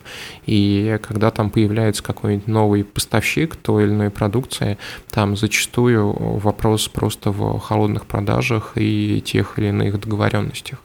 И 0.45 0.99
когда 1.07 1.31
там 1.31 1.49
появляется 1.49 2.03
какой-нибудь 2.03 2.47
новый 2.47 2.83
поставщик 2.83 3.55
той 3.55 3.83
или 3.83 3.91
иной 3.91 4.09
продукции, 4.09 4.77
там 5.09 5.37
зачастую 5.37 6.11
вопрос 6.39 6.89
просто 6.89 7.31
в 7.31 7.59
холодных 7.59 8.07
продажах 8.07 8.73
и 8.75 9.21
тех 9.25 9.57
или 9.57 9.67
иных 9.67 10.01
договоренностях. 10.01 10.79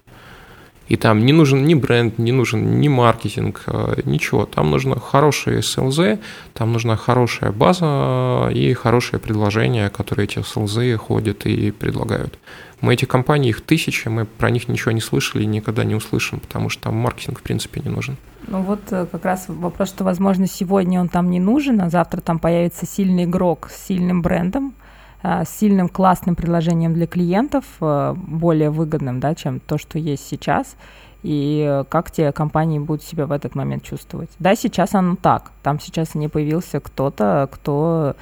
И 0.93 0.97
там 0.97 1.25
не 1.25 1.33
нужен 1.33 1.65
ни 1.65 1.73
бренд, 1.75 2.19
не 2.19 2.33
нужен 2.33 2.79
ни 2.81 2.89
маркетинг, 2.89 3.63
э, 3.67 4.03
ничего. 4.05 4.45
Там 4.45 4.71
нужно 4.71 5.01
хорошие 5.01 5.63
СЛЗ, 5.63 6.19
там 6.53 6.75
нужна 6.75 6.97
хорошая 6.97 7.51
база 7.51 8.51
и 8.53 8.75
хорошее 8.75 9.19
предложение, 9.19 9.89
которые 9.89 10.25
эти 10.25 10.43
СЛЗ 10.43 10.99
ходят 10.99 11.47
и 11.47 11.71
предлагают. 11.71 12.39
Мы 12.83 12.93
эти 12.93 13.07
компании, 13.07 13.49
их 13.49 13.63
тысячи, 13.63 14.09
мы 14.09 14.27
про 14.27 14.51
них 14.51 14.69
ничего 14.69 14.93
не 14.93 15.01
слышали 15.01 15.45
и 15.45 15.47
никогда 15.47 15.85
не 15.85 15.95
услышим, 15.95 16.41
потому 16.41 16.69
что 16.69 16.83
там 16.83 16.97
маркетинг 16.97 17.39
в 17.39 17.43
принципе 17.43 17.81
не 17.81 17.89
нужен. 17.89 18.19
Ну 18.47 18.61
вот 18.61 18.81
э, 18.91 19.07
как 19.11 19.25
раз 19.25 19.47
вопрос, 19.49 19.89
что, 19.89 20.05
возможно, 20.05 20.47
сегодня 20.47 21.01
он 21.01 21.09
там 21.09 21.31
не 21.31 21.41
нужен, 21.41 21.81
а 21.81 21.89
завтра 21.89 22.21
там 22.21 22.39
появится 22.39 22.85
сильный 22.85 23.25
игрок 23.25 23.71
с 23.71 23.87
сильным 23.87 24.21
брендом, 24.21 24.75
Э, 24.75 24.92
с 25.23 25.49
сильным 25.49 25.89
классным 25.89 26.35
предложением 26.35 26.95
для 26.95 27.07
клиентов, 27.07 27.65
э, 27.81 28.15
более 28.17 28.71
выгодным, 28.71 29.21
да, 29.21 29.35
чем 29.35 29.61
то, 29.61 29.79
что 29.79 29.99
есть 29.99 30.27
сейчас, 30.27 30.77
и 31.23 31.85
как 31.89 32.11
те 32.11 32.33
компании 32.33 32.81
будут 32.81 33.05
себя 33.05 33.27
в 33.27 33.33
этот 33.33 33.55
момент 33.55 33.85
чувствовать. 33.85 34.31
Да, 34.41 34.57
сейчас 34.57 34.95
оно 34.95 35.15
так. 35.15 35.53
Там 35.63 35.79
сейчас 35.79 36.17
не 36.17 36.29
появился 36.29 36.81
кто-то, 36.81 37.49
кто 37.53 37.73
Э, 37.73 38.15
кто 38.15 38.17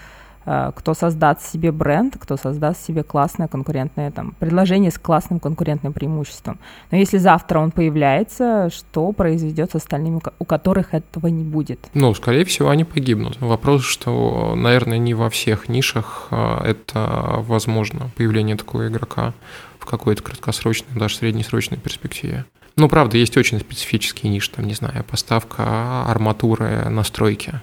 создаст 0.94 1.46
себе 1.53 1.72
бренд, 1.72 2.16
кто 2.18 2.37
создаст 2.37 2.85
себе 2.85 3.03
классное 3.03 3.48
конкурентное 3.48 4.11
там, 4.11 4.35
предложение 4.38 4.90
с 4.90 4.98
классным 4.98 5.40
конкурентным 5.40 5.92
преимуществом. 5.92 6.59
Но 6.90 6.98
если 6.98 7.18
завтра 7.18 7.59
он 7.59 7.70
появляется, 7.70 8.70
что 8.70 9.12
произойдет 9.12 9.72
с 9.72 9.74
остальными, 9.76 10.20
у 10.38 10.44
которых 10.44 10.94
этого 10.94 11.26
не 11.29 11.44
будет? 11.44 11.88
Ну, 11.94 12.14
скорее 12.14 12.44
всего, 12.44 12.70
они 12.70 12.85
погибнут. 12.85 13.40
Вопрос, 13.40 13.85
что, 13.85 14.55
наверное, 14.57 14.98
не 14.98 15.14
во 15.14 15.31
всех 15.31 15.68
нишах 15.68 16.29
а, 16.31 16.62
это 16.64 17.40
возможно, 17.46 18.11
появление 18.16 18.57
такого 18.57 18.88
игрока 18.88 19.33
в 19.79 19.87
какой-то 19.87 20.22
краткосрочной, 20.22 20.98
даже 20.98 21.16
среднесрочной 21.16 21.79
перспективе. 21.79 22.44
Ну, 22.76 22.88
правда, 22.88 23.18
есть 23.18 23.37
очень 23.37 23.61
специфические 23.61 24.31
ниши, 24.33 24.50
там, 24.50 24.66
не 24.66 24.74
знаю, 24.74 25.05
поставка 25.05 26.05
арматуры 26.05 26.88
на 26.88 27.05
стройке. 27.05 27.61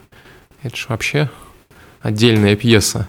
Это 0.63 0.75
же 0.75 0.85
вообще 0.89 1.29
отдельная 2.01 2.55
пьеса, 2.55 3.07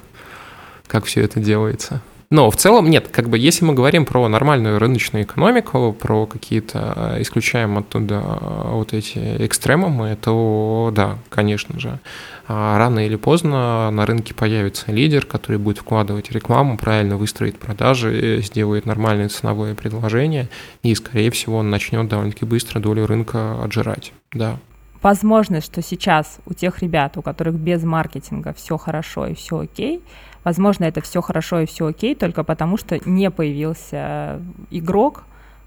как 0.86 1.04
все 1.04 1.22
это 1.22 1.40
делается. 1.40 2.02
Но 2.30 2.50
в 2.50 2.56
целом 2.56 2.90
нет, 2.90 3.08
как 3.08 3.30
бы 3.30 3.38
если 3.38 3.64
мы 3.64 3.72
говорим 3.72 4.04
про 4.04 4.28
нормальную 4.28 4.78
рыночную 4.78 5.24
экономику, 5.24 5.96
про 5.98 6.26
какие-то, 6.26 7.14
э, 7.16 7.22
исключаем 7.22 7.78
оттуда 7.78 8.22
э, 8.22 8.70
вот 8.72 8.92
эти 8.92 9.18
экстремумы, 9.46 10.14
то 10.20 10.92
да, 10.94 11.16
конечно 11.30 11.80
же, 11.80 12.00
а 12.46 12.76
рано 12.76 13.06
или 13.06 13.16
поздно 13.16 13.90
на 13.90 14.04
рынке 14.04 14.34
появится 14.34 14.92
лидер, 14.92 15.24
который 15.24 15.56
будет 15.56 15.78
вкладывать 15.78 16.30
рекламу, 16.30 16.76
правильно 16.76 17.16
выстроит 17.16 17.58
продажи, 17.58 18.42
сделает 18.42 18.84
нормальное 18.84 19.30
ценовое 19.30 19.74
предложение, 19.74 20.50
и, 20.82 20.94
скорее 20.94 21.30
всего, 21.30 21.58
он 21.58 21.70
начнет 21.70 22.08
довольно-таки 22.08 22.44
быстро 22.44 22.78
долю 22.78 23.06
рынка 23.06 23.62
отжирать, 23.62 24.12
да 24.34 24.58
возможность, 25.02 25.66
что 25.66 25.82
сейчас 25.82 26.38
у 26.46 26.54
тех 26.54 26.82
ребят, 26.82 27.16
у 27.16 27.22
которых 27.22 27.54
без 27.54 27.82
маркетинга 27.84 28.52
все 28.52 28.76
хорошо 28.76 29.26
и 29.26 29.34
все 29.34 29.60
окей, 29.60 30.02
возможно, 30.44 30.84
это 30.84 31.00
все 31.00 31.20
хорошо 31.20 31.60
и 31.60 31.66
все 31.66 31.86
окей 31.86 32.14
только 32.14 32.44
потому, 32.44 32.76
что 32.76 32.98
не 33.08 33.30
появился 33.30 34.40
игрок, 34.70 35.24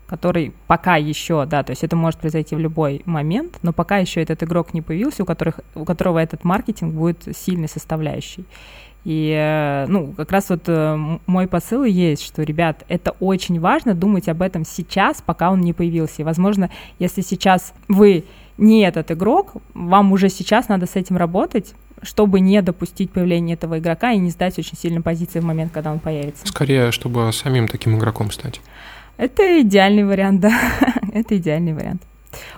который 0.07 0.53
пока 0.67 0.97
еще, 0.97 1.45
да, 1.45 1.63
то 1.63 1.71
есть 1.71 1.85
это 1.85 1.95
может 1.95 2.19
произойти 2.19 2.53
в 2.53 2.59
любой 2.59 3.01
момент, 3.05 3.59
но 3.61 3.71
пока 3.71 3.97
еще 3.97 4.21
этот 4.21 4.43
игрок 4.43 4.73
не 4.73 4.81
появился, 4.81 5.23
у, 5.23 5.25
которых, 5.25 5.61
у 5.73 5.85
которого 5.85 6.19
этот 6.19 6.43
маркетинг 6.43 6.93
будет 6.93 7.35
сильной 7.35 7.69
составляющей. 7.69 8.45
И, 9.03 9.33
э, 9.35 9.85
ну, 9.87 10.11
как 10.11 10.31
раз 10.31 10.49
вот 10.49 10.63
э, 10.67 11.17
мой 11.25 11.47
посыл 11.47 11.85
есть, 11.85 12.23
что, 12.23 12.43
ребят, 12.43 12.83
это 12.87 13.11
очень 13.19 13.59
важно 13.59 13.95
думать 13.95 14.27
об 14.27 14.41
этом 14.41 14.63
сейчас, 14.63 15.23
пока 15.25 15.49
он 15.49 15.61
не 15.61 15.73
появился. 15.73 16.21
И, 16.21 16.25
возможно, 16.25 16.69
если 16.99 17.21
сейчас 17.21 17.73
вы 17.87 18.25
не 18.61 18.81
этот 18.83 19.11
игрок, 19.11 19.53
вам 19.73 20.13
уже 20.13 20.29
сейчас 20.29 20.69
надо 20.69 20.85
с 20.85 20.95
этим 20.95 21.17
работать, 21.17 21.73
чтобы 22.03 22.39
не 22.39 22.61
допустить 22.61 23.11
появления 23.11 23.53
этого 23.53 23.79
игрока 23.79 24.11
и 24.11 24.17
не 24.17 24.29
сдать 24.29 24.57
очень 24.59 24.77
сильно 24.77 25.01
позиции 25.01 25.39
в 25.39 25.43
момент, 25.43 25.71
когда 25.73 25.91
он 25.91 25.99
появится. 25.99 26.45
Скорее, 26.47 26.91
чтобы 26.91 27.33
самим 27.33 27.67
таким 27.67 27.97
игроком 27.97 28.31
стать. 28.31 28.61
Это 29.17 29.61
идеальный 29.61 30.05
вариант, 30.05 30.41
да. 30.41 30.53
Это 31.13 31.37
идеальный 31.37 31.73
вариант. 31.73 32.03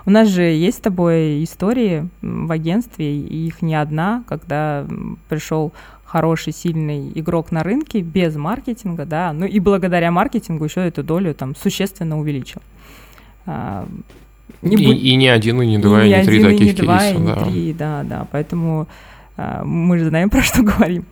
У 0.06 0.10
нас 0.10 0.28
же 0.28 0.42
есть 0.42 0.78
с 0.78 0.80
тобой 0.80 1.42
истории 1.42 2.08
в 2.20 2.52
агентстве, 2.52 3.18
и 3.18 3.46
их 3.46 3.62
не 3.62 3.74
одна, 3.74 4.24
когда 4.28 4.86
пришел 5.28 5.72
хороший, 6.04 6.52
сильный 6.52 7.10
игрок 7.14 7.50
на 7.50 7.62
рынке 7.62 8.00
без 8.02 8.36
маркетинга, 8.36 9.04
да, 9.04 9.32
ну 9.32 9.46
и 9.46 9.58
благодаря 9.58 10.12
маркетингу 10.12 10.64
еще 10.64 10.86
эту 10.86 11.02
долю 11.02 11.34
там 11.34 11.56
существенно 11.56 12.20
увеличил. 12.20 12.60
Не 14.64 14.76
и, 14.76 14.86
будь... 14.86 15.02
и 15.02 15.14
не 15.16 15.28
один, 15.28 15.62
и 15.62 15.66
не 15.66 15.78
два, 15.78 16.04
и, 16.04 16.10
и 16.10 16.14
не 16.14 16.24
три 16.24 16.42
таких 16.42 16.60
и 16.60 16.64
не 16.64 16.72
два, 16.72 16.98
кейса, 16.98 17.14
и 17.14 17.18
не 17.18 17.26
да. 17.26 17.44
три, 17.44 17.72
да, 17.72 18.02
да, 18.02 18.28
поэтому 18.32 18.88
а, 19.36 19.64
мы 19.64 19.98
же 19.98 20.08
знаем, 20.08 20.30
про 20.30 20.42
что 20.42 20.62
говорим. 20.62 21.04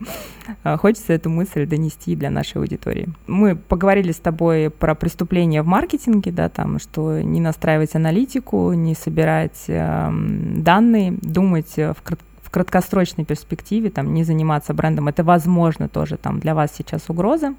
А, 0.63 0.77
хочется 0.77 1.13
эту 1.13 1.29
мысль 1.29 1.65
донести 1.65 2.15
для 2.15 2.29
нашей 2.29 2.57
аудитории. 2.57 3.09
Мы 3.27 3.55
поговорили 3.55 4.11
с 4.11 4.17
тобой 4.17 4.69
про 4.69 4.95
преступления 4.95 5.61
в 5.61 5.67
маркетинге, 5.67 6.31
да, 6.31 6.49
там, 6.49 6.79
что 6.79 7.21
не 7.21 7.41
настраивать 7.41 7.95
аналитику, 7.95 8.73
не 8.73 8.95
собирать 8.95 9.65
э, 9.67 10.09
данные, 10.11 11.13
думать 11.21 11.75
в 11.75 12.49
краткосрочной 12.51 13.25
перспективе, 13.25 13.89
там, 13.89 14.13
не 14.13 14.23
заниматься 14.23 14.73
брендом, 14.73 15.07
это 15.07 15.23
возможно 15.23 15.89
тоже 15.89 16.17
там 16.17 16.39
для 16.39 16.53
вас 16.53 16.71
сейчас 16.75 17.09
угроза. 17.09 17.55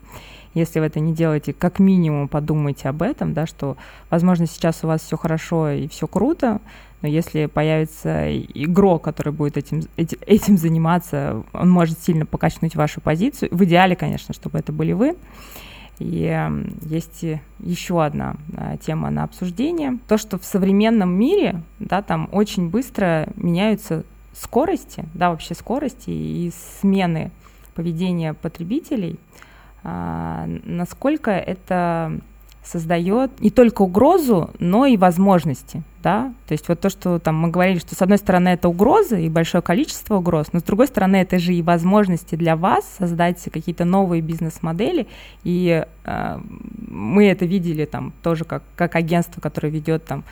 Если 0.54 0.80
вы 0.80 0.86
это 0.86 1.00
не 1.00 1.12
делаете, 1.12 1.52
как 1.52 1.78
минимум 1.78 2.28
подумайте 2.28 2.88
об 2.88 3.02
этом, 3.02 3.34
да, 3.34 3.46
что, 3.46 3.76
возможно, 4.08 4.46
сейчас 4.46 4.84
у 4.84 4.86
вас 4.86 5.02
все 5.02 5.16
хорошо 5.16 5.70
и 5.70 5.88
все 5.88 6.06
круто, 6.06 6.60
но 7.02 7.08
если 7.08 7.46
появится 7.46 8.34
игрок, 8.40 9.02
который 9.02 9.32
будет 9.32 9.58
этим, 9.58 9.82
этим, 9.96 10.56
заниматься, 10.56 11.42
он 11.52 11.70
может 11.70 11.98
сильно 11.98 12.24
покачнуть 12.24 12.76
вашу 12.76 13.00
позицию. 13.00 13.50
В 13.52 13.62
идеале, 13.64 13.94
конечно, 13.94 14.32
чтобы 14.32 14.58
это 14.58 14.72
были 14.72 14.92
вы. 14.92 15.16
И 15.98 16.24
э, 16.24 16.64
есть 16.82 17.24
еще 17.60 18.02
одна 18.02 18.36
э, 18.56 18.76
тема 18.80 19.10
на 19.10 19.24
обсуждение. 19.24 19.98
То, 20.08 20.16
что 20.16 20.38
в 20.38 20.44
современном 20.44 21.10
мире, 21.10 21.62
да, 21.78 22.00
там 22.00 22.28
очень 22.32 22.70
быстро 22.70 23.28
меняются 23.36 24.04
скорости, 24.32 25.04
да, 25.14 25.30
вообще 25.30 25.54
скорости 25.54 26.08
и 26.10 26.52
смены 26.80 27.30
поведения 27.74 28.34
потребителей, 28.34 29.18
а, 29.18 29.53
насколько 29.84 31.30
это 31.30 32.18
создает 32.64 33.40
не 33.40 33.50
только 33.50 33.82
угрозу, 33.82 34.50
но 34.58 34.86
и 34.86 34.96
возможности, 34.96 35.82
да, 36.02 36.32
то 36.46 36.52
есть 36.52 36.66
вот 36.68 36.80
то, 36.80 36.88
что 36.88 37.18
там 37.18 37.36
мы 37.36 37.50
говорили, 37.50 37.78
что 37.78 37.94
с 37.94 38.00
одной 38.00 38.18
стороны 38.18 38.48
это 38.48 38.68
угрозы 38.68 39.22
и 39.22 39.28
большое 39.28 39.62
количество 39.62 40.16
угроз, 40.16 40.46
но 40.52 40.60
с 40.60 40.62
другой 40.62 40.86
стороны 40.86 41.16
это 41.16 41.38
же 41.38 41.52
и 41.52 41.62
возможности 41.62 42.36
для 42.36 42.56
вас 42.56 42.84
создать 42.98 43.42
какие-то 43.52 43.84
новые 43.84 44.22
бизнес-модели, 44.22 45.06
и 45.44 45.84
э, 46.04 46.40
мы 46.88 47.26
это 47.26 47.44
видели 47.44 47.84
там 47.84 48.12
тоже 48.22 48.44
как, 48.44 48.62
как 48.76 48.96
агентство, 48.96 49.42
которое 49.42 49.68
ведет 49.68 50.06
там 50.06 50.24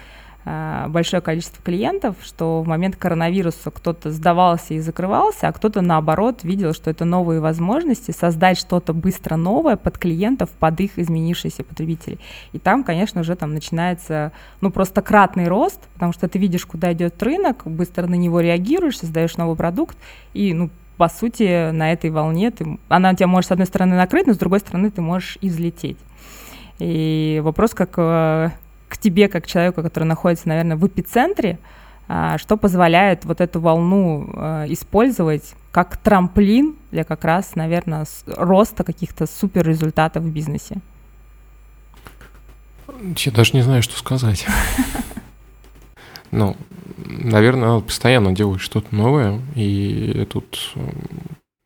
большое 0.45 1.21
количество 1.21 1.63
клиентов, 1.63 2.17
что 2.23 2.63
в 2.63 2.67
момент 2.67 2.97
коронавируса 2.97 3.71
кто-то 3.71 4.11
сдавался 4.11 4.75
и 4.75 4.81
закрывался, 4.81 5.49
а 5.49 5.53
кто-то 5.53 5.83
наоборот 5.83 6.43
видел, 6.43 6.75
что 6.75 6.91
это 6.91 7.05
новые 7.05 7.41
возможности 7.41 8.11
создать 8.11 8.59
что-то 8.59 8.93
быстро 8.93 9.37
новое 9.37 9.77
под 9.77 9.99
клиентов, 9.99 10.51
под 10.51 10.81
их 10.81 10.99
изменившиеся 10.99 11.63
потребителей. 11.63 12.19
И 12.53 12.59
там, 12.59 12.83
конечно, 12.83 13.21
уже 13.21 13.37
там 13.37 13.55
начинается 13.55 14.33
ну 14.61 14.71
просто 14.71 15.01
кратный 15.01 15.47
рост, 15.47 15.81
потому 15.95 16.13
что 16.13 16.29
ты 16.29 16.39
видишь, 16.39 16.67
куда 16.67 16.93
идет 16.93 17.23
рынок, 17.23 17.63
быстро 17.65 18.07
на 18.09 18.15
него 18.15 18.41
реагируешь, 18.41 18.99
создаешь 18.99 19.37
новый 19.37 19.57
продукт 19.57 19.97
и 20.35 20.55
ну 20.55 20.71
по 20.97 21.09
сути 21.09 21.71
на 21.71 21.93
этой 21.93 22.11
волне 22.11 22.51
ты, 22.51 22.79
она 22.89 23.15
тебя 23.15 23.27
может 23.27 23.49
с 23.49 23.53
одной 23.53 23.67
стороны 23.67 23.97
накрыть, 23.97 24.27
но 24.27 24.35
с 24.35 24.39
другой 24.39 24.61
стороны 24.61 24.91
ты 24.91 25.01
можешь 25.01 25.39
излететь. 25.41 25.99
И 26.79 27.41
вопрос, 27.45 27.75
как 27.75 27.95
э, 27.97 28.51
к 28.93 28.99
тебе, 28.99 29.29
как 29.29 29.47
человеку, 29.47 29.83
который 29.83 30.05
находится, 30.05 30.49
наверное, 30.49 30.77
в 30.77 30.87
эпицентре, 30.87 31.59
а, 32.09 32.37
что 32.37 32.59
позволяет 32.59 33.25
вот 33.25 33.41
эту 33.41 33.59
волну 33.59 34.31
а, 34.35 34.67
использовать 34.69 35.55
как 35.71 35.97
трамплин 35.97 36.77
для 36.91 37.05
как 37.05 37.25
раз, 37.25 37.55
наверное, 37.55 38.05
роста 38.27 38.85
каких-то 38.85 39.27
супер 39.27 39.67
результатов 39.67 40.25
в 40.25 40.31
бизнесе? 40.31 40.77
Я 43.17 43.33
даже 43.33 43.55
не 43.55 43.63
знаю, 43.63 43.83
что 43.83 43.97
сказать. 43.97 44.47
Ну, 46.31 46.57
наверное, 46.97 47.81
постоянно 47.81 48.33
делать 48.33 48.63
что-то 48.63 48.95
новое, 48.95 49.39
и 49.55 50.27
тут 50.31 50.75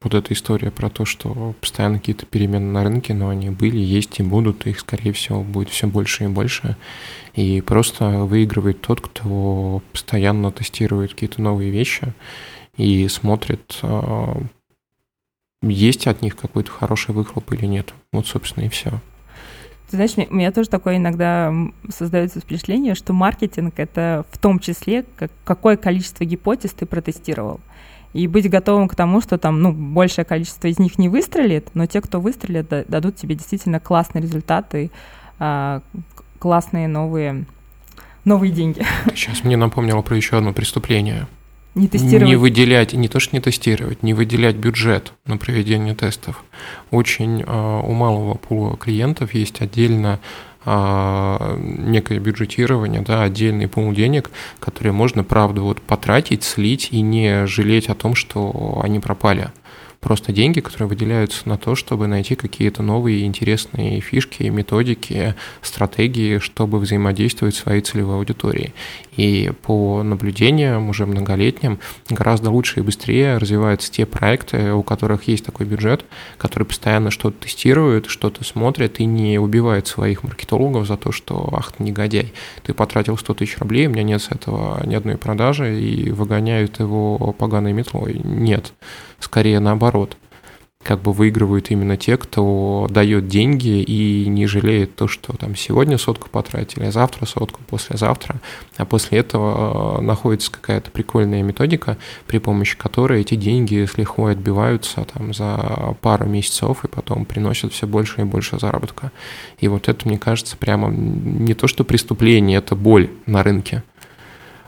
вот 0.02 0.14
эта 0.14 0.34
история 0.34 0.70
про 0.70 0.90
то, 0.90 1.04
что 1.04 1.54
постоянно 1.60 1.98
какие-то 1.98 2.26
перемены 2.26 2.70
на 2.70 2.84
рынке, 2.84 3.14
но 3.14 3.30
они 3.30 3.50
были, 3.50 3.78
есть 3.78 4.20
и 4.20 4.22
будут, 4.22 4.66
их, 4.66 4.80
скорее 4.80 5.12
всего, 5.12 5.42
будет 5.42 5.70
все 5.70 5.86
больше 5.86 6.24
и 6.24 6.28
больше. 6.28 6.76
И 7.34 7.60
просто 7.60 8.24
выигрывает 8.24 8.80
тот, 8.82 9.00
кто 9.00 9.82
постоянно 9.92 10.52
тестирует 10.52 11.12
какие-то 11.12 11.40
новые 11.40 11.70
вещи 11.70 12.12
и 12.76 13.08
смотрит, 13.08 13.78
а, 13.82 14.38
есть 15.62 16.06
от 16.06 16.22
них 16.22 16.36
какой-то 16.36 16.70
хороший 16.70 17.14
выхлоп 17.14 17.52
или 17.52 17.66
нет. 17.66 17.94
Вот, 18.12 18.26
собственно, 18.26 18.64
и 18.64 18.68
все. 18.68 19.00
Ты 19.90 19.96
знаешь, 19.96 20.12
у 20.16 20.34
меня 20.34 20.52
тоже 20.52 20.68
такое 20.68 20.96
иногда 20.96 21.54
создается 21.88 22.40
впечатление, 22.40 22.94
что 22.94 23.12
маркетинг— 23.12 23.74
это 23.78 24.26
в 24.30 24.38
том 24.38 24.58
числе, 24.58 25.04
как, 25.16 25.30
какое 25.44 25.76
количество 25.76 26.24
гипотез 26.24 26.72
ты 26.72 26.86
протестировал 26.86 27.60
и 28.12 28.26
быть 28.26 28.48
готовым 28.48 28.88
к 28.88 28.94
тому, 28.94 29.20
что 29.20 29.38
там, 29.38 29.60
ну, 29.60 29.72
большее 29.72 30.24
количество 30.24 30.68
из 30.68 30.78
них 30.78 30.98
не 30.98 31.08
выстрелит, 31.08 31.68
но 31.74 31.86
те, 31.86 32.00
кто 32.00 32.20
выстрелит, 32.20 32.68
дадут 32.88 33.16
тебе 33.16 33.34
действительно 33.34 33.80
классные 33.80 34.22
результаты, 34.22 34.90
а, 35.38 35.82
классные 36.38 36.88
новые, 36.88 37.44
новые 38.24 38.52
деньги. 38.52 38.84
Сейчас 39.14 39.44
мне 39.44 39.56
напомнило 39.56 40.02
про 40.02 40.16
еще 40.16 40.38
одно 40.38 40.52
преступление. 40.52 41.26
Не 41.74 41.88
тестировать. 41.88 42.26
Не 42.26 42.36
выделять, 42.36 42.94
не 42.94 43.06
то 43.06 43.20
что 43.20 43.36
не 43.36 43.42
тестировать, 43.42 44.02
не 44.02 44.14
выделять 44.14 44.56
бюджет 44.56 45.12
на 45.26 45.36
проведение 45.36 45.94
тестов. 45.94 46.42
Очень 46.90 47.42
э, 47.42 47.80
у 47.84 47.92
малого 47.92 48.34
пула 48.34 48.78
клиентов 48.78 49.34
есть 49.34 49.60
отдельно 49.60 50.18
а, 50.18 50.20
некое 50.66 52.18
бюджетирование, 52.18 53.00
да, 53.00 53.22
отдельный 53.22 53.68
пул 53.68 53.92
денег, 53.92 54.30
которые 54.60 54.92
можно, 54.92 55.22
правда, 55.24 55.62
вот 55.62 55.80
потратить, 55.80 56.42
слить 56.42 56.88
и 56.90 57.00
не 57.00 57.46
жалеть 57.46 57.88
о 57.88 57.94
том, 57.94 58.14
что 58.14 58.80
они 58.82 58.98
пропали 58.98 59.50
просто 60.06 60.32
деньги, 60.32 60.60
которые 60.60 60.88
выделяются 60.88 61.48
на 61.48 61.58
то, 61.58 61.74
чтобы 61.74 62.06
найти 62.06 62.36
какие-то 62.36 62.80
новые 62.82 63.24
интересные 63.24 64.00
фишки, 64.00 64.44
методики, 64.44 65.34
стратегии, 65.62 66.38
чтобы 66.38 66.78
взаимодействовать 66.78 67.56
с 67.56 67.60
своей 67.60 67.80
целевой 67.80 68.16
аудиторией. 68.16 68.72
И 69.16 69.52
по 69.62 70.02
наблюдениям 70.02 70.88
уже 70.88 71.06
многолетним 71.06 71.78
гораздо 72.08 72.50
лучше 72.50 72.80
и 72.80 72.82
быстрее 72.82 73.38
развиваются 73.38 73.90
те 73.90 74.06
проекты, 74.06 74.72
у 74.72 74.82
которых 74.82 75.24
есть 75.24 75.44
такой 75.44 75.66
бюджет, 75.66 76.04
которые 76.38 76.66
постоянно 76.66 77.10
что-то 77.10 77.44
тестируют, 77.44 78.06
что-то 78.06 78.44
смотрят 78.44 79.00
и 79.00 79.04
не 79.04 79.38
убивают 79.38 79.86
своих 79.86 80.22
маркетологов 80.22 80.86
за 80.86 80.96
то, 80.96 81.12
что 81.12 81.48
ах 81.52 81.72
ты 81.72 81.82
негодяй, 81.82 82.32
ты 82.62 82.74
потратил 82.74 83.16
100 83.16 83.34
тысяч 83.34 83.58
рублей, 83.58 83.86
у 83.86 83.90
меня 83.90 84.02
нет 84.02 84.22
с 84.22 84.30
этого 84.30 84.84
ни 84.86 84.94
одной 84.94 85.16
продажи, 85.16 85.80
и 85.80 86.10
выгоняют 86.10 86.80
его 86.80 87.34
поганой 87.38 87.72
метлой. 87.72 88.20
Нет 88.22 88.72
скорее 89.20 89.60
наоборот. 89.60 90.16
Как 90.86 91.02
бы 91.02 91.12
выигрывают 91.12 91.72
именно 91.72 91.96
те, 91.96 92.16
кто 92.16 92.86
дает 92.88 93.26
деньги 93.26 93.82
и 93.82 94.28
не 94.28 94.46
жалеет 94.46 94.94
то, 94.94 95.08
что 95.08 95.36
там 95.36 95.56
сегодня 95.56 95.98
сотку 95.98 96.28
потратили, 96.30 96.84
а 96.84 96.92
завтра 96.92 97.26
сотку, 97.26 97.60
послезавтра. 97.66 98.36
А 98.76 98.84
после 98.84 99.18
этого 99.18 99.98
э, 99.98 100.02
находится 100.02 100.52
какая-то 100.52 100.92
прикольная 100.92 101.42
методика, 101.42 101.98
при 102.28 102.38
помощи 102.38 102.78
которой 102.78 103.22
эти 103.22 103.34
деньги 103.34 103.84
с 103.84 103.98
лихвой 103.98 104.34
отбиваются 104.34 105.04
там 105.12 105.34
за 105.34 105.96
пару 106.02 106.26
месяцев 106.26 106.84
и 106.84 106.86
потом 106.88 107.24
приносят 107.24 107.72
все 107.72 107.88
больше 107.88 108.20
и 108.20 108.24
больше 108.24 108.60
заработка. 108.60 109.10
И 109.58 109.66
вот 109.66 109.88
это, 109.88 110.06
мне 110.06 110.18
кажется, 110.18 110.56
прямо 110.56 110.88
не 110.88 111.54
то, 111.54 111.66
что 111.66 111.82
преступление, 111.82 112.58
это 112.58 112.76
боль 112.76 113.10
на 113.26 113.42
рынке. 113.42 113.82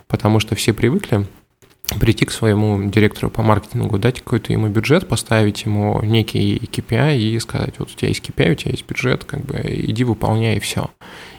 Потому 0.09 0.40
что 0.40 0.57
все 0.57 0.72
привыкли 0.72 1.28
прийти 2.01 2.27
к 2.27 2.31
своему 2.31 2.90
директору 2.90 3.31
по 3.31 3.42
маркетингу, 3.42 3.98
дать 3.98 4.20
какой-то 4.20 4.53
ему 4.53 4.68
бюджет, 4.68 5.09
поставить 5.09 5.64
ему 5.64 6.01
некий 6.03 6.57
KPI 6.57 7.18
и 7.18 7.38
сказать, 7.40 7.74
вот 7.79 7.90
у 7.90 7.94
тебя 7.94 8.09
есть 8.09 8.29
KPI, 8.29 8.53
у 8.53 8.55
тебя 8.55 8.70
есть 8.72 8.87
бюджет, 8.87 9.24
как 9.24 9.44
бы 9.44 9.61
иди 9.64 10.05
выполняй 10.05 10.57
и 10.57 10.61
все. 10.61 10.90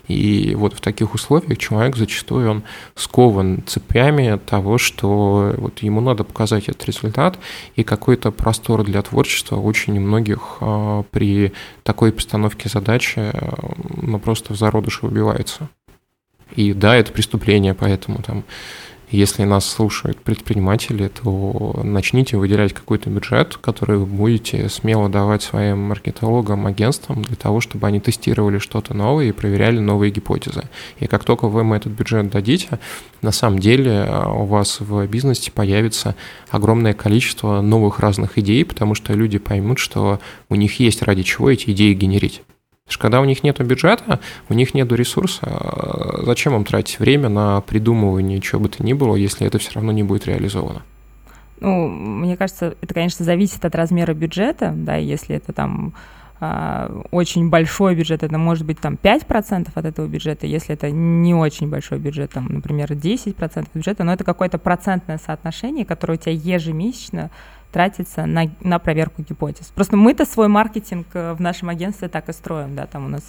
И 0.08 0.56
вот 0.56 0.74
в 0.74 0.82
таких 0.82 1.14
условиях 1.14 1.60
человек 1.60 1.96
зачастую 1.96 2.50
он 2.50 2.64
скован 2.96 3.64
цепями 3.68 4.40
того, 4.44 4.80
что 4.80 5.54
вот 5.56 5.80
ему 5.80 6.02
надо 6.02 6.24
показать 6.24 6.68
этот 6.68 6.84
результат, 6.86 7.38
и 7.76 7.84
какой-то 7.84 8.32
простор 8.32 8.84
для 8.84 9.04
творчества 9.04 9.58
очень 9.58 10.00
многих 10.00 10.58
э, 10.62 11.04
при 11.12 11.54
такой 11.84 12.12
постановке 12.12 12.70
задачи 12.70 13.20
э, 13.20 13.32
ну, 14.02 14.18
просто 14.18 14.54
в 14.54 14.58
зародыше 14.58 15.06
убивается. 15.06 15.70
И 16.56 16.74
да, 16.74 16.96
это 16.96 17.12
преступление, 17.12 17.76
поэтому 17.76 18.24
там 18.24 18.44
Если 19.12 19.44
нас 19.44 19.66
слушают 19.66 20.22
предприниматели, 20.22 21.08
то 21.08 21.80
начните 21.84 22.38
выделять 22.38 22.74
какой-то 22.74 23.10
бюджет, 23.10 23.58
который 23.58 23.98
вы 23.98 24.06
будете 24.06 24.70
смело 24.70 25.10
давать 25.10 25.42
своим 25.42 25.80
маркетологам, 25.80 26.68
агентствам 26.68 27.24
для 27.24 27.36
того, 27.36 27.60
чтобы 27.60 27.88
они 27.88 28.00
тестировали 28.00 28.60
что-то 28.60 28.94
новое 28.94 29.26
и 29.26 29.32
проверяли 29.32 29.80
новые 29.80 30.12
гипотезы. 30.12 30.66
И 31.00 31.08
как 31.08 31.24
только 31.24 31.48
вы 31.48 31.62
им 31.62 31.74
этот 31.74 31.92
бюджет 31.94 32.30
дадите, 32.30 32.80
на 33.24 33.32
самом 33.32 33.58
деле 33.58 34.06
а, 34.08 34.32
у 34.32 34.46
вас 34.46 34.80
в 34.80 35.08
бизнесе 35.08 35.52
появится 35.52 36.16
огромное 36.50 36.94
количество 36.94 37.62
новых 37.62 38.00
разных 38.00 38.38
идей, 38.38 38.64
потому 38.64 38.94
что 38.94 39.14
люди 39.14 39.40
поймут, 39.40 39.80
что 39.80 40.20
у 40.50 40.56
них 40.56 40.80
есть 40.80 41.02
ради 41.02 41.24
чего 41.24 41.50
эти 41.50 41.72
идеи 41.72 41.96
генерить. 41.96 42.44
Что 42.90 43.04
когда 43.04 43.22
у 43.22 43.26
них 43.26 43.44
нет 43.44 43.62
бюджета, 43.66 44.20
у 44.50 44.54
них 44.54 44.74
нет 44.74 44.92
ресурса, 44.92 45.42
а 45.44 46.24
зачем 46.26 46.56
им 46.56 46.66
тратить 46.66 47.00
время 47.00 47.30
на 47.30 47.62
придумывание 47.62 48.42
чего 48.42 48.62
бы 48.62 48.70
то 48.70 48.84
ни 48.84 48.94
было, 48.94 49.16
если 49.16 49.48
это 49.48 49.60
все 49.60 49.72
равно 49.74 49.92
не 49.92 50.04
будет 50.04 50.26
реализовано? 50.26 50.82
Ну, 51.62 51.88
мне 51.88 52.36
кажется, 52.36 52.76
это, 52.82 52.94
конечно, 52.94 53.24
зависит 53.24 53.64
от 53.64 53.76
размера 53.76 54.14
бюджета, 54.14 54.74
да, 54.76 54.96
если 54.96 55.36
это 55.36 55.54
там 55.54 55.94
а, 56.40 57.04
очень 57.12 57.50
большой 57.50 57.96
бюджет, 57.96 58.24
это 58.24 58.38
может 58.38 58.66
быть 58.66 58.80
там 58.80 58.98
5% 59.02 59.70
от 59.76 59.86
этого 59.86 60.08
бюджета, 60.08 60.48
если 60.48 60.74
это 60.74 60.90
не 60.90 61.36
очень 61.36 61.70
большой 61.70 62.00
бюджет, 62.00 62.32
там, 62.32 62.48
например, 62.50 62.92
10% 62.94 63.68
бюджета, 63.74 64.04
но 64.04 64.14
это 64.14 64.24
какое-то 64.24 64.58
процентное 64.58 65.20
соотношение, 65.24 65.86
которое 65.86 66.14
у 66.14 66.18
тебя 66.18 66.32
ежемесячно 66.32 67.30
тратится 67.72 68.26
на, 68.26 68.50
на 68.62 68.80
проверку 68.80 69.22
гипотез. 69.22 69.68
Просто 69.76 69.96
мы-то 69.96 70.26
свой 70.26 70.48
маркетинг 70.48 71.08
э, 71.14 71.34
в 71.34 71.42
нашем 71.42 71.70
агентстве 71.70 72.08
так 72.08 72.30
и 72.30 72.34
строим, 72.34 72.76
да, 72.76 72.88
там 72.88 73.06
у 73.06 73.10
нас 73.10 73.24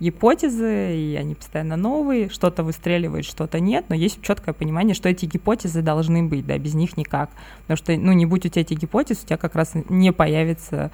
гипотезы, 0.00 0.96
и 0.96 1.16
они 1.16 1.34
постоянно 1.34 1.76
новые, 1.76 2.28
что-то 2.28 2.64
выстреливает, 2.64 3.24
что-то 3.24 3.60
нет, 3.60 3.86
но 3.88 3.94
есть 3.94 4.20
четкое 4.22 4.52
понимание, 4.52 4.94
что 4.94 5.08
эти 5.08 5.26
гипотезы 5.26 5.82
должны 5.82 6.24
быть, 6.24 6.46
да, 6.46 6.58
без 6.58 6.74
них 6.74 6.96
никак. 6.96 7.30
Потому 7.62 7.76
что, 7.76 7.96
ну, 7.96 8.12
не 8.12 8.26
будь 8.26 8.44
у 8.46 8.48
тебя 8.48 8.62
эти 8.62 8.74
гипотезы, 8.74 9.20
у 9.22 9.26
тебя 9.26 9.36
как 9.36 9.54
раз 9.54 9.72
не 9.88 10.12
появится 10.12 10.90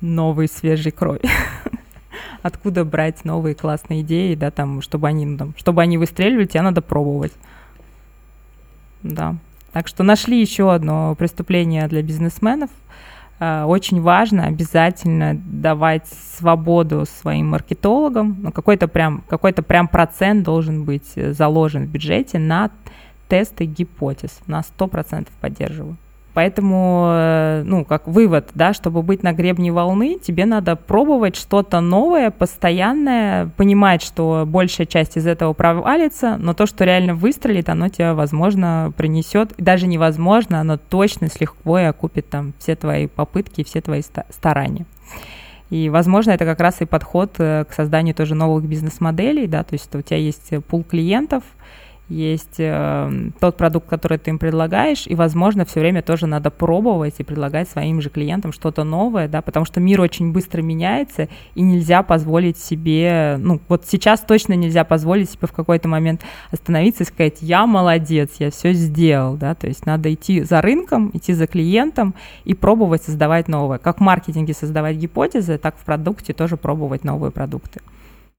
новый 0.00 0.48
свежий 0.48 0.92
кровь. 0.92 1.22
Откуда 2.42 2.84
брать 2.84 3.24
новые 3.24 3.54
классные 3.56 4.02
идеи, 4.02 4.36
да, 4.36 4.52
там, 4.52 4.80
чтобы 4.82 5.08
они, 5.08 5.26
ну, 5.26 5.36
там, 5.36 5.54
чтобы 5.56 5.82
они 5.82 5.98
выстреливали, 5.98 6.46
тебе 6.46 6.62
надо 6.62 6.82
пробовать. 6.82 7.32
Да. 9.02 9.36
Так 9.76 9.88
что 9.88 10.04
нашли 10.04 10.40
еще 10.40 10.72
одно 10.72 11.14
преступление 11.16 11.86
для 11.86 12.00
бизнесменов. 12.00 12.70
А, 13.38 13.66
очень 13.66 14.00
важно 14.00 14.46
обязательно 14.46 15.34
давать 15.34 16.06
свободу 16.38 17.04
своим 17.04 17.48
маркетологам. 17.48 18.38
Ну, 18.40 18.52
какой-то 18.52 18.88
прям, 18.88 19.22
какой-то 19.28 19.62
прям 19.62 19.86
процент 19.86 20.44
должен 20.44 20.84
быть 20.84 21.12
заложен 21.14 21.84
в 21.84 21.88
бюджете 21.90 22.38
на 22.38 22.70
тесты 23.28 23.66
гипотез. 23.66 24.40
На 24.46 24.62
100% 24.62 25.28
поддерживаю. 25.42 25.98
Поэтому, 26.36 27.06
э, 27.14 27.62
ну, 27.64 27.86
как 27.86 28.06
вывод, 28.06 28.50
да, 28.52 28.74
чтобы 28.74 29.00
быть 29.00 29.22
на 29.22 29.32
гребне 29.32 29.72
волны, 29.72 30.18
тебе 30.22 30.44
надо 30.44 30.76
пробовать 30.76 31.34
что-то 31.34 31.80
новое, 31.80 32.30
постоянное, 32.30 33.46
понимать, 33.56 34.02
что 34.02 34.44
большая 34.46 34.86
часть 34.86 35.16
из 35.16 35.26
этого 35.26 35.54
провалится, 35.54 36.36
но 36.38 36.52
то, 36.52 36.66
что 36.66 36.84
реально 36.84 37.14
выстрелит, 37.14 37.70
оно 37.70 37.88
тебе, 37.88 38.12
возможно, 38.12 38.92
принесет, 38.98 39.54
даже 39.56 39.86
невозможно, 39.86 40.60
оно 40.60 40.76
точно 40.76 41.30
с 41.30 41.40
легкой 41.40 41.88
окупит 41.88 42.28
там 42.28 42.52
все 42.58 42.76
твои 42.76 43.06
попытки, 43.06 43.64
все 43.64 43.80
твои 43.80 44.02
старания. 44.28 44.84
И, 45.70 45.88
возможно, 45.88 46.32
это 46.32 46.44
как 46.44 46.60
раз 46.60 46.82
и 46.82 46.84
подход 46.84 47.36
э, 47.38 47.64
к 47.64 47.72
созданию 47.72 48.14
тоже 48.14 48.34
новых 48.34 48.66
бизнес-моделей, 48.66 49.46
да, 49.46 49.62
то 49.62 49.72
есть 49.72 49.94
у 49.94 50.02
тебя 50.02 50.18
есть 50.18 50.52
пул 50.66 50.84
клиентов, 50.84 51.44
есть 52.08 52.56
э, 52.58 53.30
тот 53.40 53.56
продукт, 53.56 53.88
который 53.88 54.18
ты 54.18 54.30
им 54.30 54.38
предлагаешь, 54.38 55.06
и, 55.06 55.14
возможно, 55.14 55.64
все 55.64 55.80
время 55.80 56.02
тоже 56.02 56.26
надо 56.26 56.50
пробовать 56.50 57.14
и 57.18 57.24
предлагать 57.24 57.68
своим 57.68 58.00
же 58.00 58.10
клиентам 58.10 58.52
что-то 58.52 58.84
новое, 58.84 59.28
да, 59.28 59.42
потому 59.42 59.66
что 59.66 59.80
мир 59.80 60.00
очень 60.00 60.32
быстро 60.32 60.62
меняется, 60.62 61.28
и 61.54 61.62
нельзя 61.62 62.02
позволить 62.02 62.58
себе, 62.58 63.36
ну, 63.38 63.60
вот 63.68 63.86
сейчас 63.86 64.20
точно 64.20 64.52
нельзя 64.52 64.84
позволить 64.84 65.30
себе 65.30 65.48
в 65.48 65.52
какой-то 65.52 65.88
момент 65.88 66.22
остановиться 66.52 67.02
и 67.02 67.06
сказать, 67.06 67.38
я 67.40 67.66
молодец, 67.66 68.30
я 68.38 68.50
все 68.50 68.72
сделал, 68.72 69.36
да, 69.36 69.54
то 69.54 69.66
есть 69.66 69.84
надо 69.86 70.12
идти 70.12 70.42
за 70.42 70.62
рынком, 70.62 71.10
идти 71.12 71.32
за 71.32 71.46
клиентом 71.46 72.14
и 72.44 72.54
пробовать 72.54 73.02
создавать 73.02 73.48
новое. 73.48 73.78
Как 73.78 73.98
в 73.98 74.00
маркетинге 74.00 74.54
создавать 74.54 74.96
гипотезы, 74.96 75.58
так 75.58 75.76
в 75.76 75.84
продукте 75.84 76.32
тоже 76.32 76.56
пробовать 76.56 77.02
новые 77.04 77.32
продукты. 77.32 77.80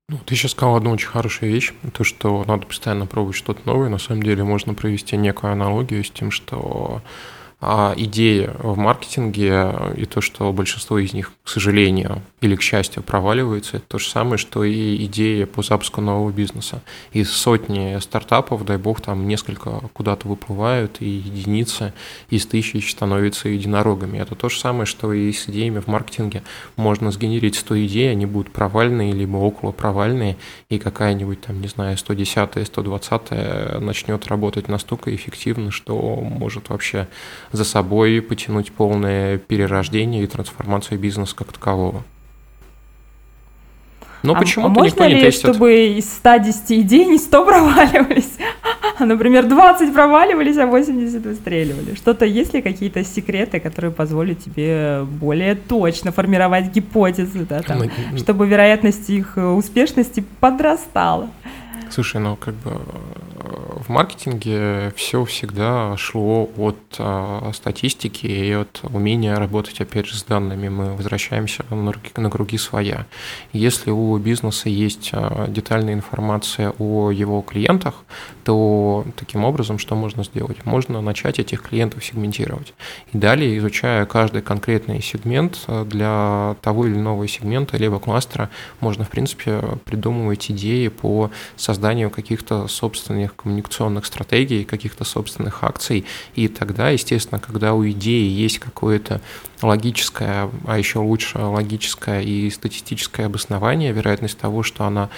Ну, 0.09 0.19
ты 0.25 0.35
сейчас 0.35 0.51
сказал 0.51 0.77
одну 0.77 0.91
очень 0.91 1.09
хорошую 1.09 1.51
вещь, 1.51 1.73
то, 1.91 2.05
что 2.05 2.45
надо 2.45 2.65
постоянно 2.65 3.05
пробовать 3.05 3.35
что-то 3.35 3.59
новое. 3.65 3.89
На 3.89 3.97
самом 3.97 4.23
деле 4.23 4.41
можно 4.41 4.73
провести 4.73 5.17
некую 5.17 5.51
аналогию 5.51 6.01
с 6.01 6.09
тем, 6.09 6.31
что 6.31 7.01
а 7.59 7.93
идеи 7.97 8.51
в 8.59 8.77
маркетинге 8.77 9.73
и 9.95 10.05
то, 10.05 10.21
что 10.21 10.53
большинство 10.53 10.99
из 10.99 11.13
них, 11.13 11.31
к 11.43 11.49
сожалению 11.49 12.21
или 12.39 12.55
к 12.55 12.61
счастью, 12.61 13.01
проваливаются, 13.01 13.77
это 13.77 13.85
то 13.87 13.97
же 13.97 14.07
самое, 14.07 14.37
что 14.37 14.63
и 14.63 15.03
идеи 15.05 15.45
по 15.45 15.63
запуску 15.63 15.99
нового 16.01 16.31
бизнеса. 16.31 16.83
Из 17.13 17.31
сотни 17.31 17.97
стартапов, 17.99 18.63
дай 18.63 18.77
бог, 18.77 19.01
там 19.01 19.27
несколько 19.27 19.81
куда-то 19.93 20.27
выплывают, 20.27 20.97
и 20.99 21.09
единицы 21.09 21.93
из 22.29 22.45
тысяч 22.45 22.91
становятся 22.91 23.49
единорогами. 23.49 24.19
Это 24.19 24.35
то 24.35 24.49
же 24.49 24.59
самое, 24.59 24.85
что 24.85 25.11
и 25.11 25.31
с 25.31 25.49
идеями 25.49 25.79
в 25.79 25.87
маркетинге. 25.87 26.43
Можно 26.75 27.09
сгенерить 27.09 27.55
100 27.55 27.85
идей, 27.85 28.11
они 28.11 28.27
будут 28.27 28.53
провальные, 28.53 29.13
либо 29.13 29.37
около 29.37 29.71
провальные, 29.71 30.37
и 30.69 30.77
какая-нибудь 30.77 31.41
там, 31.41 31.59
не 31.59 31.67
знаю, 31.67 31.97
110 31.97 32.67
120 32.67 33.81
начнет 33.81 34.27
работать 34.27 34.67
настолько 34.67 35.15
эффективно, 35.15 35.71
что 35.71 35.97
может 36.21 36.69
вообще 36.69 37.07
за 37.51 37.63
собой 37.63 38.21
потянуть 38.21 38.71
полное 38.71 39.37
перерождение 39.37 40.23
и 40.23 40.27
трансформацию 40.27 40.99
бизнеса 40.99 41.35
как 41.35 41.51
такового. 41.51 42.03
Но 44.23 44.33
а, 44.33 44.39
почему-то 44.39 44.73
можно 44.73 45.03
ли, 45.03 45.21
тестит. 45.21 45.41
чтобы 45.41 45.87
из 45.97 46.05
110 46.05 46.71
идей 46.71 47.05
не 47.05 47.17
100 47.17 47.45
проваливались, 47.45 48.33
а, 48.97 49.05
например, 49.05 49.47
20 49.47 49.93
проваливались, 49.93 50.57
а 50.57 50.65
80 50.65 51.23
выстреливали? 51.23 51.95
Что-то 51.95 52.25
есть 52.25 52.53
ли 52.53 52.61
какие-то 52.61 53.03
секреты, 53.03 53.59
которые 53.59 53.91
позволят 53.91 54.39
тебе 54.39 55.03
более 55.03 55.55
точно 55.55 56.11
формировать 56.11 56.73
гипотезы, 56.73 57.45
да, 57.45 57.61
там, 57.61 57.83
ну, 58.11 58.17
чтобы 58.17 58.47
вероятность 58.47 59.09
их 59.09 59.37
успешности 59.37 60.23
подрастала? 60.39 61.29
Слушай, 61.89 62.19
ну 62.19 62.35
как 62.35 62.55
бы 62.55 62.81
в 63.47 63.89
маркетинге 63.89 64.91
все 64.95 65.23
всегда 65.25 65.95
шло 65.97 66.49
от 66.57 66.77
а, 66.99 67.51
статистики 67.53 68.25
и 68.25 68.51
от 68.51 68.81
умения 68.83 69.35
работать, 69.35 69.79
опять 69.81 70.07
же, 70.07 70.17
с 70.17 70.23
данными. 70.23 70.69
Мы 70.69 70.95
возвращаемся 70.95 71.63
на, 71.69 72.29
круги 72.29 72.57
своя. 72.57 73.05
Если 73.53 73.91
у 73.91 74.17
бизнеса 74.17 74.69
есть 74.69 75.11
а, 75.13 75.47
детальная 75.47 75.93
информация 75.93 76.73
о 76.79 77.11
его 77.11 77.41
клиентах, 77.41 77.95
то 78.43 79.05
таким 79.15 79.43
образом 79.43 79.77
что 79.79 79.95
можно 79.95 80.23
сделать? 80.23 80.65
Можно 80.65 81.01
начать 81.01 81.39
этих 81.39 81.61
клиентов 81.61 82.03
сегментировать. 82.03 82.73
И 83.13 83.17
далее, 83.17 83.57
изучая 83.57 84.05
каждый 84.05 84.41
конкретный 84.41 85.01
сегмент 85.01 85.59
а, 85.67 85.85
для 85.85 86.55
того 86.61 86.87
или 86.87 86.95
иного 86.95 87.27
сегмента, 87.27 87.77
либо 87.77 87.99
кластера, 87.99 88.49
можно, 88.79 89.05
в 89.05 89.09
принципе, 89.09 89.61
придумывать 89.85 90.49
идеи 90.51 90.87
по 90.87 91.31
созданию 91.55 92.09
каких-то 92.09 92.67
собственных 92.67 93.35
коммуникационных 93.37 94.05
стратегий, 94.05 94.65
каких-то 94.65 95.05
собственных 95.05 95.63
акций. 95.63 96.05
И 96.35 96.47
тогда, 96.47 96.89
естественно, 96.89 97.39
когда 97.39 97.73
у 97.73 97.87
идеи 97.89 98.29
есть 98.29 98.59
какое-то 98.59 99.21
логическое, 99.61 100.49
а 100.65 100.77
еще 100.77 100.99
лучше 100.99 101.39
логическое 101.39 102.21
и 102.21 102.49
статистическое 102.49 103.27
обоснование, 103.27 103.93
вероятность 103.93 104.37
того, 104.37 104.63
что 104.63 104.83
она 104.83 105.09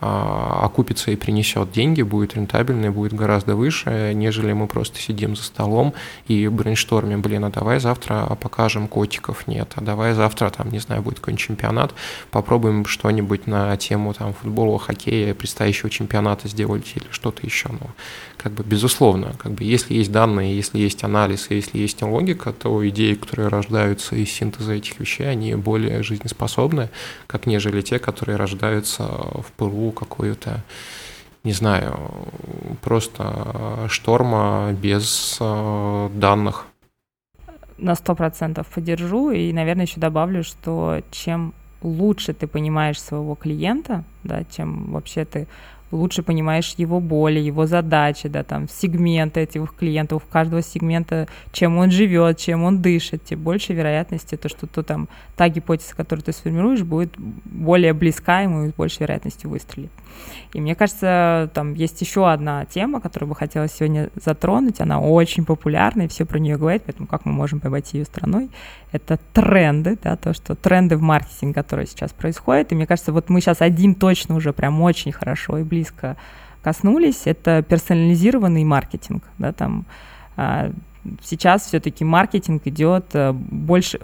окупится 0.00 1.12
и 1.12 1.16
принесет 1.16 1.70
деньги, 1.70 2.02
будет 2.02 2.34
рентабельный, 2.34 2.90
будет 2.90 3.14
гораздо 3.14 3.54
выше, 3.54 4.12
нежели 4.14 4.52
мы 4.52 4.66
просто 4.66 4.98
сидим 4.98 5.36
за 5.36 5.44
столом 5.44 5.94
и 6.26 6.48
брейнштормим, 6.48 7.22
блин, 7.22 7.44
а 7.44 7.50
давай 7.50 7.78
завтра 7.80 8.36
покажем 8.40 8.88
котиков, 8.88 9.46
нет, 9.46 9.72
а 9.76 9.80
давай 9.80 10.12
завтра, 10.12 10.50
там, 10.50 10.70
не 10.70 10.80
знаю, 10.80 11.02
будет 11.02 11.20
какой-нибудь 11.20 11.44
чемпионат, 11.44 11.94
попробуем 12.30 12.86
что-нибудь 12.86 13.46
на 13.46 13.76
тему 13.76 14.12
там 14.14 14.34
футбола, 14.34 14.78
хоккея, 14.78 15.32
предстоящего 15.32 15.88
чемпионата 15.88 16.48
сделать 16.48 16.92
или 16.96 17.06
что-то 17.10 17.46
еще, 17.46 17.68
ну, 17.70 17.90
как 18.36 18.52
бы 18.52 18.64
безусловно, 18.64 19.34
как 19.38 19.52
бы 19.52 19.64
если 19.64 19.94
есть 19.94 20.12
данные, 20.12 20.56
если 20.56 20.78
есть 20.78 21.02
анализ, 21.04 21.46
если 21.50 21.78
есть 21.78 22.02
логика, 22.02 22.52
то 22.52 22.86
идеи, 22.88 23.14
которые 23.14 23.48
рождаются 23.48 24.16
из 24.16 24.30
синтеза 24.30 24.74
этих 24.74 25.00
вещей, 25.00 25.30
они 25.30 25.54
более 25.54 26.02
жизнеспособны, 26.02 26.90
как 27.26 27.46
нежели 27.46 27.80
те, 27.80 27.98
которые 27.98 28.36
рождаются 28.36 29.04
в 29.04 29.46
пылу 29.56 29.83
какую-то 29.90 30.62
не 31.44 31.52
знаю, 31.52 31.98
просто 32.80 33.86
шторма 33.88 34.72
без 34.72 35.36
э, 35.40 36.10
данных. 36.14 36.66
На 37.76 37.94
сто 37.94 38.14
процентов 38.14 38.66
поддержу 38.68 39.30
и, 39.30 39.52
наверное, 39.52 39.84
еще 39.84 40.00
добавлю, 40.00 40.42
что 40.42 41.02
чем 41.10 41.52
лучше 41.82 42.32
ты 42.32 42.46
понимаешь 42.46 43.00
своего 43.00 43.34
клиента, 43.34 44.04
да, 44.22 44.44
чем 44.44 44.90
вообще 44.92 45.26
ты 45.26 45.46
лучше 45.94 46.22
понимаешь 46.22 46.74
его 46.76 47.00
боли, 47.00 47.38
его 47.38 47.66
задачи, 47.66 48.28
да, 48.28 48.42
там, 48.42 48.68
сегменты 48.68 49.40
этих 49.40 49.74
клиентов, 49.74 50.22
у 50.26 50.32
каждого 50.32 50.62
сегмента, 50.62 51.28
чем 51.52 51.78
он 51.78 51.90
живет, 51.90 52.38
чем 52.38 52.64
он 52.64 52.82
дышит, 52.82 53.24
тем 53.24 53.40
больше 53.40 53.72
вероятности, 53.72 54.36
то, 54.36 54.48
что 54.48 54.66
то, 54.66 54.82
там, 54.82 55.08
та 55.36 55.48
гипотеза, 55.48 55.94
которую 55.94 56.24
ты 56.24 56.32
сформируешь, 56.32 56.82
будет 56.82 57.14
более 57.16 57.92
близка 57.92 58.40
ему 58.40 58.64
и 58.64 58.70
с 58.70 58.72
большей 58.72 59.00
вероятностью 59.00 59.50
выстрелить. 59.50 59.90
И 60.52 60.60
мне 60.60 60.74
кажется, 60.74 61.50
там 61.54 61.74
есть 61.74 62.00
еще 62.00 62.30
одна 62.30 62.64
тема, 62.64 63.00
которую 63.00 63.28
бы 63.28 63.34
хотела 63.34 63.68
сегодня 63.68 64.10
затронуть, 64.14 64.80
она 64.80 65.00
очень 65.00 65.44
популярна, 65.44 66.02
и 66.02 66.08
все 66.08 66.24
про 66.24 66.38
нее 66.38 66.56
говорят, 66.56 66.82
поэтому 66.86 67.06
как 67.06 67.24
мы 67.24 67.32
можем 67.32 67.60
обойти 67.62 67.98
ее 67.98 68.04
страной, 68.04 68.50
это 68.92 69.18
тренды, 69.32 69.98
да, 70.02 70.16
то, 70.16 70.32
что 70.34 70.54
тренды 70.54 70.96
в 70.96 71.02
маркетинге, 71.02 71.54
которые 71.54 71.86
сейчас 71.86 72.12
происходят, 72.12 72.72
и 72.72 72.74
мне 72.74 72.86
кажется, 72.86 73.12
вот 73.12 73.28
мы 73.28 73.40
сейчас 73.40 73.60
один 73.60 73.94
точно 73.94 74.36
уже 74.36 74.52
прям 74.52 74.80
очень 74.82 75.12
хорошо 75.12 75.58
и 75.58 75.62
близко 75.62 76.16
коснулись, 76.62 77.22
это 77.24 77.62
персонализированный 77.62 78.64
маркетинг, 78.64 79.24
да, 79.38 79.52
там 79.52 79.84
а, 80.36 80.70
сейчас 81.22 81.66
все-таки 81.66 82.04
маркетинг 82.04 82.62
идет 82.66 83.06
э, 83.14 83.32
больше 83.32 84.00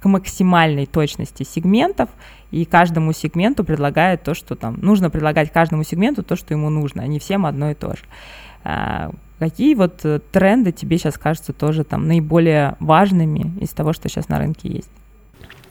к 0.00 0.08
максимальной 0.08 0.86
точности 0.86 1.42
сегментов, 1.42 2.08
и 2.56 2.64
каждому 2.64 3.12
сегменту 3.12 3.64
предлагает 3.64 4.22
то, 4.22 4.34
что 4.34 4.54
там 4.54 4.78
нужно 4.80 5.10
предлагать 5.10 5.52
каждому 5.52 5.84
сегменту 5.84 6.22
то, 6.22 6.36
что 6.36 6.54
ему 6.54 6.70
нужно, 6.70 7.02
а 7.02 7.06
не 7.06 7.18
всем 7.18 7.44
одно 7.44 7.70
и 7.70 7.74
то 7.74 7.90
же. 7.90 8.02
А, 8.64 9.10
какие 9.38 9.74
вот 9.74 10.04
э, 10.04 10.20
тренды 10.32 10.72
тебе 10.72 10.96
сейчас 10.96 11.18
кажутся 11.18 11.52
тоже 11.52 11.84
там 11.84 12.08
наиболее 12.08 12.76
важными 12.80 13.52
из 13.60 13.70
того, 13.70 13.92
что 13.92 14.08
сейчас 14.08 14.28
на 14.28 14.38
рынке 14.38 14.68
есть? 14.68 14.90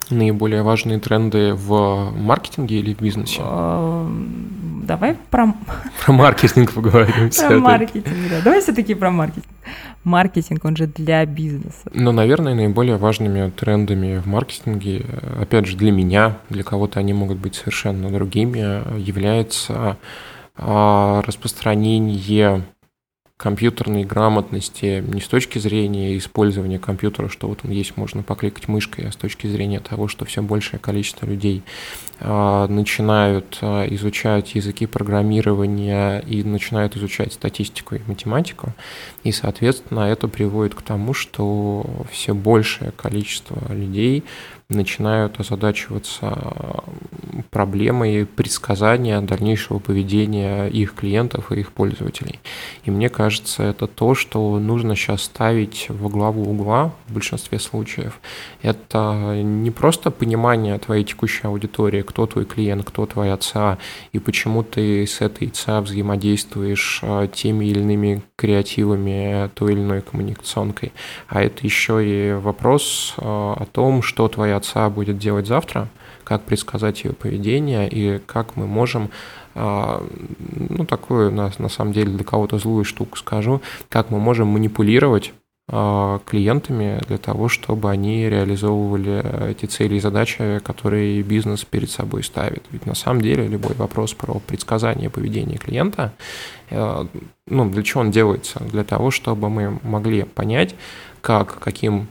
Наиболее 0.10 0.64
важные 0.64 1.00
тренды 1.00 1.54
в 1.54 2.12
маркетинге 2.16 2.80
или 2.80 2.94
в 2.94 3.02
бизнесе? 3.02 3.42
Эм, 3.42 4.84
давай 4.86 5.16
про... 5.30 5.54
Про 6.06 6.14
маркетинг 6.14 6.74
поговорим. 6.74 7.30
Про 7.30 7.60
маркетинг, 7.60 8.16
да. 8.30 8.42
Давай 8.44 8.62
все-таки 8.62 8.94
про 8.94 9.12
маркетинг. 9.12 9.46
Маркетинг, 10.04 10.64
он 10.64 10.76
же 10.76 10.86
для 10.86 11.26
бизнеса. 11.26 11.90
Ну, 11.92 12.12
наверное, 12.12 12.54
наиболее 12.54 12.98
важными 12.98 13.50
трендами 13.50 14.20
в 14.20 14.28
маркетинге, 14.28 15.06
опять 15.42 15.66
же, 15.66 15.78
для 15.78 15.92
меня, 15.92 16.38
для 16.50 16.64
кого-то 16.64 17.00
они 17.00 17.14
могут 17.14 17.40
быть 17.40 17.56
совершенно 17.56 18.12
другими, 18.12 19.00
является 19.00 19.98
а, 20.58 21.22
распространение 21.26 22.64
компьютерной 23.38 24.06
грамотности 24.06 25.04
не 25.06 25.20
с 25.20 25.28
точки 25.28 25.60
зрения 25.60 26.18
использования 26.18 26.80
компьютера, 26.80 27.28
что 27.28 27.50
вот 27.50 27.60
он 27.66 27.72
есть, 27.72 27.98
можно 27.98 28.24
покликать 28.24 28.70
мышкой, 28.70 29.10
а 29.10 29.12
с 29.12 29.18
точки 29.18 29.48
зрения 29.48 29.82
того, 29.82 30.08
что 30.08 30.24
все 30.24 30.42
большее 30.42 30.80
количество 30.80 31.26
людей 31.26 31.62
а, 32.22 32.66
начинают 32.68 33.58
а, 33.62 33.86
изучать 33.88 34.56
языки 34.56 34.86
программирования 34.86 36.20
и 36.20 36.44
начинают 36.44 36.96
изучать 36.96 37.34
статистику 37.34 37.96
и 37.96 38.02
математику, 38.08 38.74
и, 39.26 39.34
соответственно, 39.34 40.02
это 40.02 40.30
приводит 40.30 40.74
к 40.74 40.82
тому, 40.82 41.14
что 41.14 41.86
все 42.10 42.34
большее 42.34 42.92
количество 42.92 43.62
людей 43.74 44.24
начинают 44.70 45.40
озадачиваться 45.40 46.84
проблемой 47.52 48.26
предсказания 48.26 49.22
дальнейшего 49.22 49.80
поведения 49.80 50.68
их 50.68 50.96
клиентов 50.96 51.52
и 51.52 51.60
их 51.60 51.72
пользователей. 51.72 52.40
И 52.84 52.92
мне 52.92 53.10
кажется, 53.10 53.64
это 53.64 53.88
то, 53.88 54.16
что 54.16 54.60
нужно 54.60 54.96
сейчас 54.96 55.24
ставить 55.24 55.88
во 55.90 56.10
главу 56.10 56.50
угла 56.50 56.94
в 57.08 57.14
большинстве 57.14 57.60
случаев. 57.60 58.20
Это 58.62 59.42
не 59.44 59.72
просто 59.72 60.12
понимание 60.12 60.78
твоей 60.80 61.04
текущей 61.04 61.48
аудитории, 61.48 62.02
кто 62.02 62.26
твой 62.26 62.46
клиент, 62.46 62.86
кто 62.86 63.06
твоя 63.06 63.38
ЦА, 63.38 63.78
и 64.14 64.20
почему 64.20 64.64
ты 64.64 65.06
с 65.06 65.22
этой 65.22 65.50
ЦА 65.50 65.82
взаимодействуешь 65.82 67.00
а, 67.04 67.28
теми 67.28 67.66
или 67.66 67.80
иными 67.80 68.24
креативами 68.36 69.50
той 69.54 69.74
или 69.74 69.82
иной 69.82 70.02
коммуникационкой, 70.02 70.94
а 71.28 71.42
это 71.42 71.64
еще 71.64 72.04
и 72.06 72.34
вопрос 72.34 73.14
а, 73.18 73.54
о 73.54 73.66
том, 73.66 74.02
что 74.02 74.28
твоя 74.28 74.55
отца 74.56 74.90
будет 74.90 75.18
делать 75.18 75.48
завтра, 75.48 75.90
как 76.24 76.44
предсказать 76.44 77.04
ее 77.04 77.14
поведение 77.14 77.88
и 77.88 78.20
как 78.20 78.56
мы 78.56 78.68
можем 78.68 79.10
а, 79.54 80.06
ну, 80.52 80.86
такую, 80.86 81.32
на, 81.32 81.52
на 81.58 81.70
самом 81.70 81.94
деле, 81.94 82.12
для 82.12 82.26
кого-то 82.26 82.58
злую 82.58 82.84
штуку 82.84 83.18
скажу, 83.18 83.62
как 83.90 84.10
мы 84.10 84.20
можем 84.20 84.48
манипулировать 84.50 85.34
а, 85.68 86.20
клиентами 86.26 87.02
для 87.08 87.18
того, 87.18 87.48
чтобы 87.48 87.90
они 87.90 88.30
реализовывали 88.30 89.50
эти 89.50 89.66
цели 89.66 89.96
и 89.96 90.00
задачи, 90.00 90.60
которые 90.64 91.24
бизнес 91.24 91.64
перед 91.64 91.90
собой 91.90 92.24
ставит. 92.24 92.64
Ведь 92.72 92.86
на 92.86 92.96
самом 92.96 93.22
деле 93.22 93.48
любой 93.48 93.74
вопрос 93.76 94.14
про 94.14 94.40
предсказание 94.40 95.10
поведения 95.10 95.58
клиента, 95.58 96.14
э, 96.70 97.06
ну, 97.48 97.70
для 97.70 97.82
чего 97.82 98.02
он 98.02 98.12
делается? 98.12 98.60
Для 98.60 98.84
того, 98.84 99.10
чтобы 99.10 99.50
мы 99.50 99.80
могли 99.82 100.24
понять, 100.24 100.76
как, 101.22 101.58
каким 101.60 102.10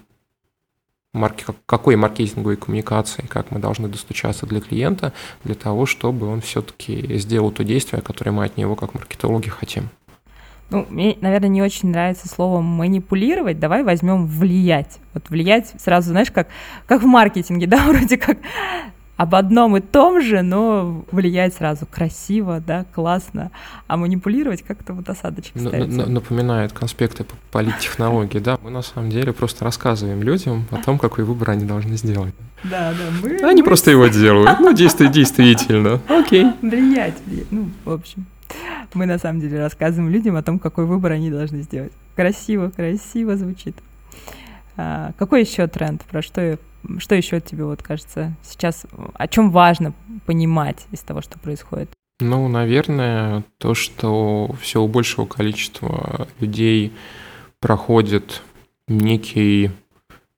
марки, 1.14 1.44
какой 1.64 1.96
маркетинговой 1.96 2.56
коммуникации, 2.56 3.24
как 3.26 3.50
мы 3.50 3.60
должны 3.60 3.88
достучаться 3.88 4.46
для 4.46 4.60
клиента, 4.60 5.12
для 5.44 5.54
того, 5.54 5.86
чтобы 5.86 6.26
он 6.26 6.40
все-таки 6.40 7.16
сделал 7.18 7.50
то 7.50 7.64
действие, 7.64 8.02
которое 8.02 8.32
мы 8.32 8.44
от 8.44 8.56
него 8.56 8.76
как 8.76 8.92
маркетологи 8.94 9.48
хотим. 9.48 9.88
Ну, 10.70 10.86
мне, 10.88 11.16
наверное, 11.20 11.48
не 11.48 11.62
очень 11.62 11.90
нравится 11.90 12.26
слово 12.26 12.60
манипулировать. 12.60 13.58
Давай 13.58 13.84
возьмем 13.84 14.26
влиять. 14.26 14.98
Вот 15.12 15.28
влиять 15.28 15.72
сразу, 15.80 16.10
знаешь, 16.10 16.30
как, 16.30 16.48
как 16.86 17.02
в 17.02 17.06
маркетинге, 17.06 17.66
да, 17.68 17.86
вроде 17.86 18.16
как 18.16 18.38
об 19.16 19.34
одном 19.34 19.76
и 19.76 19.80
том 19.80 20.20
же, 20.20 20.42
но 20.42 21.04
влиять 21.12 21.54
сразу 21.54 21.86
красиво, 21.86 22.60
да, 22.64 22.84
классно, 22.94 23.50
а 23.86 23.96
манипулировать 23.96 24.62
как-то 24.62 24.92
вот 24.92 25.08
осадочек 25.08 25.58
ставится. 25.58 26.06
Напоминает 26.06 26.72
конспекты 26.72 27.24
по 27.24 27.34
политтехнологии, 27.52 28.38
да, 28.38 28.58
мы 28.62 28.70
на 28.70 28.82
самом 28.82 29.10
деле 29.10 29.32
просто 29.32 29.64
рассказываем 29.64 30.22
людям 30.22 30.64
о 30.70 30.82
том, 30.82 30.98
какой 30.98 31.24
выбор 31.24 31.50
они 31.50 31.64
должны 31.64 31.96
сделать. 31.96 32.34
Да, 32.64 32.92
да, 32.92 33.04
мы... 33.22 33.36
Они 33.48 33.62
мы... 33.62 33.68
просто 33.68 33.90
его 33.90 34.06
делают, 34.08 34.58
ну, 34.58 34.72
действуй, 34.72 35.08
действительно, 35.08 36.00
окей. 36.08 36.46
Влиять, 36.60 37.14
влиять, 37.26 37.52
ну, 37.52 37.68
в 37.84 37.92
общем. 37.92 38.26
Мы 38.94 39.06
на 39.06 39.18
самом 39.18 39.40
деле 39.40 39.58
рассказываем 39.58 40.10
людям 40.10 40.36
о 40.36 40.42
том, 40.42 40.58
какой 40.58 40.86
выбор 40.86 41.12
они 41.12 41.30
должны 41.30 41.62
сделать. 41.62 41.92
Красиво, 42.14 42.70
красиво 42.70 43.36
звучит. 43.36 43.76
А, 44.76 45.12
какой 45.18 45.42
еще 45.42 45.66
тренд? 45.66 46.02
Про 46.02 46.22
что 46.22 46.58
что 46.98 47.14
еще 47.14 47.40
тебе 47.40 47.64
вот 47.64 47.82
кажется 47.82 48.34
сейчас, 48.42 48.86
о 49.14 49.28
чем 49.28 49.50
важно 49.50 49.94
понимать 50.26 50.86
из 50.92 51.00
того, 51.00 51.22
что 51.22 51.38
происходит? 51.38 51.90
Ну, 52.20 52.46
наверное, 52.48 53.42
то, 53.58 53.74
что 53.74 54.54
все 54.60 54.80
у 54.80 54.88
большего 54.88 55.26
количества 55.26 56.28
людей 56.38 56.92
проходит 57.60 58.42
некий 58.86 59.70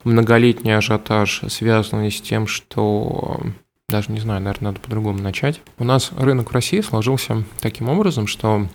многолетний 0.05 0.77
ажиотаж, 0.77 1.43
связанный 1.49 2.11
с 2.11 2.21
тем, 2.21 2.47
что 2.47 3.41
даже 3.89 4.11
не 4.11 4.21
знаю, 4.21 4.41
наверное, 4.41 4.71
надо 4.71 4.81
по-другому 4.81 5.19
начать. 5.19 5.61
У 5.79 5.85
нас 5.85 6.11
рынок 6.17 6.51
в 6.51 6.55
России 6.55 6.81
сложился 6.81 7.45
таким 7.61 7.89
образом, 7.89 8.27
что 8.27 8.67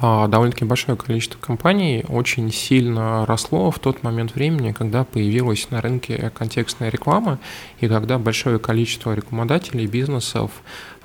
довольно-таки 0.00 0.64
большое 0.64 0.96
количество 0.96 1.38
компаний 1.38 2.04
очень 2.08 2.52
сильно 2.52 3.24
росло 3.26 3.70
в 3.70 3.78
тот 3.78 4.02
момент 4.02 4.34
времени, 4.34 4.72
когда 4.72 5.04
появилась 5.04 5.70
на 5.70 5.80
рынке 5.80 6.30
контекстная 6.34 6.90
реклама, 6.90 7.38
и 7.80 7.88
когда 7.88 8.18
большое 8.18 8.58
количество 8.58 9.14
рекламодателей, 9.14 9.86
бизнесов 9.86 10.50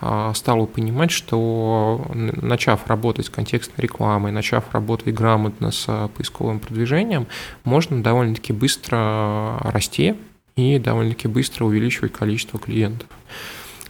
а, 0.02 0.34
стало 0.34 0.66
понимать, 0.66 1.12
что 1.12 2.06
начав 2.14 2.88
работать 2.88 3.28
с 3.28 3.30
контекстной 3.30 3.84
рекламой, 3.84 4.32
начав 4.32 4.66
работать 4.74 5.14
грамотно 5.14 5.72
с 5.72 6.10
поисковым 6.18 6.60
продвижением, 6.60 7.28
можно 7.64 8.02
довольно-таки 8.04 8.52
быстро 8.52 9.58
расти 9.60 10.16
и 10.56 10.80
довольно-таки 10.80 11.28
быстро 11.28 11.66
увеличивать 11.66 12.14
количество 12.14 12.60
клиентов. 12.60 13.08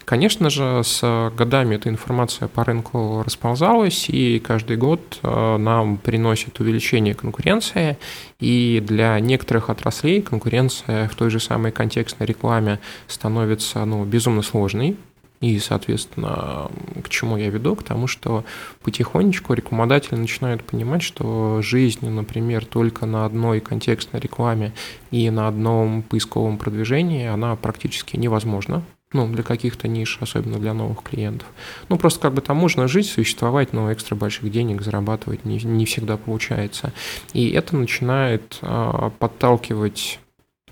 Конечно 0.05 0.49
же, 0.49 0.81
с 0.83 1.31
годами 1.35 1.75
эта 1.75 1.89
информация 1.89 2.47
по 2.47 2.63
рынку 2.63 3.23
расползалась, 3.23 4.09
и 4.09 4.39
каждый 4.39 4.77
год 4.77 5.19
э, 5.21 5.57
нам 5.57 5.97
приносит 5.97 6.59
увеличение 6.59 7.13
конкуренции, 7.13 7.97
и 8.39 8.83
для 8.85 9.19
некоторых 9.19 9.69
отраслей 9.69 10.21
конкуренция 10.21 11.07
в 11.07 11.15
той 11.15 11.29
же 11.29 11.39
самой 11.39 11.71
контекстной 11.71 12.27
рекламе 12.27 12.79
становится 13.07 13.85
ну, 13.85 14.03
безумно 14.03 14.41
сложной, 14.41 14.97
и, 15.39 15.57
соответственно, 15.57 16.69
к 17.03 17.09
чему 17.09 17.35
я 17.35 17.49
веду? 17.49 17.75
К 17.75 17.81
тому, 17.81 18.05
что 18.05 18.45
потихонечку 18.83 19.53
рекламодатели 19.53 20.15
начинают 20.15 20.63
понимать, 20.63 21.01
что 21.01 21.61
жизнь, 21.63 22.07
например, 22.07 22.63
только 22.65 23.07
на 23.07 23.25
одной 23.25 23.59
контекстной 23.59 24.21
рекламе 24.21 24.71
и 25.09 25.29
на 25.31 25.47
одном 25.47 26.03
поисковом 26.03 26.57
продвижении, 26.57 27.25
она 27.25 27.55
практически 27.55 28.17
невозможна 28.17 28.83
ну, 29.13 29.27
для 29.27 29.43
каких-то 29.43 29.87
ниш, 29.87 30.17
особенно 30.21 30.57
для 30.57 30.73
новых 30.73 31.03
клиентов. 31.03 31.47
Ну, 31.89 31.97
просто 31.97 32.19
как 32.19 32.33
бы 32.33 32.41
там 32.41 32.57
можно 32.57 32.87
жить, 32.87 33.07
существовать, 33.09 33.73
но 33.73 33.91
экстра 33.91 34.15
больших 34.15 34.49
денег 34.51 34.81
зарабатывать 34.81 35.45
не, 35.45 35.57
не 35.57 35.85
всегда 35.85 36.17
получается. 36.17 36.93
И 37.33 37.49
это 37.51 37.75
начинает 37.75 38.57
а, 38.61 39.11
подталкивать 39.19 40.19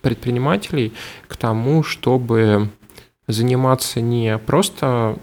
предпринимателей 0.02 0.94
к 1.28 1.36
тому, 1.36 1.84
чтобы 1.84 2.70
заниматься 3.28 4.02
не 4.02 4.38
просто 4.38 5.18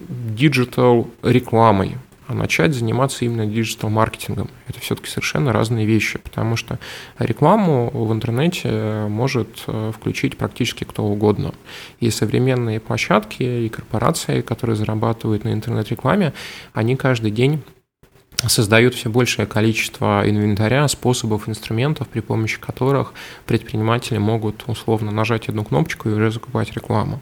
digital 0.00 1.08
рекламой, 1.22 1.96
начать 2.28 2.74
заниматься 2.74 3.24
именно 3.24 3.46
digital-маркетингом. 3.46 4.50
Это 4.66 4.80
все-таки 4.80 5.08
совершенно 5.08 5.52
разные 5.52 5.86
вещи, 5.86 6.18
потому 6.18 6.56
что 6.56 6.78
рекламу 7.18 7.90
в 7.90 8.12
интернете 8.12 9.06
может 9.08 9.64
э, 9.66 9.92
включить 9.94 10.36
практически 10.36 10.84
кто 10.84 11.04
угодно. 11.04 11.54
И 12.00 12.10
современные 12.10 12.80
площадки, 12.80 13.42
и 13.42 13.68
корпорации, 13.68 14.40
которые 14.40 14.76
зарабатывают 14.76 15.44
на 15.44 15.52
интернет-рекламе, 15.52 16.32
они 16.72 16.96
каждый 16.96 17.30
день 17.30 17.62
создают 18.46 18.94
все 18.94 19.10
большее 19.10 19.46
количество 19.46 20.22
инвентаря, 20.24 20.86
способов, 20.88 21.48
инструментов, 21.48 22.08
при 22.08 22.20
помощи 22.20 22.60
которых 22.60 23.12
предприниматели 23.46 24.18
могут 24.18 24.64
условно 24.68 25.10
нажать 25.10 25.48
одну 25.48 25.64
кнопочку 25.64 26.08
и 26.08 26.12
уже 26.12 26.30
закупать 26.30 26.72
рекламу. 26.72 27.20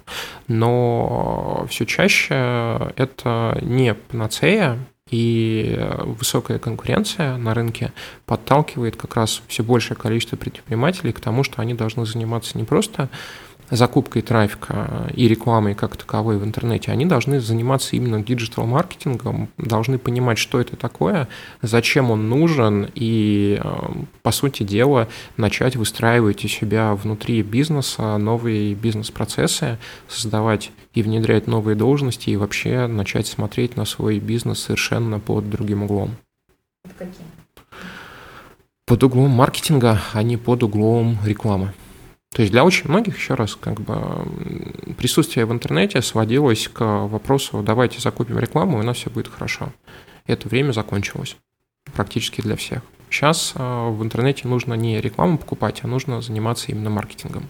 Но 0.48 1.66
все 1.70 1.86
чаще 1.86 2.92
это 2.96 3.58
не 3.62 3.94
панацея, 3.94 4.78
и 5.10 5.78
высокая 6.00 6.58
конкуренция 6.58 7.36
на 7.36 7.54
рынке 7.54 7.92
подталкивает 8.24 8.96
как 8.96 9.14
раз 9.14 9.40
все 9.46 9.62
большее 9.62 9.96
количество 9.96 10.36
предпринимателей 10.36 11.12
к 11.12 11.20
тому, 11.20 11.44
что 11.44 11.62
они 11.62 11.74
должны 11.74 12.06
заниматься 12.06 12.58
не 12.58 12.64
просто 12.64 13.08
закупкой 13.70 14.22
трафика 14.22 15.10
и 15.14 15.28
рекламой 15.28 15.74
как 15.74 15.96
таковой 15.96 16.38
в 16.38 16.44
интернете, 16.44 16.92
они 16.92 17.06
должны 17.06 17.40
заниматься 17.40 17.96
именно 17.96 18.22
диджитал-маркетингом, 18.22 19.48
должны 19.58 19.98
понимать, 19.98 20.38
что 20.38 20.60
это 20.60 20.76
такое, 20.76 21.28
зачем 21.62 22.10
он 22.10 22.28
нужен, 22.28 22.88
и, 22.94 23.60
э, 23.62 23.68
по 24.22 24.30
сути 24.30 24.62
дела, 24.62 25.08
начать 25.36 25.76
выстраивать 25.76 26.44
у 26.44 26.48
себя 26.48 26.94
внутри 26.94 27.42
бизнеса 27.42 28.16
новые 28.18 28.74
бизнес-процессы, 28.74 29.78
создавать 30.08 30.70
и 30.94 31.02
внедрять 31.02 31.46
новые 31.46 31.74
должности, 31.76 32.30
и 32.30 32.36
вообще 32.36 32.86
начать 32.86 33.26
смотреть 33.26 33.76
на 33.76 33.84
свой 33.84 34.18
бизнес 34.18 34.60
совершенно 34.60 35.18
под 35.18 35.50
другим 35.50 35.82
углом. 35.82 36.16
Под 36.82 36.92
каким? 36.94 37.26
Под 38.86 39.02
углом 39.02 39.30
маркетинга, 39.30 40.00
а 40.12 40.22
не 40.22 40.36
под 40.36 40.62
углом 40.62 41.18
рекламы. 41.24 41.72
То 42.36 42.42
есть 42.42 42.52
для 42.52 42.64
очень 42.64 42.90
многих, 42.90 43.16
еще 43.16 43.32
раз, 43.32 43.56
как 43.56 43.80
бы 43.80 43.94
присутствие 44.98 45.46
в 45.46 45.52
интернете 45.52 46.02
сводилось 46.02 46.68
к 46.68 46.84
вопросу 47.06 47.62
«давайте 47.62 47.98
закупим 47.98 48.38
рекламу, 48.38 48.76
и 48.76 48.80
у 48.82 48.84
нас 48.84 48.98
все 48.98 49.08
будет 49.08 49.28
хорошо». 49.28 49.72
Это 50.26 50.46
время 50.46 50.72
закончилось 50.72 51.38
практически 51.94 52.42
для 52.42 52.56
всех. 52.56 52.82
Сейчас 53.08 53.54
а, 53.54 53.88
в 53.88 54.02
интернете 54.02 54.48
нужно 54.48 54.74
не 54.74 55.00
рекламу 55.00 55.38
покупать, 55.38 55.80
а 55.82 55.86
нужно 55.86 56.20
заниматься 56.20 56.70
именно 56.72 56.90
маркетингом. 56.90 57.48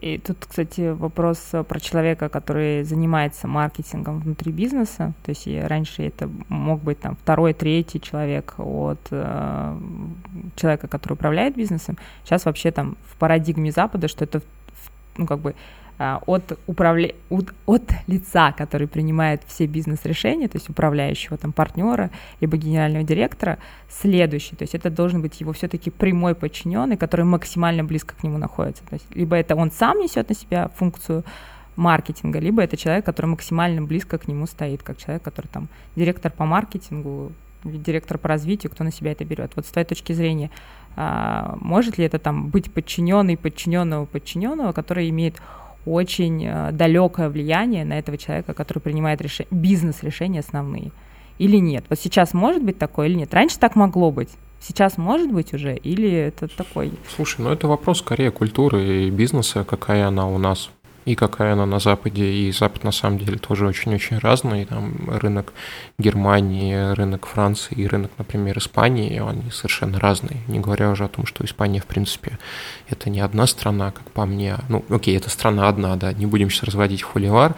И 0.00 0.18
тут, 0.18 0.46
кстати, 0.48 0.92
вопрос 0.92 1.50
э, 1.52 1.62
про 1.62 1.78
человека, 1.78 2.28
который 2.30 2.84
занимается 2.84 3.46
маркетингом 3.46 4.20
внутри 4.20 4.50
бизнеса. 4.50 5.12
То 5.22 5.30
есть 5.30 5.46
раньше 5.68 6.02
это 6.02 6.30
мог 6.48 6.82
быть 6.82 7.00
там 7.00 7.16
второй, 7.16 7.52
третий 7.52 8.00
человек 8.00 8.54
от 8.58 9.00
э, 9.10 9.78
человека, 10.56 10.88
который 10.88 11.12
управляет 11.12 11.54
бизнесом. 11.54 11.98
Сейчас 12.24 12.46
вообще 12.46 12.70
там 12.70 12.96
в 13.10 13.16
парадигме 13.16 13.72
Запада, 13.72 14.08
что 14.08 14.24
это 14.24 14.40
ну, 15.18 15.26
как 15.26 15.40
бы 15.40 15.54
от, 16.00 16.58
управля... 16.66 17.12
от 17.66 17.92
лица, 18.06 18.52
который 18.52 18.88
принимает 18.88 19.42
все 19.46 19.66
бизнес-решения, 19.66 20.48
то 20.48 20.56
есть 20.56 20.70
управляющего 20.70 21.36
там 21.36 21.52
партнера, 21.52 22.10
либо 22.40 22.56
генерального 22.56 23.04
директора, 23.04 23.58
следующий. 23.88 24.56
То 24.56 24.62
есть 24.62 24.74
это 24.74 24.88
должен 24.88 25.20
быть 25.20 25.40
его 25.40 25.52
все-таки 25.52 25.90
прямой 25.90 26.34
подчиненный, 26.34 26.96
который 26.96 27.26
максимально 27.26 27.84
близко 27.84 28.14
к 28.14 28.24
нему 28.24 28.38
находится. 28.38 28.82
То 28.88 28.94
есть 28.94 29.04
либо 29.14 29.36
это 29.36 29.54
он 29.54 29.70
сам 29.70 29.98
несет 29.98 30.30
на 30.30 30.34
себя 30.34 30.70
функцию 30.74 31.22
маркетинга, 31.76 32.38
либо 32.38 32.62
это 32.62 32.78
человек, 32.78 33.04
который 33.04 33.26
максимально 33.26 33.82
близко 33.82 34.16
к 34.16 34.26
нему 34.26 34.46
стоит, 34.46 34.82
как 34.82 34.96
человек, 34.96 35.22
который 35.22 35.48
там 35.48 35.68
директор 35.96 36.32
по 36.32 36.46
маркетингу, 36.46 37.32
директор 37.62 38.16
по 38.16 38.28
развитию, 38.28 38.72
кто 38.72 38.84
на 38.84 38.92
себя 38.92 39.12
это 39.12 39.26
берет. 39.26 39.52
Вот 39.54 39.66
с 39.66 39.68
твоей 39.68 39.86
точки 39.86 40.14
зрения, 40.14 40.50
а, 40.96 41.58
может 41.60 41.98
ли 41.98 42.06
это 42.06 42.18
там 42.18 42.48
быть 42.48 42.72
подчиненный 42.72 43.36
подчиненного 43.36 44.06
подчиненного, 44.06 44.72
который 44.72 45.10
имеет 45.10 45.40
очень 45.86 46.44
э, 46.46 46.72
далекое 46.72 47.28
влияние 47.28 47.84
на 47.84 47.98
этого 47.98 48.18
человека, 48.18 48.54
который 48.54 48.80
принимает 48.80 49.20
реш... 49.20 49.42
бизнес-решения 49.50 50.40
основные. 50.40 50.90
Или 51.38 51.56
нет? 51.56 51.84
Вот 51.88 51.98
сейчас 51.98 52.34
может 52.34 52.62
быть 52.62 52.78
такое 52.78 53.08
или 53.08 53.14
нет? 53.14 53.32
Раньше 53.32 53.58
так 53.58 53.76
могло 53.76 54.10
быть. 54.10 54.30
Сейчас 54.60 54.98
может 54.98 55.32
быть 55.32 55.54
уже 55.54 55.74
или 55.74 56.10
это 56.10 56.48
такой? 56.48 56.92
Слушай, 57.08 57.40
ну 57.40 57.50
это 57.50 57.66
вопрос 57.66 58.00
скорее 58.00 58.30
культуры 58.30 59.06
и 59.06 59.10
бизнеса, 59.10 59.64
какая 59.64 60.06
она 60.06 60.28
у 60.28 60.36
нас 60.36 60.70
и 61.04 61.14
какая 61.14 61.52
она 61.54 61.66
на 61.66 61.78
Западе. 61.78 62.30
И 62.32 62.52
Запад 62.52 62.84
на 62.84 62.92
самом 62.92 63.18
деле 63.18 63.38
тоже 63.38 63.66
очень-очень 63.66 64.18
разный. 64.18 64.64
Там 64.64 65.08
рынок 65.08 65.52
Германии, 65.98 66.92
рынок 66.94 67.26
Франции 67.26 67.74
и 67.74 67.86
рынок, 67.86 68.10
например, 68.18 68.58
Испании, 68.58 69.20
они 69.20 69.50
совершенно 69.50 69.98
разные. 69.98 70.40
Не 70.48 70.60
говоря 70.60 70.90
уже 70.90 71.04
о 71.04 71.08
том, 71.08 71.26
что 71.26 71.44
Испания, 71.44 71.80
в 71.80 71.86
принципе, 71.86 72.38
это 72.88 73.10
не 73.10 73.20
одна 73.20 73.46
страна, 73.46 73.90
как 73.90 74.10
по 74.10 74.26
мне. 74.26 74.56
Ну, 74.68 74.84
окей, 74.88 75.16
это 75.16 75.30
страна 75.30 75.68
одна, 75.68 75.96
да, 75.96 76.12
не 76.12 76.26
будем 76.26 76.50
сейчас 76.50 76.64
разводить 76.64 77.02
холивар, 77.02 77.54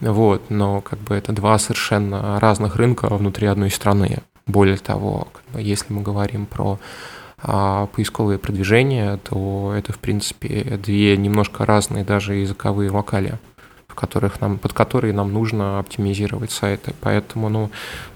вот, 0.00 0.50
но 0.50 0.80
как 0.80 0.98
бы 1.00 1.14
это 1.14 1.32
два 1.32 1.58
совершенно 1.58 2.38
разных 2.40 2.76
рынка 2.76 3.08
внутри 3.08 3.46
одной 3.46 3.70
страны. 3.70 4.18
Более 4.46 4.76
того, 4.76 5.28
как 5.32 5.42
бы, 5.52 5.62
если 5.62 5.92
мы 5.92 6.02
говорим 6.02 6.46
про 6.46 6.78
поисковые 7.94 8.38
продвижения, 8.38 9.18
то 9.18 9.72
это, 9.76 9.92
в 9.92 9.98
принципе, 9.98 10.78
две 10.82 11.16
немножко 11.16 11.64
разные 11.64 12.04
даже 12.04 12.34
языковые 12.34 12.90
локали, 12.90 13.38
в 13.86 13.94
которых 13.94 14.40
нам, 14.40 14.58
под 14.58 14.72
которые 14.72 15.12
нам 15.12 15.32
нужно 15.32 15.78
оптимизировать 15.78 16.50
сайты. 16.50 16.92
Поэтому, 17.00 17.48
ну, 17.48 17.70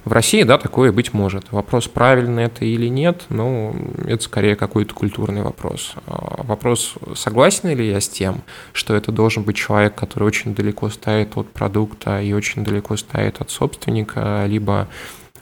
в 0.05 0.13
России, 0.13 0.43
да, 0.43 0.59
такое 0.59 0.91
быть 0.91 1.15
может. 1.15 1.53
Вопрос, 1.53 1.87
правильно 1.87 2.41
это 2.41 2.65
или 2.65 2.89
нет, 2.89 3.27
ну, 3.29 3.77
это 4.05 4.23
скорее 4.23 4.57
какой-то 4.57 4.95
культурный 4.95 5.43
вопрос. 5.43 5.95
А 6.07 6.43
вопрос, 6.43 6.95
согласен 7.15 7.69
ли 7.69 7.89
я 7.89 8.01
с 8.01 8.09
тем, 8.09 8.43
что 8.73 8.97
это 8.97 9.13
должен 9.13 9.45
быть 9.45 9.57
человек, 9.57 9.95
который 9.95 10.25
очень 10.25 10.57
далеко 10.57 10.89
стоит 10.89 11.37
от 11.37 11.49
продукта 11.53 12.21
и 12.21 12.33
очень 12.33 12.65
далеко 12.65 12.97
стоит 12.97 13.41
от 13.41 13.51
собственника, 13.51 14.45
либо 14.49 14.89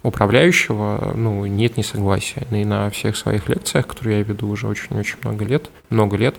управляющего, 0.03 1.13
ну, 1.15 1.45
нет 1.47 1.77
несогласия. 1.77 2.47
И 2.51 2.65
на 2.65 2.91
всех 2.91 3.17
своих 3.17 3.49
лекциях, 3.49 3.87
которые 3.87 4.19
я 4.19 4.25
веду 4.25 4.49
уже 4.49 4.67
очень-очень 4.69 5.17
много 5.23 5.45
лет, 5.45 5.71
много 5.91 6.17
лет, 6.17 6.37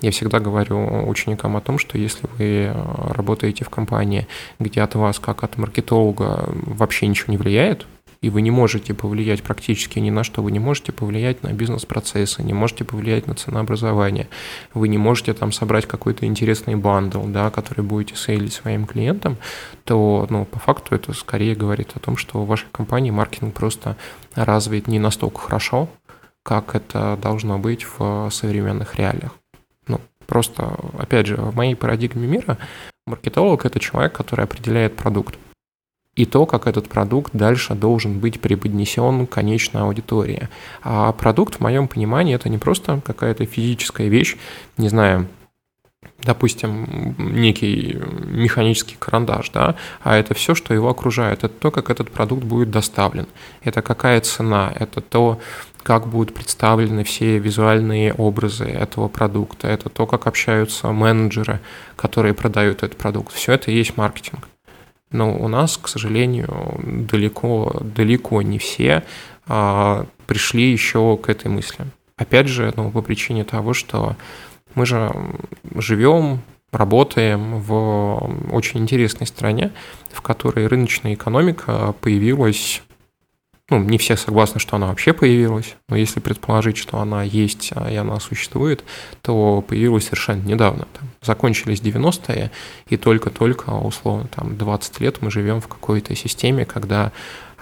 я 0.00 0.10
всегда 0.10 0.40
говорю 0.40 1.08
ученикам 1.08 1.56
о 1.56 1.60
том, 1.60 1.78
что 1.78 1.98
если 1.98 2.26
вы 2.38 2.66
э, 2.66 2.74
работаете 3.12 3.64
в 3.64 3.70
компании, 3.70 4.26
где 4.58 4.82
от 4.82 4.94
вас, 4.94 5.18
как 5.18 5.44
от 5.44 5.58
маркетолога, 5.58 6.48
вообще 6.48 7.06
ничего 7.06 7.32
не 7.32 7.38
влияет, 7.38 7.86
и 8.22 8.30
вы 8.30 8.40
не 8.40 8.50
можете 8.50 8.94
повлиять 8.94 9.42
практически 9.42 9.98
ни 9.98 10.10
на 10.10 10.22
что, 10.24 10.42
вы 10.42 10.52
не 10.52 10.60
можете 10.60 10.92
повлиять 10.92 11.42
на 11.42 11.52
бизнес-процессы, 11.52 12.42
не 12.42 12.54
можете 12.54 12.84
повлиять 12.84 13.26
на 13.26 13.34
ценообразование, 13.34 14.28
вы 14.72 14.88
не 14.88 14.96
можете 14.96 15.34
там 15.34 15.50
собрать 15.50 15.86
какой-то 15.86 16.24
интересный 16.24 16.76
бандл, 16.76 17.24
да, 17.26 17.50
который 17.50 17.84
будете 17.84 18.14
сейлить 18.14 18.52
своим 18.52 18.86
клиентам, 18.86 19.36
то, 19.84 20.26
ну, 20.30 20.44
по 20.44 20.60
факту 20.60 20.94
это 20.94 21.12
скорее 21.12 21.56
говорит 21.56 21.92
о 21.96 21.98
том, 21.98 22.16
что 22.16 22.40
в 22.40 22.46
вашей 22.46 22.68
компании 22.70 23.10
маркетинг 23.10 23.54
просто 23.54 23.96
развит 24.36 24.86
не 24.86 25.00
настолько 25.00 25.40
хорошо, 25.40 25.88
как 26.44 26.76
это 26.76 27.18
должно 27.20 27.58
быть 27.58 27.84
в 27.84 28.30
современных 28.30 28.94
реалиях. 28.94 29.32
Ну, 29.88 30.00
просто, 30.26 30.76
опять 30.96 31.26
же, 31.26 31.36
в 31.36 31.56
моей 31.56 31.74
парадигме 31.74 32.28
мира 32.28 32.56
маркетолог– 33.04 33.64
это 33.66 33.80
человек, 33.80 34.12
который 34.12 34.44
определяет 34.44 34.94
продукт 34.94 35.36
и 36.14 36.26
то, 36.26 36.46
как 36.46 36.66
этот 36.66 36.88
продукт 36.88 37.32
дальше 37.32 37.74
должен 37.74 38.18
быть 38.18 38.40
преподнесен 38.40 39.26
конечной 39.26 39.82
аудитории. 39.82 40.48
А 40.82 41.12
продукт, 41.12 41.56
в 41.56 41.60
моем 41.60 41.88
понимании, 41.88 42.34
это 42.34 42.48
не 42.48 42.58
просто 42.58 43.00
какая-то 43.04 43.46
физическая 43.46 44.08
вещь, 44.08 44.36
не 44.76 44.88
знаю, 44.88 45.26
допустим, 46.22 47.14
некий 47.18 47.98
механический 48.26 48.96
карандаш, 48.98 49.50
да, 49.50 49.76
а 50.02 50.16
это 50.16 50.34
все, 50.34 50.54
что 50.54 50.74
его 50.74 50.88
окружает. 50.88 51.44
Это 51.44 51.48
то, 51.48 51.70
как 51.70 51.90
этот 51.90 52.10
продукт 52.10 52.44
будет 52.44 52.70
доставлен. 52.70 53.26
Это 53.62 53.82
какая 53.82 54.20
цена, 54.20 54.72
это 54.78 55.00
то, 55.00 55.40
как 55.82 56.06
будут 56.06 56.34
представлены 56.34 57.04
все 57.04 57.38
визуальные 57.38 58.14
образы 58.14 58.64
этого 58.64 59.08
продукта, 59.08 59.68
это 59.68 59.88
то, 59.88 60.06
как 60.06 60.26
общаются 60.26 60.92
менеджеры, 60.92 61.60
которые 61.96 62.34
продают 62.34 62.82
этот 62.82 62.96
продукт. 62.96 63.32
Все 63.32 63.52
это 63.52 63.70
и 63.70 63.74
есть 63.74 63.96
маркетинг. 63.96 64.48
Но 65.12 65.34
у 65.34 65.48
нас, 65.48 65.76
к 65.76 65.88
сожалению, 65.88 66.80
далеко, 66.82 67.80
далеко 67.80 68.42
не 68.42 68.58
все 68.58 69.04
а, 69.46 70.06
пришли 70.26 70.72
еще 70.72 71.16
к 71.16 71.28
этой 71.28 71.48
мысли. 71.48 71.86
Опять 72.16 72.48
же, 72.48 72.72
ну, 72.76 72.90
по 72.90 73.02
причине 73.02 73.44
того, 73.44 73.74
что 73.74 74.16
мы 74.74 74.86
же 74.86 75.12
живем, 75.76 76.40
работаем 76.72 77.60
в 77.60 78.30
очень 78.50 78.80
интересной 78.80 79.26
стране, 79.26 79.72
в 80.10 80.22
которой 80.22 80.66
рыночная 80.66 81.14
экономика 81.14 81.94
появилась 82.00 82.82
ну, 83.72 83.78
не 83.82 83.96
все 83.96 84.16
согласны, 84.16 84.60
что 84.60 84.76
она 84.76 84.88
вообще 84.88 85.14
появилась, 85.14 85.76
но 85.88 85.96
если 85.96 86.20
предположить, 86.20 86.76
что 86.76 86.98
она 86.98 87.22
есть 87.22 87.72
а, 87.74 87.90
и 87.90 87.96
она 87.96 88.20
существует, 88.20 88.84
то 89.22 89.64
появилась 89.66 90.04
совершенно 90.04 90.42
недавно. 90.42 90.86
Там, 90.92 91.08
закончились 91.22 91.80
90-е, 91.80 92.50
и 92.88 92.96
только-только, 92.98 93.70
условно, 93.70 94.28
там 94.34 94.58
20 94.58 95.00
лет 95.00 95.22
мы 95.22 95.30
живем 95.30 95.62
в 95.62 95.68
какой-то 95.68 96.14
системе, 96.14 96.66
когда 96.66 97.12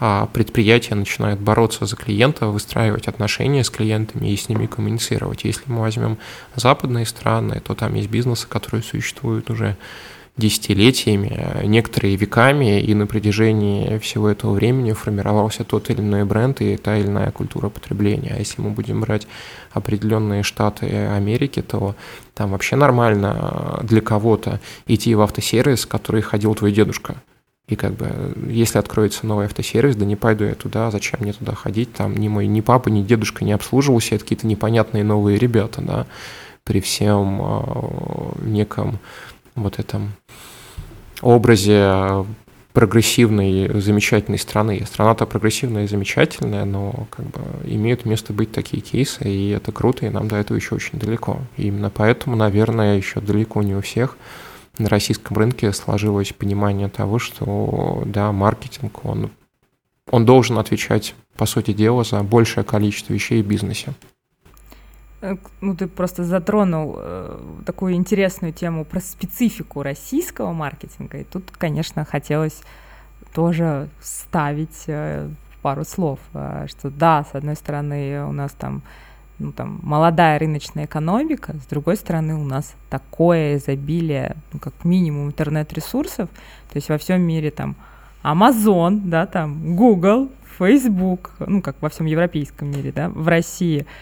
а, 0.00 0.26
предприятия 0.26 0.96
начинают 0.96 1.38
бороться 1.38 1.86
за 1.86 1.94
клиента, 1.94 2.46
выстраивать 2.46 3.06
отношения 3.06 3.62
с 3.62 3.70
клиентами 3.70 4.28
и 4.28 4.36
с 4.36 4.48
ними 4.48 4.66
коммуницировать. 4.66 5.44
Если 5.44 5.62
мы 5.66 5.82
возьмем 5.82 6.18
западные 6.56 7.06
страны, 7.06 7.61
то 7.61 7.76
там 7.76 7.94
есть 7.94 8.11
бизнесы, 8.11 8.48
которые 8.48 8.82
существуют 8.82 9.48
уже 9.48 9.76
десятилетиями, 10.36 11.64
некоторые 11.64 12.16
веками, 12.16 12.80
и 12.80 12.94
на 12.94 13.06
протяжении 13.06 13.98
всего 13.98 14.28
этого 14.28 14.52
времени 14.52 14.92
формировался 14.92 15.64
тот 15.64 15.90
или 15.90 16.00
иной 16.00 16.24
бренд 16.24 16.60
и 16.60 16.76
та 16.76 16.96
или 16.96 17.06
иная 17.06 17.30
культура 17.30 17.68
потребления. 17.68 18.34
А 18.34 18.38
если 18.38 18.62
мы 18.62 18.70
будем 18.70 19.00
брать 19.00 19.26
определенные 19.72 20.42
штаты 20.42 20.86
Америки, 20.86 21.62
то 21.62 21.94
там 22.34 22.52
вообще 22.52 22.76
нормально 22.76 23.80
для 23.82 24.00
кого-то 24.00 24.60
идти 24.86 25.14
в 25.14 25.20
автосервис, 25.20 25.84
который 25.84 26.22
ходил 26.22 26.54
твой 26.54 26.72
дедушка. 26.72 27.16
И 27.70 27.76
как 27.76 27.92
бы, 27.92 28.34
если 28.48 28.78
откроется 28.78 29.26
новый 29.26 29.46
автосервис, 29.46 29.94
да 29.94 30.04
не 30.04 30.16
пойду 30.16 30.44
я 30.44 30.54
туда, 30.54 30.90
зачем 30.90 31.20
мне 31.20 31.32
туда 31.32 31.54
ходить, 31.54 31.92
там 31.92 32.16
ни 32.16 32.26
мой, 32.26 32.48
ни 32.48 32.60
папа, 32.60 32.88
ни 32.88 33.02
дедушка 33.02 33.44
не 33.44 33.52
обслуживался, 33.52 34.16
это 34.16 34.24
какие-то 34.24 34.48
непонятные 34.48 35.04
новые 35.04 35.38
ребята, 35.38 35.80
да, 35.80 36.06
при 36.64 36.80
всем 36.80 37.40
э, 37.40 38.44
неком 38.44 38.98
вот 39.55 39.78
этом 39.78 40.12
образе 41.22 42.24
прогрессивной, 42.72 43.80
замечательной 43.80 44.38
страны. 44.38 44.82
Страна-то 44.86 45.26
прогрессивная 45.26 45.84
и 45.84 45.88
замечательная, 45.88 46.64
но 46.64 47.07
как 47.11 47.26
бы 47.26 47.40
имеют 47.64 48.05
место 48.05 48.32
быть 48.32 48.53
такие 48.53 48.80
кейсы, 48.80 49.24
и 49.24 49.51
это 49.51 49.72
круто, 49.72 50.07
и 50.07 50.11
нам 50.11 50.28
до 50.28 50.36
этого 50.36 50.57
еще 50.57 50.76
очень 50.76 50.98
далеко. 50.98 51.38
И 51.57 51.66
именно 51.66 51.90
поэтому, 51.90 52.36
наверное, 52.36 52.96
еще 52.96 53.20
далеко 53.20 53.62
не 53.62 53.74
у 53.74 53.80
всех 53.80 54.16
на 54.78 54.88
российском 54.88 55.36
рынке 55.36 55.72
сложилось 55.72 56.32
понимание 56.32 56.88
того, 56.88 57.18
что 57.18 58.03
да, 58.07 58.32
маркетинг, 58.32 59.05
он, 59.05 59.30
он 60.11 60.24
должен 60.24 60.59
отвечать, 60.59 61.14
по 61.36 61.46
сути 61.46 61.72
дела, 61.72 62.05
за 62.05 62.22
большее 62.22 62.64
количество 62.64 63.12
вещей 63.12 63.42
в 63.42 63.46
бизнесе. 63.46 63.94
Э, 65.20 65.36
ну, 65.60 65.74
ты 65.74 65.86
просто 65.86 66.24
затронул 66.24 66.94
э, 66.96 67.38
такую 67.66 67.94
интересную 67.94 68.52
тему 68.52 68.84
про 68.84 69.00
специфику 69.00 69.82
российского 69.82 70.52
маркетинга, 70.52 71.18
и 71.18 71.24
тут, 71.24 71.50
конечно, 71.50 72.04
хотелось 72.04 72.62
тоже 73.34 73.88
ставить 74.00 74.84
э, 74.86 75.28
пару 75.62 75.84
слов, 75.84 76.18
э, 76.32 76.66
что 76.68 76.90
да, 76.90 77.24
с 77.30 77.34
одной 77.34 77.56
стороны, 77.56 78.24
у 78.26 78.32
нас 78.32 78.52
там 78.52 78.82
ну, 79.38 79.52
там, 79.52 79.80
молодая 79.82 80.38
рыночная 80.38 80.84
экономика, 80.84 81.54
с 81.54 81.66
другой 81.66 81.96
стороны, 81.96 82.34
у 82.34 82.44
нас 82.44 82.74
такое 82.90 83.56
изобилие, 83.56 84.36
ну, 84.52 84.58
как 84.58 84.84
минимум, 84.84 85.28
интернет-ресурсов, 85.28 86.28
то 86.28 86.76
есть 86.76 86.90
во 86.90 86.98
всем 86.98 87.22
мире 87.22 87.50
там 87.50 87.74
Amazon, 88.22 89.00
да, 89.04 89.26
там 89.26 89.76
Google, 89.76 90.30
Facebook, 90.58 91.30
ну, 91.38 91.62
как 91.62 91.76
во 91.80 91.88
всем 91.88 92.04
европейском 92.04 92.70
мире, 92.70 92.92
да, 92.92 93.10
в 93.10 93.28
России– 93.28 93.86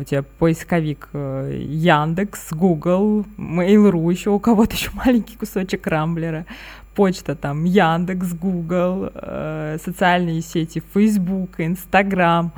у 0.00 0.04
тебя 0.04 0.22
поисковик 0.22 1.08
э, 1.12 1.60
Яндекс, 1.62 2.52
Google, 2.52 3.24
Mail.ru, 3.38 4.10
еще 4.10 4.30
у 4.30 4.38
кого-то 4.38 4.74
еще 4.74 4.90
маленький 4.94 5.36
кусочек 5.36 5.86
Рамблера, 5.86 6.46
почта 6.94 7.34
там 7.34 7.64
Яндекс, 7.64 8.32
Google, 8.34 9.10
э, 9.14 9.78
социальные 9.84 10.42
сети 10.42 10.82
Facebook, 10.94 11.60
Instagram, 11.60 12.50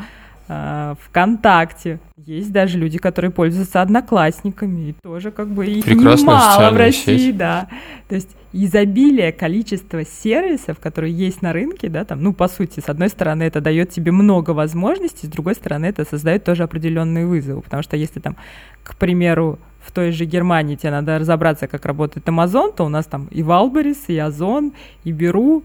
э, 0.49 0.95
ВКонтакте. 1.07 1.99
Есть 2.17 2.53
даже 2.53 2.79
люди, 2.79 2.99
которые 2.99 3.31
пользуются 3.31 3.83
одноклассниками, 3.83 4.91
и 4.91 4.93
тоже 5.03 5.31
как 5.31 5.49
бы 5.49 5.67
их 5.67 5.87
немало 5.87 6.71
в 6.71 6.77
России, 6.77 7.19
сеть. 7.19 7.37
да. 7.37 7.69
То 8.09 8.15
есть 8.15 8.31
изобилие, 8.65 9.33
количество 9.33 10.05
сервисов, 10.05 10.79
которые 10.81 11.13
есть 11.13 11.43
на 11.43 11.53
рынке, 11.53 11.89
да, 11.89 12.05
там, 12.05 12.23
ну, 12.23 12.33
по 12.33 12.49
сути, 12.49 12.81
с 12.81 12.89
одной 12.89 13.09
стороны, 13.11 13.43
это 13.43 13.61
дает 13.61 13.91
тебе 13.91 14.13
много 14.13 14.51
возможностей, 14.51 15.27
с 15.27 15.31
другой 15.31 15.55
стороны, 15.55 15.87
это 15.87 16.05
создает 16.05 16.45
тоже 16.45 16.63
определенные 16.63 17.27
вызовы, 17.27 17.61
потому 17.61 17.83
что 17.83 17.97
если 17.97 18.21
там, 18.21 18.37
к 18.83 18.97
примеру, 18.97 19.59
в 19.81 19.93
той 19.93 20.11
же 20.11 20.25
Германии 20.25 20.77
тебе 20.77 20.91
надо 20.91 21.19
разобраться, 21.19 21.69
как 21.69 21.85
работает 21.85 22.27
Amazon, 22.27 22.75
то 22.75 22.85
у 22.85 22.89
нас 22.89 23.07
там 23.07 23.29
и 23.31 23.43
Валберис, 23.43 24.09
и 24.09 24.19
Озон, 24.19 24.73
и 25.05 25.13
Беру, 25.13 25.63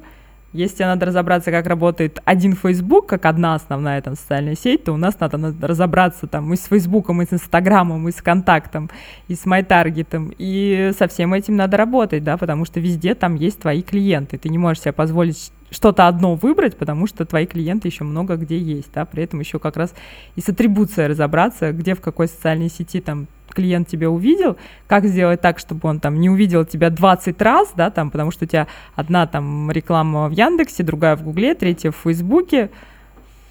если 0.54 0.84
надо 0.84 1.06
разобраться, 1.06 1.52
как 1.52 1.66
работает 1.68 2.22
один 2.26 2.56
Facebook, 2.56 3.08
как 3.08 3.26
одна 3.26 3.56
основная 3.56 4.02
там 4.02 4.16
социальная 4.16 4.56
сеть, 4.56 4.84
то 4.84 4.93
у 4.93 4.97
нас 4.97 5.20
надо 5.20 5.54
разобраться 5.66 6.28
там 6.28 6.54
и 6.54 6.58
с 6.58 6.66
Фейсбуком, 6.66 7.22
и 7.22 7.26
с 7.26 7.34
Инстаграмом, 7.34 8.08
и 8.10 8.12
с 8.12 8.22
Контактом, 8.22 8.89
и 9.28 9.36
с 9.36 9.45
MyTarget, 9.45 10.36
и 10.38 10.91
со 10.97 11.08
всем 11.08 11.34
этим 11.34 11.56
надо 11.56 11.78
работать, 11.78 12.24
да, 12.24 12.38
потому 12.38 12.66
что 12.66 12.80
везде 12.80 13.16
там 13.16 13.36
есть 13.36 13.60
твои 13.60 13.82
клиенты. 13.82 14.38
Ты 14.38 14.49
не 14.49 14.58
можешь 14.58 14.84
себе 14.84 14.91
позволить 14.93 15.52
что-то 15.70 16.08
одно 16.08 16.36
выбрать, 16.36 16.76
потому 16.76 17.08
что 17.08 17.26
твои 17.26 17.45
клиенты 17.45 17.88
еще 17.88 18.04
много 18.04 18.36
где 18.36 18.58
есть, 18.58 18.91
да, 18.93 19.06
при 19.06 19.24
этом 19.24 19.39
еще 19.39 19.58
как 19.58 19.78
раз 19.78 19.93
и 20.36 20.41
с 20.41 20.49
атрибуцией 20.49 21.08
разобраться, 21.08 21.72
где 21.72 21.95
в 21.95 22.02
какой 22.02 22.28
социальной 22.28 22.70
сети 22.70 22.99
там 22.99 23.28
клиент 23.54 23.88
тебя 23.88 24.10
увидел, 24.10 24.58
как 24.88 25.06
сделать 25.06 25.41
так, 25.41 25.60
чтобы 25.60 25.88
он 25.89 25.99
там 25.99 26.20
не 26.20 26.30
увидел 26.30 26.66
тебя 26.66 26.89
20 26.89 27.41
раз, 27.41 27.72
да, 27.76 27.89
там, 27.89 28.12
потому 28.12 28.32
что 28.32 28.45
у 28.45 28.47
тебя 28.47 28.68
одна 28.95 29.28
там 29.28 29.72
реклама 29.72 30.28
в 30.28 30.32
Яндексе, 30.32 30.84
другая 30.84 31.16
в 31.16 31.24
Гугле, 31.24 31.56
третья 31.56 31.91
в 31.91 31.95
Фейсбуке. 31.97 32.70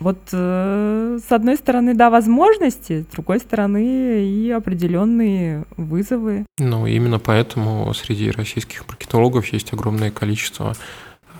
Вот 0.01 0.19
э, 0.33 1.19
с 1.29 1.31
одной 1.31 1.57
стороны, 1.57 1.95
да, 1.95 2.09
возможности, 2.09 3.03
с 3.03 3.13
другой 3.13 3.39
стороны 3.39 4.25
и 4.25 4.51
определенные 4.51 5.65
вызовы. 5.77 6.47
Ну, 6.59 6.87
именно 6.87 7.19
поэтому 7.19 7.93
среди 7.93 8.31
российских 8.31 8.89
маркетологов 8.89 9.47
есть 9.49 9.75
огромное 9.75 10.11
количество 10.11 10.75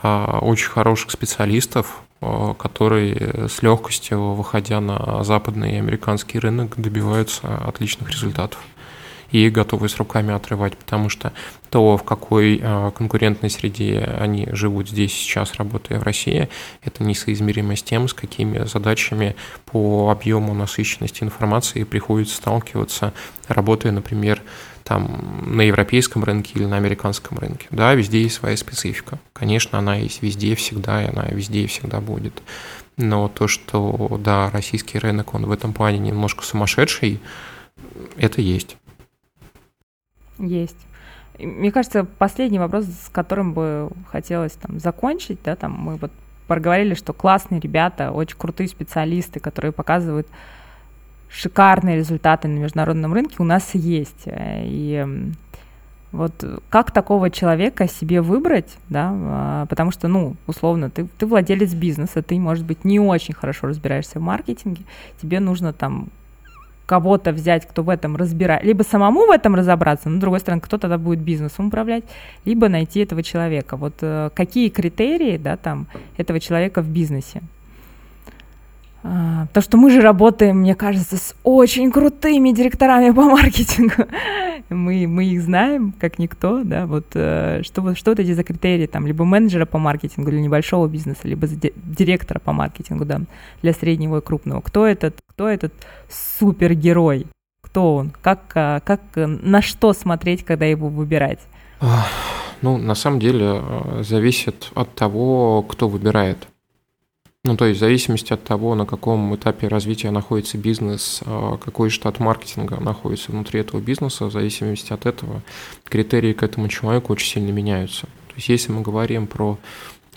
э, 0.03 0.37
очень 0.41 0.69
хороших 0.69 1.09
специалистов, 1.09 2.03
Э, 2.21 2.53
которые 2.57 3.47
с 3.49 3.63
легкостью, 3.63 4.33
выходя 4.33 4.79
на 4.79 5.23
западный 5.23 5.73
и 5.73 5.77
американский 5.77 6.37
рынок, 6.37 6.79
добиваются 6.79 7.55
отличных 7.67 8.11
результатов 8.11 8.59
и 9.31 9.49
готовы 9.49 9.89
с 9.89 9.95
руками 9.97 10.33
отрывать, 10.33 10.77
потому 10.77 11.09
что 11.09 11.33
то, 11.71 11.97
в 11.97 12.03
какой 12.03 12.59
э, 12.61 12.91
конкурентной 12.95 13.49
среде 13.49 14.01
они 14.19 14.47
живут 14.51 14.89
здесь 14.89 15.13
сейчас, 15.13 15.55
работая 15.55 15.99
в 15.99 16.03
России, 16.03 16.49
это 16.83 17.03
несоизмеримо 17.03 17.75
с 17.75 17.81
тем, 17.81 18.07
с 18.07 18.13
какими 18.13 18.65
задачами 18.65 19.35
по 19.65 20.11
объему 20.11 20.53
насыщенности 20.53 21.23
информации 21.23 21.85
приходится 21.85 22.35
сталкиваться, 22.35 23.13
работая, 23.47 23.93
например, 23.93 24.43
там 24.83 25.43
на 25.45 25.61
европейском 25.61 26.23
рынке 26.23 26.53
или 26.55 26.65
на 26.65 26.77
американском 26.77 27.37
рынке. 27.37 27.67
Да, 27.71 27.93
везде 27.93 28.21
есть 28.21 28.35
своя 28.35 28.57
специфика. 28.57 29.19
Конечно, 29.33 29.79
она 29.79 29.95
есть 29.95 30.21
везде, 30.21 30.55
всегда, 30.55 31.03
и 31.03 31.07
она 31.07 31.25
везде 31.29 31.61
и 31.61 31.67
всегда 31.67 32.01
будет. 32.01 32.41
Но 32.97 33.27
то, 33.27 33.47
что, 33.47 34.19
да, 34.23 34.49
российский 34.51 34.99
рынок, 34.99 35.33
он 35.33 35.45
в 35.45 35.51
этом 35.51 35.73
плане 35.73 35.99
немножко 35.99 36.43
сумасшедший, 36.43 37.19
это 38.17 38.41
есть. 38.41 38.77
Есть. 40.37 40.77
Мне 41.39 41.71
кажется, 41.71 42.03
последний 42.03 42.59
вопрос, 42.59 42.85
с 42.85 43.09
которым 43.09 43.53
бы 43.53 43.89
хотелось 44.11 44.53
там 44.53 44.79
закончить, 44.79 45.39
да, 45.43 45.55
там 45.55 45.71
мы 45.71 45.95
вот 45.95 46.11
проговорили, 46.47 46.93
что 46.93 47.13
классные 47.13 47.61
ребята, 47.61 48.11
очень 48.11 48.37
крутые 48.37 48.67
специалисты, 48.67 49.39
которые 49.39 49.71
показывают 49.71 50.27
шикарные 51.31 51.97
результаты 51.97 52.47
на 52.47 52.57
международном 52.59 53.13
рынке 53.13 53.35
у 53.39 53.43
нас 53.43 53.71
есть. 53.73 54.23
И 54.27 55.05
вот 56.11 56.43
как 56.69 56.91
такого 56.91 57.29
человека 57.29 57.87
себе 57.87 58.21
выбрать, 58.21 58.77
да, 58.89 59.11
а, 59.13 59.65
потому 59.67 59.91
что, 59.91 60.09
ну, 60.09 60.35
условно, 60.45 60.89
ты, 60.89 61.07
ты 61.17 61.25
владелец 61.25 61.73
бизнеса, 61.73 62.21
ты, 62.21 62.37
может 62.37 62.65
быть, 62.65 62.83
не 62.83 62.99
очень 62.99 63.33
хорошо 63.33 63.67
разбираешься 63.67 64.19
в 64.19 64.21
маркетинге, 64.21 64.83
тебе 65.21 65.39
нужно 65.39 65.71
там 65.71 66.09
кого-то 66.85 67.31
взять, 67.31 67.65
кто 67.65 67.83
в 67.83 67.89
этом 67.89 68.17
разбирает, 68.17 68.65
либо 68.65 68.83
самому 68.83 69.25
в 69.25 69.29
этом 69.29 69.55
разобраться, 69.55 70.09
но, 70.09 70.17
с 70.17 70.19
другой 70.19 70.41
стороны, 70.41 70.59
кто 70.59 70.77
тогда 70.77 70.97
будет 70.97 71.19
бизнесом 71.19 71.67
управлять, 71.67 72.03
либо 72.43 72.67
найти 72.67 72.99
этого 72.99 73.23
человека. 73.23 73.77
Вот 73.77 73.93
э, 74.01 74.29
какие 74.35 74.67
критерии, 74.67 75.37
да, 75.37 75.55
там, 75.55 75.87
этого 76.17 76.41
человека 76.41 76.81
в 76.81 76.89
бизнесе? 76.89 77.41
А, 79.03 79.47
потому 79.47 79.63
что 79.63 79.77
мы 79.77 79.89
же 79.89 80.01
работаем, 80.01 80.57
мне 80.57 80.75
кажется, 80.75 81.17
с 81.17 81.35
очень 81.43 81.91
крутыми 81.91 82.51
директорами 82.51 83.11
по 83.11 83.23
маркетингу. 83.23 84.05
Мы, 84.69 85.05
мы 85.05 85.25
их 85.25 85.41
знаем, 85.41 85.93
как 85.99 86.17
никто, 86.17 86.63
да, 86.63 86.85
вот 86.85 87.07
э, 87.13 87.61
что, 87.63 87.93
что 87.93 88.13
эти 88.13 88.31
за 88.31 88.43
критерии, 88.43 88.85
там, 88.85 89.05
либо 89.05 89.25
менеджера 89.25 89.65
по 89.65 89.77
маркетингу 89.77 90.29
для 90.29 90.39
небольшого 90.39 90.87
бизнеса, 90.87 91.21
либо 91.23 91.45
директора 91.47 92.39
по 92.39 92.53
маркетингу, 92.53 93.03
да, 93.03 93.19
для 93.61 93.73
среднего 93.73 94.19
и 94.19 94.21
крупного. 94.21 94.61
Кто 94.61 94.87
этот, 94.87 95.17
кто 95.27 95.49
этот 95.49 95.73
супергерой? 96.09 97.27
Кто 97.61 97.95
он? 97.95 98.13
Как, 98.21 98.39
а, 98.55 98.79
как, 98.79 99.01
на 99.15 99.61
что 99.61 99.91
смотреть, 99.91 100.45
когда 100.45 100.65
его 100.65 100.87
выбирать? 100.87 101.39
Ну, 102.61 102.77
на 102.77 102.95
самом 102.95 103.19
деле, 103.19 103.61
э, 103.61 104.03
зависит 104.03 104.71
от 104.75 104.93
того, 104.95 105.63
кто 105.63 105.89
выбирает. 105.89 106.47
Ну, 107.43 107.57
то 107.57 107.65
есть 107.65 107.77
в 107.77 107.79
зависимости 107.79 108.33
от 108.33 108.43
того, 108.43 108.75
на 108.75 108.85
каком 108.85 109.35
этапе 109.35 109.67
развития 109.67 110.11
находится 110.11 110.59
бизнес, 110.59 111.21
а, 111.25 111.57
какой 111.57 111.89
штат 111.89 112.19
маркетинга 112.19 112.79
находится 112.79 113.31
внутри 113.31 113.61
этого 113.61 113.81
бизнеса, 113.81 114.25
в 114.25 114.31
зависимости 114.31 114.93
от 114.93 115.07
этого 115.07 115.41
критерии 115.85 116.33
к 116.33 116.43
этому 116.43 116.67
человеку 116.67 117.13
очень 117.13 117.27
сильно 117.27 117.51
меняются. 117.51 118.01
То 118.27 118.35
есть 118.35 118.47
если 118.49 118.71
мы 118.71 118.81
говорим 118.81 119.25
про 119.25 119.57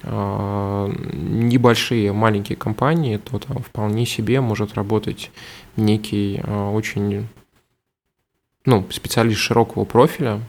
а, 0.03 0.93
небольшие, 1.15 2.13
маленькие 2.13 2.57
компании, 2.57 3.17
то 3.17 3.39
там 3.39 3.63
вполне 3.63 4.05
себе 4.05 4.43
может 4.43 4.75
работать 4.75 5.31
некий 5.77 6.43
а, 6.45 6.71
очень 6.73 7.27
ну, 8.67 8.87
специалист 8.91 9.41
широкого 9.41 9.87
профиля, 9.87 10.43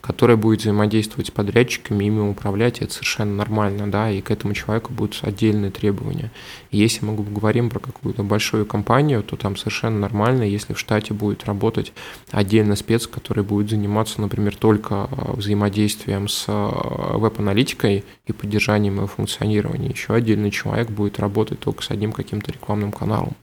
которая 0.00 0.36
будет 0.36 0.60
взаимодействовать 0.60 1.28
с 1.28 1.30
подрядчиками, 1.30 2.04
ими 2.04 2.20
управлять, 2.20 2.80
это 2.80 2.92
совершенно 2.92 3.34
нормально, 3.34 3.90
да, 3.90 4.10
и 4.10 4.20
к 4.20 4.30
этому 4.30 4.54
человеку 4.54 4.92
будут 4.92 5.18
отдельные 5.22 5.70
требования. 5.70 6.30
если 6.70 7.04
мы 7.04 7.14
говорим 7.14 7.70
про 7.70 7.78
какую-то 7.78 8.22
большую 8.22 8.66
компанию, 8.66 9.22
то 9.22 9.36
там 9.36 9.56
совершенно 9.56 9.98
нормально, 9.98 10.42
если 10.42 10.74
в 10.74 10.78
штате 10.78 11.14
будет 11.14 11.44
работать 11.44 11.92
отдельно 12.30 12.76
спец, 12.76 13.06
который 13.06 13.44
будет 13.44 13.70
заниматься, 13.70 14.20
например, 14.20 14.56
только 14.56 15.08
а, 15.10 15.32
взаимодействием 15.36 16.28
с 16.28 16.44
а, 16.48 17.18
веб-аналитикой 17.18 18.04
и 18.26 18.32
поддержанием 18.32 18.96
его 18.96 19.06
функционирования. 19.06 19.88
Еще 19.90 20.14
отдельный 20.14 20.50
человек 20.50 20.90
будет 20.90 21.18
работать 21.18 21.60
только 21.60 21.82
с 21.82 21.90
одним 21.90 22.12
каким-то 22.12 22.52
рекламным 22.52 22.92
каналом. 22.92 23.34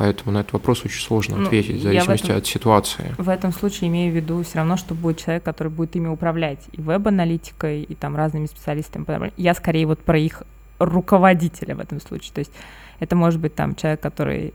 Поэтому 0.00 0.32
на 0.32 0.38
этот 0.38 0.54
вопрос 0.54 0.82
очень 0.86 1.02
сложно 1.02 1.36
ну, 1.36 1.44
ответить, 1.44 1.76
в 1.76 1.82
зависимости 1.82 2.24
этом, 2.24 2.38
от 2.38 2.46
ситуации. 2.46 3.14
В 3.18 3.28
этом 3.28 3.52
случае 3.52 3.90
имею 3.90 4.10
в 4.10 4.16
виду 4.16 4.42
все 4.42 4.56
равно, 4.56 4.78
что 4.78 4.94
будет 4.94 5.18
человек, 5.18 5.42
который 5.42 5.68
будет 5.68 5.94
ими 5.94 6.08
управлять 6.08 6.60
и 6.72 6.80
веб-аналитикой, 6.80 7.82
и 7.82 7.94
там 7.94 8.16
разными 8.16 8.46
специалистами. 8.46 9.04
Я 9.36 9.52
скорее 9.52 9.84
вот 9.84 9.98
про 9.98 10.18
их 10.18 10.42
руководителя 10.78 11.76
в 11.76 11.80
этом 11.80 12.00
случае. 12.00 12.32
То 12.32 12.38
есть 12.38 12.50
это 12.98 13.14
может 13.14 13.40
быть 13.40 13.54
там 13.54 13.74
человек, 13.74 14.00
который 14.00 14.54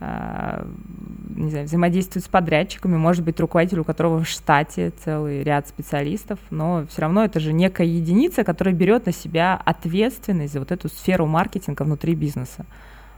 а, 0.00 0.66
не 1.36 1.50
знаю, 1.50 1.66
взаимодействует 1.66 2.24
с 2.24 2.28
подрядчиками, 2.28 2.96
может 2.96 3.22
быть, 3.22 3.38
руководитель, 3.38 3.80
у 3.80 3.84
которого 3.84 4.24
в 4.24 4.28
штате 4.30 4.94
целый 5.04 5.42
ряд 5.42 5.68
специалистов, 5.68 6.38
но 6.48 6.86
все 6.88 7.02
равно 7.02 7.22
это 7.22 7.38
же 7.38 7.52
некая 7.52 7.86
единица, 7.86 8.44
которая 8.44 8.74
берет 8.74 9.04
на 9.04 9.12
себя 9.12 9.60
ответственность 9.62 10.54
за 10.54 10.60
вот 10.60 10.72
эту 10.72 10.88
сферу 10.88 11.26
маркетинга 11.26 11.82
внутри 11.82 12.14
бизнеса. 12.14 12.64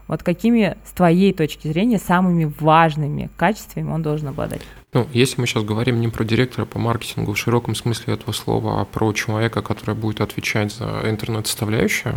Вот 0.08 0.22
какими, 0.22 0.76
с 0.84 0.92
твоей 0.92 1.32
точки 1.32 1.68
зрения, 1.68 1.98
самыми 1.98 2.52
важными 2.60 3.30
качествами 3.36 3.90
он 3.90 4.02
должен 4.02 4.28
обладать? 4.28 4.62
Ну, 4.92 5.06
если 5.12 5.40
мы 5.40 5.46
сейчас 5.46 5.64
говорим 5.64 6.00
не 6.00 6.08
про 6.08 6.22
директора 6.22 6.66
по 6.66 6.78
маркетингу 6.78 7.32
в 7.32 7.38
широком 7.38 7.74
смысле 7.74 8.14
этого 8.14 8.32
слова, 8.32 8.80
а 8.80 8.84
про 8.84 9.12
человека, 9.14 9.62
который 9.62 9.94
будет 9.94 10.20
отвечать 10.20 10.72
за 10.72 11.02
интернет-составляющую, 11.04 12.14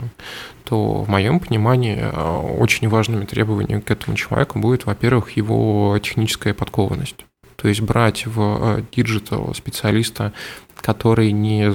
то 0.66 1.04
в 1.04 1.10
моем 1.10 1.40
понимании 1.40 1.98
э, 1.98 2.58
очень 2.60 2.90
важными 2.90 3.26
требованиями 3.26 3.80
к 3.80 3.92
этому 3.92 4.18
человеку 4.18 4.60
будет, 4.60 4.86
во-первых, 4.86 5.32
его 5.38 5.98
техническая 6.02 6.54
подкованность. 6.54 7.26
То 7.56 7.70
есть 7.70 7.80
брать 7.80 8.26
в 8.26 8.84
digital 8.92 9.54
специалиста, 9.56 10.34
который 10.76 11.32
не 11.32 11.74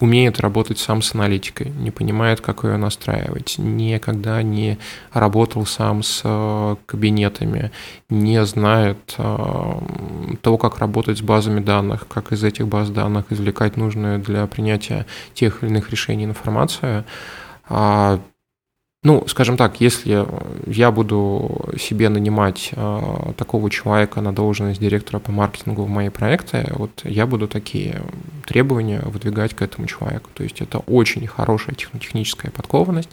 умеет 0.00 0.40
работать 0.40 0.78
сам 0.78 1.02
с 1.02 1.14
аналитикой, 1.14 1.70
не 1.70 1.90
понимает, 1.90 2.40
как 2.40 2.64
ее 2.64 2.76
настраивать, 2.76 3.56
никогда 3.58 4.42
не 4.42 4.78
работал 5.12 5.66
сам 5.66 6.02
с 6.02 6.22
э, 6.24 6.76
кабинетами, 6.86 7.70
не 8.08 8.44
знает 8.44 9.14
э, 9.18 9.80
того, 10.42 10.58
как 10.58 10.78
работать 10.78 11.18
с 11.18 11.22
базами 11.22 11.60
данных, 11.60 12.08
как 12.08 12.32
из 12.32 12.42
этих 12.42 12.66
баз 12.66 12.90
данных 12.90 13.26
извлекать 13.30 13.76
нужную 13.76 14.18
для 14.18 14.46
принятия 14.46 15.06
тех 15.32 15.62
или 15.62 15.70
иных 15.70 15.90
решений 15.90 16.24
информацию, 16.24 17.04
а 17.68 18.20
ну, 19.04 19.24
скажем 19.28 19.58
так, 19.58 19.82
если 19.82 20.26
я 20.66 20.90
буду 20.90 21.63
себе 21.78 22.08
нанимать 22.08 22.70
э, 22.72 23.32
такого 23.36 23.70
человека 23.70 24.20
на 24.20 24.32
должность 24.32 24.80
директора 24.80 25.18
по 25.18 25.30
маркетингу 25.30 25.82
в 25.82 25.88
мои 25.88 26.08
проекты, 26.08 26.66
вот 26.70 26.90
я 27.04 27.26
буду 27.26 27.46
такие 27.46 28.00
требования 28.46 29.02
выдвигать 29.04 29.54
к 29.54 29.62
этому 29.62 29.86
человеку. 29.86 30.30
То 30.34 30.42
есть 30.42 30.60
это 30.60 30.78
очень 30.78 31.26
хорошая 31.26 31.74
техническая 31.74 32.50
подкованность, 32.50 33.10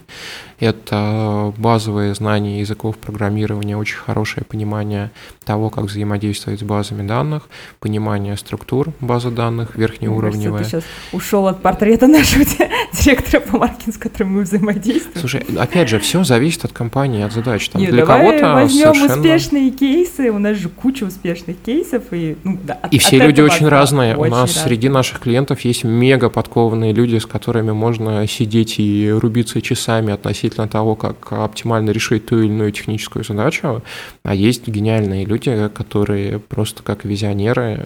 это 0.60 1.54
базовые 1.58 2.14
знания 2.16 2.62
языков 2.62 2.98
программирования, 2.98 3.76
очень 3.76 3.98
хорошее 3.98 4.46
понимание 4.46 5.12
того, 5.44 5.70
как 5.70 5.86
взаимодействовать 5.86 6.62
с 6.62 6.64
базами 6.64 7.06
данных, 7.06 7.50
понимание 7.80 8.38
структур 8.38 8.94
базы 9.02 9.30
данных 9.30 9.76
верхнеуровневые. 9.76 10.64
Кажется, 10.64 10.80
ты 10.80 10.86
сейчас 10.86 11.14
ушел 11.14 11.48
от 11.48 11.62
портрета 11.62 12.08
нашего 12.08 12.46
директора 12.94 13.42
по 13.42 13.58
маркетингу, 13.58 13.92
с 13.92 13.98
которым 13.98 14.34
мы 14.36 14.42
взаимодействуем. 14.44 15.20
Слушай, 15.20 15.46
опять 15.58 15.82
опять 15.82 15.90
же, 15.90 16.00
все 16.00 16.24
зависит 16.24 16.66
от 16.66 16.72
компании, 16.72 17.24
от 17.24 17.34
задач. 17.34 17.70
Там, 17.70 17.82
Нет, 17.82 17.92
для 17.92 18.06
кого-то 18.06 18.51
возьмем 18.54 18.94
совершенно... 18.94 19.16
успешные 19.16 19.72
кейсы, 19.72 20.32
у 20.32 20.40
нас 20.40 20.58
же 20.58 20.70
куча 20.70 21.04
успешных 21.04 21.58
кейсов. 21.58 22.04
И, 22.12 22.38
ну, 22.44 22.60
да, 22.64 22.80
и 22.92 22.98
от, 22.98 23.04
все 23.04 23.18
от 23.18 23.24
люди 23.24 23.42
очень 23.42 23.68
разные. 23.68 24.16
Очень 24.16 24.34
у 24.34 24.36
нас 24.36 24.50
разные. 24.50 24.66
среди 24.66 24.90
наших 24.90 25.20
клиентов 25.20 25.62
есть 25.62 25.84
мега 25.84 26.30
подкованные 26.30 26.94
люди, 26.94 27.18
с 27.18 27.26
которыми 27.26 27.72
можно 27.72 28.28
сидеть 28.28 28.80
и 28.80 29.10
рубиться 29.12 29.62
часами 29.62 30.14
относительно 30.14 30.68
того, 30.68 30.96
как 30.96 31.32
оптимально 31.32 31.92
решить 31.92 32.26
ту 32.26 32.40
или 32.40 32.48
иную 32.48 32.72
техническую 32.72 33.24
задачу. 33.24 33.84
А 34.24 34.36
есть 34.36 34.68
гениальные 34.68 35.26
люди, 35.26 35.70
которые 35.74 36.40
просто 36.40 36.84
как 36.84 37.06
визионеры, 37.06 37.80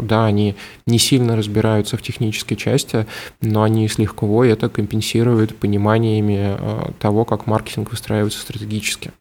да, 0.00 0.24
они 0.26 0.54
не 0.86 0.98
сильно 0.98 1.36
разбираются 1.36 1.96
в 1.96 2.02
технической 2.02 2.56
части, 2.56 3.06
но 3.40 3.62
они 3.62 3.88
с 3.88 3.98
легковой 3.98 4.50
это 4.50 4.68
компенсируют 4.68 5.56
пониманиями 5.56 6.56
э, 6.58 6.90
того, 6.98 7.24
как 7.24 7.46
маркетинг 7.46 7.90
выстраивается 7.90 8.40
стратегически. 8.40 9.12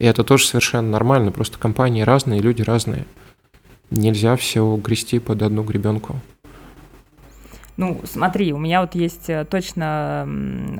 И 0.00 0.06
это 0.06 0.24
тоже 0.24 0.46
совершенно 0.46 0.88
нормально, 0.88 1.30
просто 1.30 1.58
компании 1.58 2.00
разные, 2.02 2.40
люди 2.40 2.62
разные. 2.62 3.04
Нельзя 3.90 4.34
все 4.36 4.76
грести 4.76 5.18
под 5.18 5.42
одну 5.42 5.62
гребенку. 5.62 6.16
Ну, 7.76 8.00
смотри, 8.04 8.54
у 8.54 8.58
меня 8.58 8.80
вот 8.80 8.94
есть 8.94 9.28
э, 9.28 9.44
точно 9.44 10.26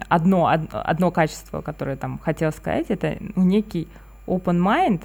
одно, 0.09 0.47
одно 0.47 1.11
качество, 1.11 1.61
которое 1.61 1.97
там 1.97 2.18
хотела 2.18 2.51
сказать, 2.51 2.87
это 2.89 3.18
ну, 3.37 3.45
некий 3.45 3.89
open 4.27 4.59
mind, 4.59 5.03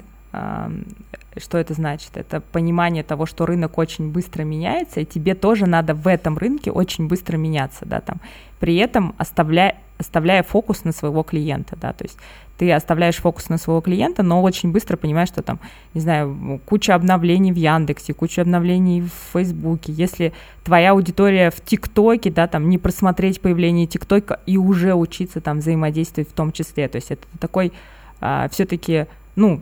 что 1.38 1.58
это 1.58 1.74
значит? 1.74 2.16
Это 2.16 2.40
понимание 2.40 3.02
того, 3.02 3.26
что 3.26 3.46
рынок 3.46 3.78
очень 3.78 4.10
быстро 4.10 4.44
меняется, 4.44 5.00
и 5.00 5.04
тебе 5.04 5.34
тоже 5.34 5.66
надо 5.66 5.94
в 5.94 6.06
этом 6.06 6.38
рынке 6.38 6.70
очень 6.70 7.06
быстро 7.06 7.36
меняться, 7.36 7.84
да, 7.84 8.00
там, 8.00 8.20
при 8.60 8.76
этом 8.76 9.14
оставляя, 9.18 9.76
оставляя 9.98 10.42
фокус 10.42 10.84
на 10.84 10.92
своего 10.92 11.22
клиента, 11.22 11.76
да, 11.76 11.92
то 11.92 12.04
есть 12.04 12.18
ты 12.58 12.72
оставляешь 12.72 13.16
фокус 13.16 13.48
на 13.48 13.58
своего 13.58 13.80
клиента, 13.80 14.22
но 14.22 14.42
очень 14.42 14.72
быстро 14.72 14.96
понимаешь, 14.96 15.28
что 15.28 15.42
там, 15.42 15.60
не 15.94 16.00
знаю, 16.00 16.60
куча 16.64 16.94
обновлений 16.94 17.52
в 17.52 17.56
Яндексе, 17.56 18.14
куча 18.14 18.42
обновлений 18.42 19.02
в 19.02 19.32
Фейсбуке. 19.32 19.92
Если 19.92 20.32
твоя 20.64 20.92
аудитория 20.92 21.50
в 21.50 21.60
ТикТоке, 21.60 22.30
да, 22.30 22.46
там 22.46 22.68
не 22.68 22.78
просмотреть 22.78 23.40
появление 23.40 23.86
ТикТока 23.86 24.40
и 24.46 24.56
уже 24.56 24.94
учиться 24.94 25.40
там 25.40 25.58
взаимодействовать 25.58 26.30
в 26.30 26.32
том 26.32 26.52
числе. 26.52 26.88
То 26.88 26.96
есть 26.96 27.10
это 27.10 27.26
такой 27.38 27.72
а, 28.20 28.48
все-таки 28.48 29.06
ну, 29.36 29.60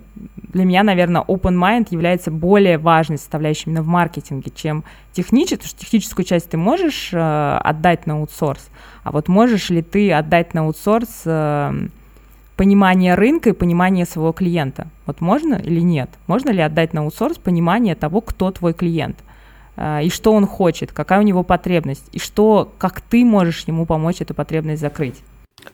для 0.52 0.64
меня, 0.64 0.84
наверное, 0.84 1.22
open 1.22 1.58
mind 1.58 1.88
является 1.90 2.30
более 2.30 2.78
важной 2.78 3.18
составляющей 3.18 3.64
именно 3.66 3.82
в 3.82 3.88
маркетинге, 3.88 4.52
чем 4.54 4.84
техническую, 5.12 5.58
потому 5.58 5.68
что 5.68 5.80
техническую 5.80 6.24
часть 6.24 6.50
ты 6.50 6.56
можешь 6.56 7.10
э, 7.12 7.58
отдать 7.60 8.06
на 8.06 8.14
аутсорс, 8.14 8.68
а 9.02 9.10
вот 9.10 9.26
можешь 9.26 9.70
ли 9.70 9.82
ты 9.82 10.12
отдать 10.12 10.54
на 10.54 10.60
аутсорс 10.60 11.22
э, 11.24 11.88
понимание 12.56 13.14
рынка 13.14 13.50
и 13.50 13.52
понимание 13.52 14.06
своего 14.06 14.32
клиента? 14.32 14.88
Вот 15.06 15.20
можно 15.20 15.54
или 15.54 15.80
нет? 15.80 16.10
Можно 16.26 16.50
ли 16.50 16.60
отдать 16.60 16.92
на 16.92 17.02
аутсорс 17.02 17.38
понимание 17.38 17.94
того, 17.94 18.20
кто 18.20 18.50
твой 18.50 18.72
клиент? 18.72 19.16
Э, 19.76 20.02
и 20.02 20.10
что 20.10 20.32
он 20.32 20.46
хочет, 20.46 20.92
какая 20.92 21.20
у 21.20 21.22
него 21.22 21.42
потребность, 21.42 22.08
и 22.12 22.18
что, 22.18 22.72
как 22.78 23.00
ты 23.00 23.24
можешь 23.24 23.64
ему 23.66 23.86
помочь 23.86 24.20
эту 24.20 24.34
потребность 24.34 24.80
закрыть. 24.80 25.16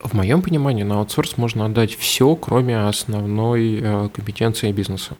В 0.03 0.15
моем 0.15 0.43
понимании 0.43 0.83
на 0.83 0.99
аутсорс 1.01 1.37
можно 1.37 1.67
отдать 1.67 1.95
все, 1.95 2.37
кроме 2.37 2.79
основной 2.79 3.81
э, 3.81 4.09
компетенции 4.15 4.73
бизнеса. 4.73 5.17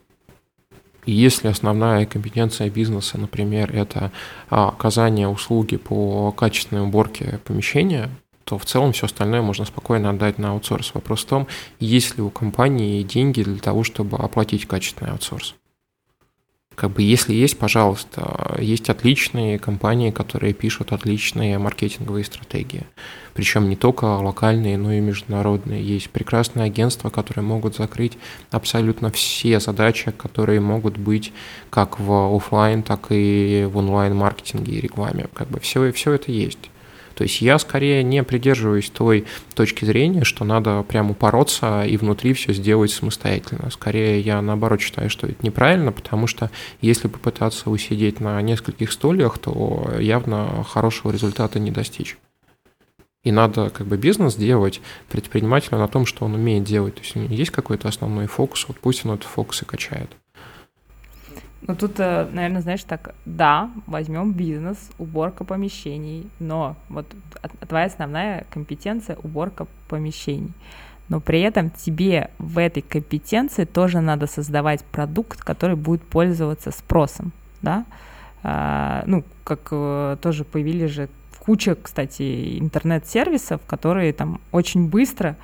И 1.07 1.13
если 1.13 1.49
основная 1.49 2.07
компетенция 2.07 2.69
бизнеса, 2.71 3.19
например, 3.19 3.75
это 3.75 4.13
а, 4.51 4.69
оказание 4.69 5.29
услуги 5.29 5.77
по 5.77 6.31
качественной 6.31 6.83
уборке 6.83 7.41
помещения, 7.45 8.11
то 8.51 8.59
в 8.59 8.65
целом 8.65 8.93
все 8.93 9.07
остальное 9.07 9.43
можно 9.43 9.65
спокойно 9.65 10.11
отдать 10.11 10.39
на 10.39 10.51
аутсорс. 10.51 10.93
Вопрос 10.95 11.23
в 11.23 11.27
том, 11.27 11.47
есть 11.79 12.17
ли 12.17 12.23
у 12.23 12.31
компании 12.31 13.05
деньги 13.05 13.45
для 13.45 13.61
того, 13.61 13.85
чтобы 13.85 14.17
оплатить 14.17 14.67
качественный 14.67 15.13
аутсорс. 15.13 15.55
Как 16.75 16.91
бы 16.91 17.03
если 17.03 17.33
есть, 17.33 17.59
пожалуйста, 17.59 18.57
есть 18.59 18.91
отличные 18.91 19.61
компании, 19.61 20.11
которые 20.11 20.53
пишут 20.53 20.93
отличные 20.93 21.59
маркетинговые 21.59 22.25
стратегии. 22.25 22.87
Причем 23.35 23.69
не 23.69 23.77
только 23.77 24.07
локальные, 24.07 24.79
но 24.79 24.93
и 24.93 24.99
международные. 24.99 25.85
Есть 25.85 26.11
прекрасные 26.11 26.65
агентства, 26.67 27.11
которые 27.11 27.45
могут 27.45 27.77
закрыть 27.77 28.19
абсолютно 28.51 29.13
все 29.13 29.61
задачи, 29.61 30.11
которые 30.11 30.59
могут 30.61 30.97
быть 30.97 31.33
как 31.69 32.01
в 32.01 32.35
офлайн, 32.35 32.83
так 32.83 33.07
и 33.11 33.69
в 33.71 33.77
онлайн-маркетинге 33.77 34.73
и 34.73 34.81
рекламе. 34.81 35.29
Как 35.35 35.49
бы 35.49 35.61
все, 35.61 35.93
все 35.93 36.15
это 36.15 36.33
есть. 36.33 36.70
То 37.21 37.25
есть 37.25 37.43
я 37.43 37.59
скорее 37.59 38.03
не 38.03 38.23
придерживаюсь 38.25 38.89
той 38.89 39.27
точки 39.55 39.85
зрения, 39.85 40.25
что 40.25 40.43
надо 40.43 40.83
прямо 40.83 41.11
упороться 41.11 41.85
и 41.85 41.99
внутри 41.99 42.33
все 42.33 42.55
сделать 42.55 42.91
самостоятельно. 42.93 43.69
Скорее 43.71 44.21
я 44.21 44.41
наоборот 44.41 44.81
считаю, 44.81 45.11
что 45.11 45.27
это 45.27 45.45
неправильно, 45.45 45.93
потому 45.93 46.27
что 46.27 46.51
если 46.81 47.09
попытаться 47.09 47.69
усидеть 47.69 48.21
на 48.21 48.41
нескольких 48.41 48.91
стульях, 48.91 49.37
то 49.37 49.97
явно 50.01 50.65
хорошего 50.67 51.13
результата 51.13 51.59
не 51.59 51.71
достичь. 51.71 52.17
И 53.23 53.33
надо 53.33 53.69
как 53.69 53.87
бы 53.87 53.99
бизнес 53.99 54.35
делать 54.35 54.81
предпринимателю 55.11 55.77
на 55.77 55.89
том, 55.89 56.07
что 56.07 56.25
он 56.25 56.35
умеет 56.35 56.65
делать. 56.65 56.95
То 56.95 57.03
есть 57.03 57.17
у 57.17 57.19
него 57.19 57.35
есть 57.35 57.51
какой-то 57.51 57.87
основной 57.87 58.29
фокус, 58.29 58.65
вот 58.67 58.79
пусть 58.81 59.05
он 59.05 59.13
этот 59.13 59.27
фокус 59.27 59.61
и 59.61 59.67
качает. 59.67 60.09
Ну 61.67 61.75
тут, 61.75 62.01
э, 62.01 62.27
наверное, 62.33 62.63
знаешь, 62.63 62.85
так, 62.85 63.15
да, 63.27 63.71
возьмем 63.87 64.33
бизнес, 64.33 64.79
уборка 64.99 65.45
помещений, 65.45 66.29
но 66.39 66.77
вот 66.89 67.07
твоя 67.69 67.87
основная 67.87 68.47
компетенция— 68.51 69.17
уборка 69.23 69.67
помещений. 69.89 70.53
Но 71.09 71.21
при 71.21 71.41
этом 71.41 71.71
тебе 71.71 72.31
в 72.39 72.59
этой 72.59 72.83
компетенции 72.83 73.65
тоже 73.65 74.01
надо 74.01 74.27
создавать 74.27 74.85
продукт, 74.85 75.43
который 75.43 75.77
будет 75.77 76.03
пользоваться 76.03 76.71
спросом, 76.71 77.33
да? 77.63 77.85
А, 78.43 79.03
ну, 79.07 79.25
как 79.45 79.69
э, 79.71 80.17
тоже 80.23 80.45
появились 80.45 80.91
же 80.91 81.09
куча, 81.41 81.75
кстати, 81.75 82.59
интернет-сервисов, 82.59 83.61
которые 83.67 84.13
там 84.13 84.41
очень 84.53 84.89
быстро 84.89 85.37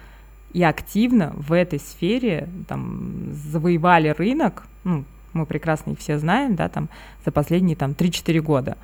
и 0.52 0.62
активно 0.62 1.32
в 1.36 1.52
этой 1.52 1.80
сфере 1.80 2.48
там 2.68 3.32
завоевали 3.32 4.08
рынок, 4.10 4.62
ну, 4.84 5.04
мы 5.36 5.46
прекрасно 5.46 5.92
их 5.92 5.98
все 5.98 6.18
знаем, 6.18 6.56
да, 6.56 6.68
там 6.68 6.88
за 7.24 7.32
последние 7.32 7.76
там 7.76 7.92
3-4 7.92 8.40
года. 8.40 8.76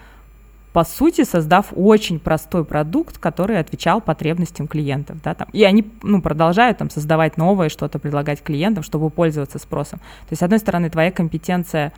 По 0.73 0.85
сути, 0.85 1.25
создав 1.25 1.67
очень 1.73 2.19
простой 2.19 2.65
продукт, 2.65 3.19
который 3.19 3.59
отвечал 3.59 4.01
потребностям 4.01 4.67
клиентов, 4.67 5.21
да, 5.23 5.35
там, 5.35 5.49
и 5.53 5.65
они, 5.65 5.85
ну, 6.03 6.23
продолжают 6.23 6.79
там 6.79 6.89
создавать 6.89 7.37
новое 7.37 7.69
что-то, 7.69 7.99
предлагать 7.99 8.43
клиентам, 8.43 8.83
чтобы 8.83 9.11
пользоваться 9.11 9.59
спросом. 9.59 9.99
То 9.99 10.31
есть, 10.31 10.41
с 10.41 10.43
одной 10.43 10.59
стороны, 10.59 10.89
твоя 10.89 11.11
компетенция 11.11 11.93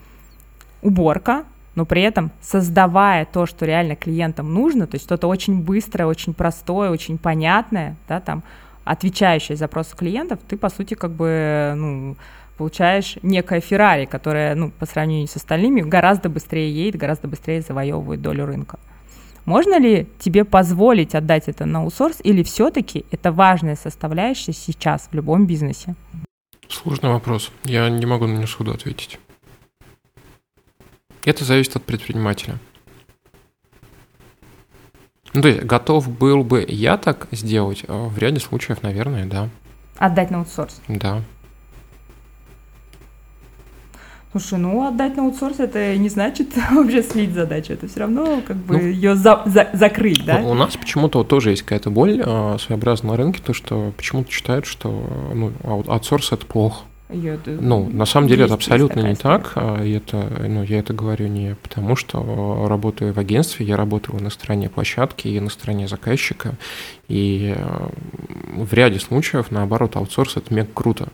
уборка, 0.83 1.45
но 1.77 1.85
при 1.85 2.03
этом 2.03 2.33
создавая 2.41 3.27
то, 3.27 3.47
что 3.47 3.65
реально 3.65 3.95
клиентам 3.95 4.53
нужно, 4.53 4.87
то 4.87 4.97
есть 4.97 5.05
что-то 5.05 5.29
очень 5.29 5.63
быстрое, 5.63 6.07
очень 6.07 6.35
простое, 6.35 6.91
очень 6.91 7.17
понятное, 7.19 7.97
да, 8.09 8.21
там, 8.21 8.43
отвечающее 8.85 9.57
запросу 9.57 9.97
клиентов, 9.97 10.41
ты, 10.47 10.57
по 10.57 10.69
сути, 10.69 10.95
как 10.95 11.13
бы, 11.13 11.75
ну, 11.77 12.17
получаешь 12.57 13.17
некое 13.23 13.61
Феррари, 13.61 14.05
которое, 14.05 14.55
ну, 14.55 14.71
по 14.71 14.87
сравнению 14.87 15.29
с 15.29 15.37
остальными, 15.37 15.81
гораздо 15.81 16.29
быстрее 16.29 16.71
едет, 16.71 17.01
гораздо 17.01 17.29
быстрее 17.29 17.61
завоевывает 17.61 18.23
долю 18.23 18.47
рынка. 18.47 18.79
Можно 19.45 19.79
ли 19.79 20.09
тебе 20.19 20.45
позволить 20.45 21.15
отдать 21.15 21.49
это 21.49 21.67
на 21.67 21.81
аутсорс, 21.81 22.19
или 22.25 22.43
все-таки 22.43 23.05
это 23.11 23.31
важная 23.31 23.77
составляющая 23.77 24.53
сейчас 24.53 25.09
в 25.11 25.15
любом 25.15 25.47
бизнесе? 25.47 25.95
Сложный 26.69 27.11
вопрос. 27.11 27.51
Я 27.65 27.89
не 27.91 28.07
могу 28.07 28.27
на 28.27 28.35
него 28.35 28.47
сходу 28.47 28.73
ответить. 28.73 29.19
Это 31.25 31.45
зависит 31.45 31.77
от 31.77 31.85
предпринимателя. 31.85 32.59
Ну, 35.35 35.43
то 35.43 35.49
есть, 35.49 35.63
готов 35.65 36.09
был 36.09 36.45
бы 36.45 36.65
я 36.67 36.97
так 36.97 37.27
сделать? 37.33 37.85
А 37.89 38.09
в 38.09 38.17
ряде 38.19 38.41
случаев, 38.41 38.83
наверное, 38.83 39.27
да. 39.27 39.51
Отдать 39.99 40.31
на 40.31 40.39
аутсорс? 40.39 40.81
Да. 40.89 41.23
Слушай, 44.37 44.59
ну 44.59 44.85
отдать 44.85 45.17
на 45.17 45.23
аутсорс 45.23 45.61
это 45.61 45.97
не 45.97 46.09
значит 46.09 46.49
вообще 46.73 47.05
слить 47.05 47.35
задачу, 47.35 47.73
это 47.73 47.87
все 47.87 48.01
равно 48.01 48.43
как 48.45 48.57
бы 48.57 48.75
ну, 48.75 48.81
ее 48.81 49.15
за, 49.15 49.43
за, 49.47 49.69
закрыть, 49.75 50.25
да? 50.25 50.41
У 50.41 50.55
нас 50.55 50.77
почему-то 50.77 51.23
тоже 51.23 51.51
есть 51.51 51.63
какая-то 51.63 51.91
боль 51.91 52.21
э, 52.21 52.57
своеобразная 52.59 53.13
на 53.13 53.17
рынке, 53.17 53.41
то 53.41 53.53
что 53.53 53.93
почему-то 53.97 54.33
считают, 54.33 54.67
что 54.67 54.91
ну, 55.33 55.53
аутсорс 55.63 56.33
это 56.33 56.47
плохо. 56.47 56.83
Ее, 57.11 57.39
ну, 57.47 57.89
на 57.89 58.07
самом 58.07 58.27
деле 58.27 58.47
это 58.47 58.55
абсолютно 58.55 59.01
не 59.01 59.15
так. 59.15 59.53
А, 59.55 59.81
и 59.85 59.93
это, 59.93 60.27
ну, 60.49 60.65
я 60.65 60.81
это 60.81 60.93
говорю 60.95 61.29
не 61.29 61.55
потому, 61.55 61.95
что 61.95 62.67
работаю 62.69 63.13
в 63.13 63.19
агентстве, 63.21 63.65
я 63.65 63.77
работаю 63.77 64.21
на 64.21 64.31
стороне 64.31 64.69
площадки 64.69 65.29
и 65.29 65.39
на 65.39 65.51
стороне 65.51 65.87
заказчика. 65.87 66.55
И 67.07 67.55
э, 67.57 67.89
в 68.57 68.73
ряде 68.73 68.99
случаев, 68.99 69.53
наоборот, 69.53 69.95
аутсорс 69.95 70.39
это 70.39 70.53
мега 70.53 70.71
круто 70.75 71.09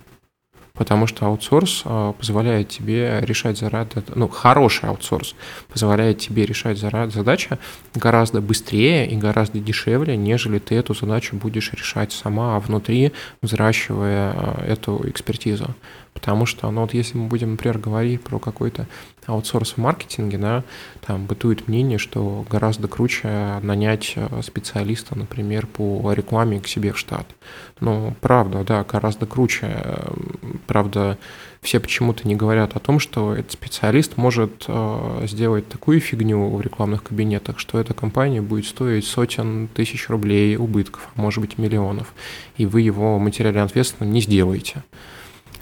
потому 0.81 1.07
что 1.07 1.27
аутсорс 1.27 1.83
а, 1.85 2.15
позволяет 2.15 2.71
тебе 2.71 3.21
решать 3.21 3.59
задачи, 3.59 4.03
ну, 4.15 4.29
хороший 4.29 4.89
аутсорс 4.89 5.35
позволяет 5.69 6.21
тебе 6.21 6.47
решать 6.47 6.79
задачи 6.79 7.59
гораздо 7.95 8.41
быстрее 8.41 9.07
и 9.07 9.15
гораздо 9.15 9.59
дешевле, 9.59 10.17
нежели 10.17 10.59
ты 10.59 10.77
эту 10.77 10.95
задачу 10.95 11.37
будешь 11.37 11.71
решать 11.75 12.13
сама 12.13 12.59
внутри, 12.61 13.13
взращивая 13.43 14.33
а, 14.35 14.65
эту 14.67 15.07
экспертизу. 15.07 15.67
Потому 16.13 16.45
что, 16.45 16.71
ну 16.71 16.83
вот 16.83 16.93
если 16.93 17.17
мы 17.17 17.29
будем, 17.29 17.53
например, 17.53 17.79
говорить 17.79 18.23
про 18.23 18.39
какой-то 18.39 18.87
аутсорс 19.27 19.73
в 19.73 19.79
маркетинге, 19.79 20.39
да, 20.39 20.65
там 21.01 21.27
бытует 21.27 21.69
мнение, 21.69 21.99
что 21.99 22.45
гораздо 22.51 22.89
круче 22.89 23.61
нанять 23.63 24.15
э, 24.17 24.41
специалиста, 24.43 25.17
например, 25.17 25.67
по 25.67 26.13
рекламе 26.13 26.61
к 26.61 26.67
себе 26.67 26.93
в 26.93 26.99
штат. 26.99 27.27
Ну, 27.81 28.15
правда, 28.21 28.65
да, 28.65 28.85
гораздо 28.85 29.27
круче. 29.27 29.97
Правда, 30.67 31.17
все 31.63 31.79
почему-то 31.79 32.27
не 32.27 32.37
говорят 32.37 32.75
о 32.75 32.81
том, 32.81 32.99
что 32.99 33.35
этот 33.35 33.53
специалист 33.53 34.17
может 34.17 34.65
э, 34.67 35.27
сделать 35.27 35.69
такую 35.69 36.01
фигню 36.01 36.49
в 36.49 36.61
рекламных 36.61 37.03
кабинетах, 37.03 37.59
что 37.59 37.79
эта 37.79 37.95
компания 37.95 38.41
будет 38.41 38.67
стоить 38.67 39.07
сотен 39.07 39.69
тысяч 39.69 40.09
рублей 40.09 40.57
убытков, 40.57 41.09
а 41.15 41.21
может 41.21 41.41
быть 41.41 41.59
миллионов, 41.59 42.15
и 42.57 42.67
вы 42.67 42.81
его 42.81 43.19
материально 43.19 43.63
ответственно 43.63 44.09
не 44.09 44.21
сделаете. 44.21 44.83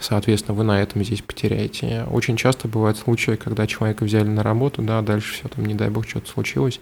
Соответственно, 0.01 0.57
вы 0.57 0.65
на 0.65 0.81
этом 0.81 1.03
здесь 1.03 1.23
потеряете. 1.23 2.05
Очень 2.11 2.37
часто 2.37 2.69
бывают 2.69 2.99
случаи, 2.99 3.33
когда 3.33 3.67
человека 3.67 4.05
взяли 4.05 4.29
на 4.29 4.43
работу, 4.43 4.83
да, 4.83 5.03
дальше 5.03 5.35
все 5.35 5.49
там, 5.49 5.67
не 5.67 5.75
дай 5.75 5.91
бог, 5.91 6.09
что-то 6.09 6.31
случилось, 6.31 6.81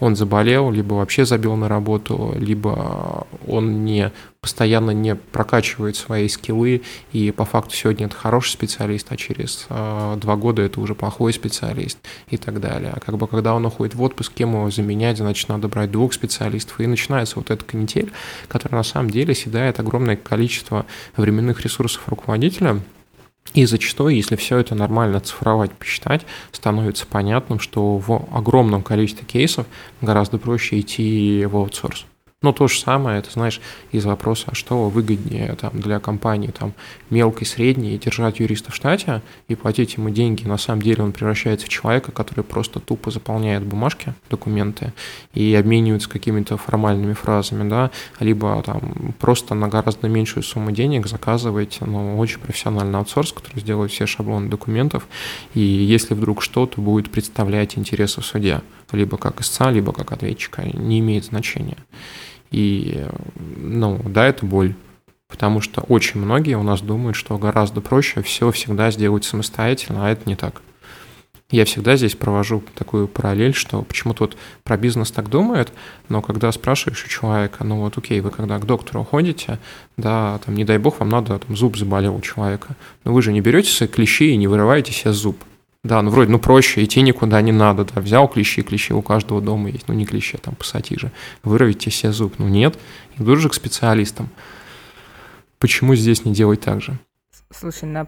он 0.00 0.16
заболел, 0.16 0.70
либо 0.70 0.94
вообще 0.94 1.24
забил 1.24 1.56
на 1.56 1.68
работу, 1.68 2.34
либо 2.38 3.26
он 3.46 3.84
не 3.84 4.12
постоянно 4.40 4.92
не 4.92 5.16
прокачивает 5.16 5.96
свои 5.96 6.28
скиллы, 6.28 6.82
и 7.12 7.32
по 7.32 7.44
факту 7.44 7.74
сегодня 7.74 8.06
это 8.06 8.14
хороший 8.14 8.50
специалист, 8.50 9.10
а 9.10 9.16
через 9.16 9.66
э, 9.68 10.16
два 10.20 10.36
года 10.36 10.62
это 10.62 10.80
уже 10.80 10.94
плохой 10.94 11.32
специалист 11.32 11.98
и 12.28 12.36
так 12.36 12.60
далее. 12.60 12.92
А 12.94 13.00
как 13.00 13.16
бы 13.16 13.26
когда 13.26 13.54
он 13.54 13.66
уходит 13.66 13.96
в 13.96 14.02
отпуск, 14.02 14.32
кем 14.34 14.52
его 14.52 14.70
заменять, 14.70 15.16
значит, 15.16 15.48
надо 15.48 15.66
брать 15.66 15.90
двух 15.90 16.12
специалистов, 16.12 16.78
и 16.80 16.86
начинается 16.86 17.36
вот 17.40 17.50
эта 17.50 17.64
канитель, 17.64 18.12
которая 18.46 18.78
на 18.78 18.84
самом 18.84 19.10
деле 19.10 19.34
съедает 19.34 19.80
огромное 19.80 20.16
количество 20.16 20.86
временных 21.16 21.62
ресурсов 21.62 22.02
руководителя, 22.06 22.80
и 23.54 23.64
зачастую, 23.64 24.14
если 24.14 24.36
все 24.36 24.58
это 24.58 24.74
нормально 24.74 25.20
цифровать, 25.20 25.72
посчитать, 25.72 26.26
становится 26.52 27.06
понятным, 27.06 27.58
что 27.58 27.98
в 27.98 28.28
огромном 28.32 28.82
количестве 28.82 29.26
кейсов 29.26 29.66
гораздо 30.00 30.38
проще 30.38 30.80
идти 30.80 31.46
в 31.46 31.56
аутсорс. 31.56 32.06
Но 32.46 32.52
то 32.52 32.68
же 32.68 32.78
самое, 32.78 33.18
это, 33.18 33.32
знаешь, 33.32 33.60
из 33.90 34.04
вопроса, 34.04 34.44
а 34.52 34.54
что 34.54 34.88
выгоднее 34.88 35.56
там, 35.60 35.72
для 35.80 35.98
компании 35.98 36.52
там, 36.56 36.74
мелкой, 37.10 37.44
средней, 37.44 37.98
держать 37.98 38.38
юриста 38.38 38.70
в 38.70 38.74
штате 38.76 39.20
и 39.48 39.56
платить 39.56 39.94
ему 39.96 40.10
деньги. 40.10 40.46
На 40.46 40.56
самом 40.56 40.80
деле 40.80 41.02
он 41.02 41.10
превращается 41.10 41.66
в 41.66 41.70
человека, 41.70 42.12
который 42.12 42.44
просто 42.44 42.78
тупо 42.78 43.10
заполняет 43.10 43.64
бумажки, 43.64 44.14
документы 44.30 44.92
и 45.34 45.56
обменивается 45.56 46.08
какими-то 46.08 46.56
формальными 46.56 47.14
фразами, 47.14 47.68
да, 47.68 47.90
либо 48.20 48.62
там 48.62 49.12
просто 49.18 49.56
на 49.56 49.66
гораздо 49.66 50.06
меньшую 50.06 50.44
сумму 50.44 50.70
денег 50.70 51.08
заказывать 51.08 51.78
ну, 51.80 52.16
очень 52.16 52.38
профессиональный 52.38 53.00
аутсорс, 53.00 53.32
который 53.32 53.58
сделает 53.58 53.90
все 53.90 54.06
шаблоны 54.06 54.48
документов, 54.48 55.08
и 55.54 55.60
если 55.60 56.14
вдруг 56.14 56.42
что-то 56.42 56.80
будет 56.80 57.10
представлять 57.10 57.76
интересы 57.76 58.20
в 58.20 58.24
суде, 58.24 58.60
либо 58.92 59.16
как 59.16 59.40
истца, 59.40 59.72
либо 59.72 59.92
как 59.92 60.12
ответчика, 60.12 60.62
не 60.62 61.00
имеет 61.00 61.24
значения. 61.24 61.78
И, 62.50 63.06
ну, 63.56 64.00
да, 64.04 64.26
это 64.26 64.46
боль. 64.46 64.74
Потому 65.28 65.60
что 65.60 65.80
очень 65.82 66.20
многие 66.20 66.56
у 66.56 66.62
нас 66.62 66.80
думают, 66.80 67.16
что 67.16 67.36
гораздо 67.36 67.80
проще 67.80 68.22
все 68.22 68.50
всегда 68.52 68.90
сделать 68.90 69.24
самостоятельно, 69.24 70.06
а 70.06 70.10
это 70.10 70.28
не 70.28 70.36
так. 70.36 70.62
Я 71.50 71.64
всегда 71.64 71.96
здесь 71.96 72.16
провожу 72.16 72.64
такую 72.74 73.06
параллель, 73.06 73.54
что 73.54 73.82
почему-то 73.82 74.24
вот 74.24 74.36
про 74.64 74.76
бизнес 74.76 75.12
так 75.12 75.28
думают, 75.28 75.72
но 76.08 76.20
когда 76.20 76.50
спрашиваешь 76.50 77.04
у 77.04 77.08
человека, 77.08 77.62
ну 77.62 77.76
вот 77.82 77.96
окей, 77.96 78.20
вы 78.20 78.30
когда 78.30 78.58
к 78.58 78.66
доктору 78.66 79.04
ходите, 79.04 79.60
да, 79.96 80.40
там 80.44 80.56
не 80.56 80.64
дай 80.64 80.78
бог 80.78 80.98
вам 80.98 81.08
надо, 81.08 81.38
там 81.38 81.56
зуб 81.56 81.76
заболел 81.76 82.16
у 82.16 82.20
человека, 82.20 82.74
но 83.04 83.12
вы 83.12 83.22
же 83.22 83.32
не 83.32 83.40
берете 83.40 83.70
свои 83.70 83.88
клещи 83.88 84.32
и 84.32 84.36
не 84.36 84.48
вырываете 84.48 84.92
себе 84.92 85.12
зуб. 85.12 85.36
Да, 85.86 86.02
ну 86.02 86.10
вроде, 86.10 86.32
ну 86.32 86.40
проще, 86.40 86.82
идти 86.82 87.00
никуда 87.00 87.40
не 87.40 87.52
надо, 87.52 87.84
да, 87.84 88.00
взял 88.00 88.26
клещи, 88.26 88.62
клещи 88.62 88.92
у 88.92 89.02
каждого 89.02 89.40
дома 89.40 89.70
есть, 89.70 89.86
ну 89.86 89.94
не 89.94 90.04
клещи, 90.04 90.34
а 90.34 90.38
там 90.38 90.56
пассатижи, 90.56 91.12
вырвите 91.44 91.92
себе 91.92 92.12
зуб, 92.12 92.34
ну 92.38 92.48
нет, 92.48 92.76
иду 93.18 93.36
же 93.36 93.48
к 93.48 93.54
специалистам. 93.54 94.28
Почему 95.60 95.94
здесь 95.94 96.24
не 96.24 96.34
делать 96.34 96.60
так 96.60 96.82
же? 96.82 96.98
Слушай, 97.54 97.84
на, 97.84 98.06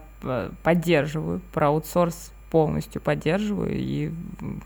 поддерживаю, 0.61 1.41
про 1.53 1.67
аутсорс 1.67 2.33
полностью 2.49 3.01
поддерживаю. 3.01 3.71
И, 3.73 4.11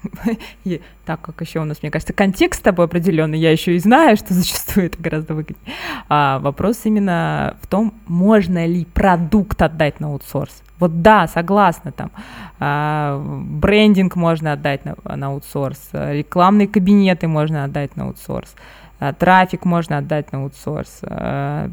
и 0.63 0.81
так 1.05 1.21
как 1.21 1.41
еще 1.41 1.59
у 1.59 1.65
нас, 1.65 1.81
мне 1.81 1.91
кажется, 1.91 2.13
контекст 2.13 2.61
с 2.61 2.63
тобой 2.63 2.85
определенный, 2.85 3.39
я 3.39 3.51
еще 3.51 3.75
и 3.75 3.79
знаю, 3.79 4.17
что 4.17 4.33
зачастую 4.33 4.87
это 4.87 5.01
гораздо 5.01 5.33
выгоднее. 5.33 5.75
А 6.09 6.39
вопрос 6.39 6.81
именно 6.85 7.57
в 7.61 7.67
том, 7.67 7.93
можно 8.07 8.65
ли 8.65 8.85
продукт 8.85 9.61
отдать 9.61 9.99
на 9.99 10.07
аутсорс. 10.07 10.63
Вот 10.79 11.01
да, 11.01 11.27
согласна, 11.27 11.91
там 11.91 12.11
а, 12.59 13.21
брендинг 13.23 14.15
можно 14.15 14.53
отдать 14.53 14.83
на, 14.83 14.95
на 15.05 15.27
аутсорс, 15.27 15.79
рекламные 15.93 16.67
кабинеты 16.67 17.27
можно 17.27 17.63
отдать 17.63 17.95
на 17.95 18.05
аутсорс, 18.05 18.53
а, 18.99 19.13
трафик 19.13 19.65
можно 19.65 19.99
отдать 19.99 20.31
на 20.33 20.39
аутсорс, 20.39 20.99
а, 21.03 21.69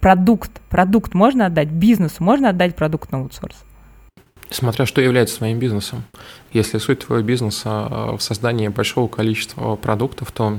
продукт, 0.00 0.50
продукт 0.68 1.14
можно 1.14 1.46
отдать, 1.46 1.68
бизнесу 1.68 2.22
можно 2.22 2.50
отдать 2.50 2.76
продукт 2.76 3.12
на 3.12 3.18
аутсорс. 3.18 3.64
Смотря 4.50 4.86
что 4.86 5.00
является 5.00 5.36
своим 5.36 5.58
бизнесом. 5.58 6.04
Если 6.52 6.78
суть 6.78 7.00
твоего 7.00 7.24
бизнеса 7.24 7.66
а, 7.66 8.16
в 8.16 8.22
создании 8.22 8.68
большого 8.68 9.08
количества 9.08 9.76
продуктов, 9.76 10.32
то 10.32 10.58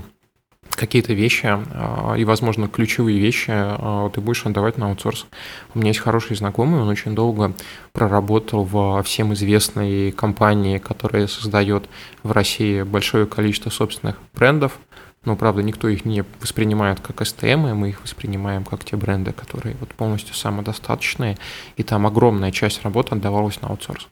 какие-то 0.70 1.14
вещи 1.14 1.46
а, 1.48 2.16
и, 2.16 2.24
возможно, 2.24 2.68
ключевые 2.68 3.20
вещи 3.20 3.52
а, 3.52 4.10
ты 4.10 4.22
будешь 4.22 4.46
отдавать 4.46 4.78
на 4.78 4.88
аутсорс. 4.88 5.26
У 5.74 5.80
меня 5.80 5.90
есть 5.90 6.00
хороший 6.00 6.36
знакомый, 6.36 6.82
он 6.82 6.88
очень 6.88 7.16
долго 7.16 7.54
проработал 7.92 8.64
в 8.64 9.02
всем 9.04 9.34
известной 9.34 10.12
компании, 10.12 10.78
которая 10.78 11.28
создает 11.28 11.90
в 12.24 12.32
России 12.32 12.84
большое 12.84 13.26
количество 13.26 13.70
собственных 13.70 14.18
брендов. 14.34 14.80
Но, 15.26 15.36
правда, 15.36 15.62
никто 15.62 15.90
их 15.90 16.06
не 16.06 16.24
воспринимает 16.40 17.02
как 17.02 17.22
и 17.22 17.74
мы 17.74 17.90
их 17.90 18.02
воспринимаем 18.02 18.64
как 18.64 18.86
те 18.86 18.96
бренды, 18.96 19.34
которые 19.34 19.76
вот 19.80 19.90
полностью 19.90 20.34
самодостаточные, 20.34 21.38
и 21.76 21.84
там 21.84 22.08
огромная 22.08 22.52
часть 22.52 22.84
работы 22.84 23.16
отдавалась 23.16 23.62
на 23.62 23.68
аутсорс. 23.68 24.08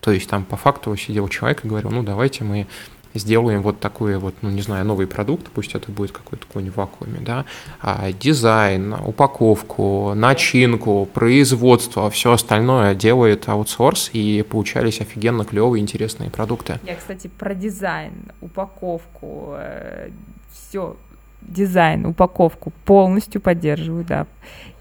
То 0.00 0.10
есть 0.10 0.28
там 0.28 0.44
по 0.44 0.58
факту 0.58 0.94
сидел 0.96 1.28
человек 1.28 1.64
и 1.64 1.68
говорил, 1.68 1.90
ну 1.90 2.02
давайте 2.02 2.44
мы 2.44 2.66
сделаем 3.14 3.62
вот 3.62 3.80
такой 3.80 4.18
вот, 4.18 4.34
ну, 4.42 4.50
не 4.50 4.60
знаю, 4.60 4.84
новый 4.84 5.06
продукт, 5.06 5.46
пусть 5.54 5.74
это 5.74 5.90
будет 5.90 6.12
какой-то 6.12 6.46
какой 6.46 6.64
в 6.68 6.76
вакууме, 6.76 7.20
да, 7.20 7.44
а 7.80 8.12
дизайн, 8.12 8.94
упаковку, 8.94 10.12
начинку, 10.14 11.08
производство, 11.12 12.10
все 12.10 12.32
остальное 12.32 12.94
делает 12.94 13.48
аутсорс, 13.48 14.10
и 14.12 14.44
получались 14.48 15.00
офигенно 15.00 15.44
клевые, 15.44 15.80
интересные 15.80 16.30
продукты. 16.30 16.78
Я, 16.84 16.96
кстати, 16.96 17.28
про 17.28 17.54
дизайн, 17.54 18.12
упаковку, 18.40 19.54
э, 19.58 20.10
все, 20.52 20.96
дизайн, 21.42 22.06
упаковку 22.06 22.72
полностью 22.84 23.40
поддерживаю, 23.40 24.04
да. 24.04 24.26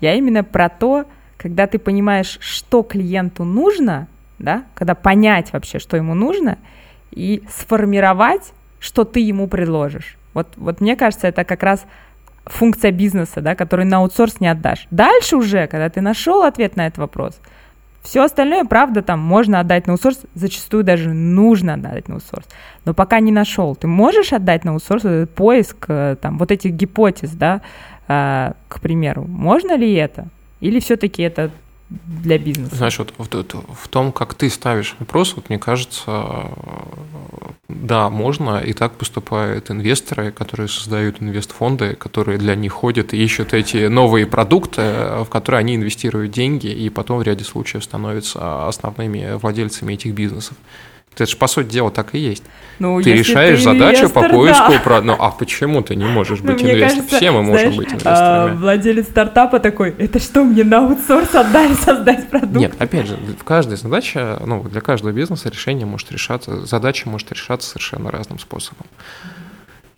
Я 0.02 0.16
именно 0.16 0.44
про 0.44 0.70
то, 0.70 1.06
когда 1.38 1.68
ты 1.68 1.78
понимаешь, 1.78 2.38
что 2.42 2.84
клиенту 2.84 3.44
нужно, 3.44 4.08
да, 4.40 4.64
когда 4.74 4.96
понять 4.96 5.54
вообще, 5.54 5.78
что 5.78 5.98
ему 5.98 6.16
нужно– 6.16 6.58
и 7.14 7.44
сформировать, 7.50 8.54
что 8.80 9.04
ты 9.04 9.20
ему 9.20 9.48
предложишь. 9.48 10.18
Вот, 10.34 10.48
вот 10.58 10.82
мне 10.82 10.96
кажется, 10.96 11.28
это 11.28 11.44
как 11.44 11.64
раз 11.64 11.86
функция 12.46 12.92
бизнеса, 12.92 13.42
да, 13.42 13.56
который 13.56 13.86
на 13.86 13.98
аутсорс 13.98 14.40
не 14.40 14.48
отдашь. 14.48 14.88
Дальше 14.92 15.38
уже, 15.38 15.68
когда 15.68 15.90
ты 15.90 16.02
нашел 16.02 16.44
ответ 16.44 16.76
на 16.76 16.88
этот 16.88 16.98
вопрос, 16.98 17.40
все 18.02 18.24
остальное, 18.24 18.66
правда, 18.66 19.02
там 19.02 19.20
можно 19.20 19.62
отдать 19.62 19.88
на 19.88 19.94
аутсорс, 19.94 20.20
зачастую 20.36 20.84
даже 20.84 21.14
нужно 21.14 21.76
отдать 21.76 22.10
на 22.10 22.16
аутсорс. 22.16 22.46
Но 22.84 22.94
пока 22.94 23.22
не 23.22 23.32
нашел, 23.32 23.76
ты 23.76 23.88
можешь 23.88 24.34
отдать 24.34 24.66
на 24.66 24.72
аутсорс 24.72 25.06
этот 25.06 25.34
поиск 25.34 25.86
э, 25.88 26.18
там, 26.22 26.38
вот 26.38 26.52
этих 26.52 26.72
гипотез, 26.72 27.32
да, 27.32 27.62
э, 28.10 28.52
к 28.68 28.82
примеру. 28.82 29.24
Можно 29.26 29.78
ли 29.78 29.94
это? 29.94 30.28
Или 30.60 30.82
все-таки 30.82 31.24
это 31.24 31.52
для 32.06 32.38
бизнеса? 32.38 32.76
Знаешь, 32.76 33.00
вот 33.00 33.14
в, 33.18 33.28
в 33.74 33.88
том, 33.88 34.12
как 34.12 34.34
ты 34.34 34.50
ставишь 34.50 34.96
вопрос, 35.00 35.36
вот 35.36 35.50
мне 35.50 35.60
кажется, 35.60 36.50
да, 37.68 38.10
можно, 38.10 38.60
и 38.60 38.74
так 38.74 38.94
поступают 38.94 39.72
инвесторы, 39.72 40.32
которые 40.32 40.68
создают 40.68 41.22
инвестфонды, 41.22 41.96
которые 41.96 42.38
для 42.38 42.56
них 42.56 42.74
ходят 42.74 43.14
и 43.14 43.24
ищут 43.24 43.54
эти 43.54 43.88
новые 43.88 44.26
продукты, 44.26 44.82
в 44.82 45.28
которые 45.30 45.60
они 45.60 45.76
инвестируют 45.76 46.32
деньги, 46.32 46.68
и 46.68 46.90
потом 46.90 47.20
в 47.20 47.24
ряде 47.24 47.44
случаев 47.44 47.84
становятся 47.84 48.68
основными 48.68 49.34
владельцами 49.36 49.94
этих 49.94 50.14
бизнесов. 50.14 50.58
Это 51.14 51.26
же, 51.26 51.38
по 51.38 51.48
сути 51.48 51.68
дела, 51.68 51.92
так 51.92 52.16
и 52.16 52.20
есть. 52.20 52.44
Ну, 52.80 53.02
ты 53.02 53.14
решаешь 53.14 53.60
ты 53.60 53.66
задачу 53.66 54.00
инвестор, 54.02 54.24
по 54.24 54.30
поиску... 54.30 54.72
Да. 54.72 54.80
Про... 54.80 55.02
Ну, 55.02 55.16
а 55.18 55.30
почему 55.30 55.82
ты 55.82 55.96
не 55.96 56.06
можешь 56.06 56.40
ну, 56.42 56.54
быть 56.54 56.64
ну, 56.64 56.70
инвестором? 56.70 57.08
Все 57.08 57.32
мы 57.32 57.44
можем 57.44 57.74
знаешь, 57.74 57.76
быть 57.76 57.88
а, 57.88 57.92
инвесторами. 57.92 58.52
А, 58.52 58.56
владелец 58.56 59.08
стартапа 59.08 59.60
такой, 59.60 59.96
это 59.98 60.20
что, 60.20 60.44
мне 60.44 60.64
на 60.64 60.80
аутсорс 60.80 61.36
отдали 61.36 61.74
создать 61.74 62.30
продукт? 62.30 62.56
Нет, 62.56 62.74
опять 62.80 63.08
же, 63.08 63.18
в 63.40 63.44
каждой 63.44 63.78
задаче, 63.78 64.38
ну, 64.46 64.64
для 64.64 64.82
каждого 64.82 65.12
бизнеса 65.12 65.50
решение 65.50 65.86
может 65.86 66.12
решаться, 66.12 66.66
задача 66.66 67.08
может 67.08 67.32
решаться 67.32 67.70
совершенно 67.70 68.10
разным 68.10 68.40
способом. 68.40 68.88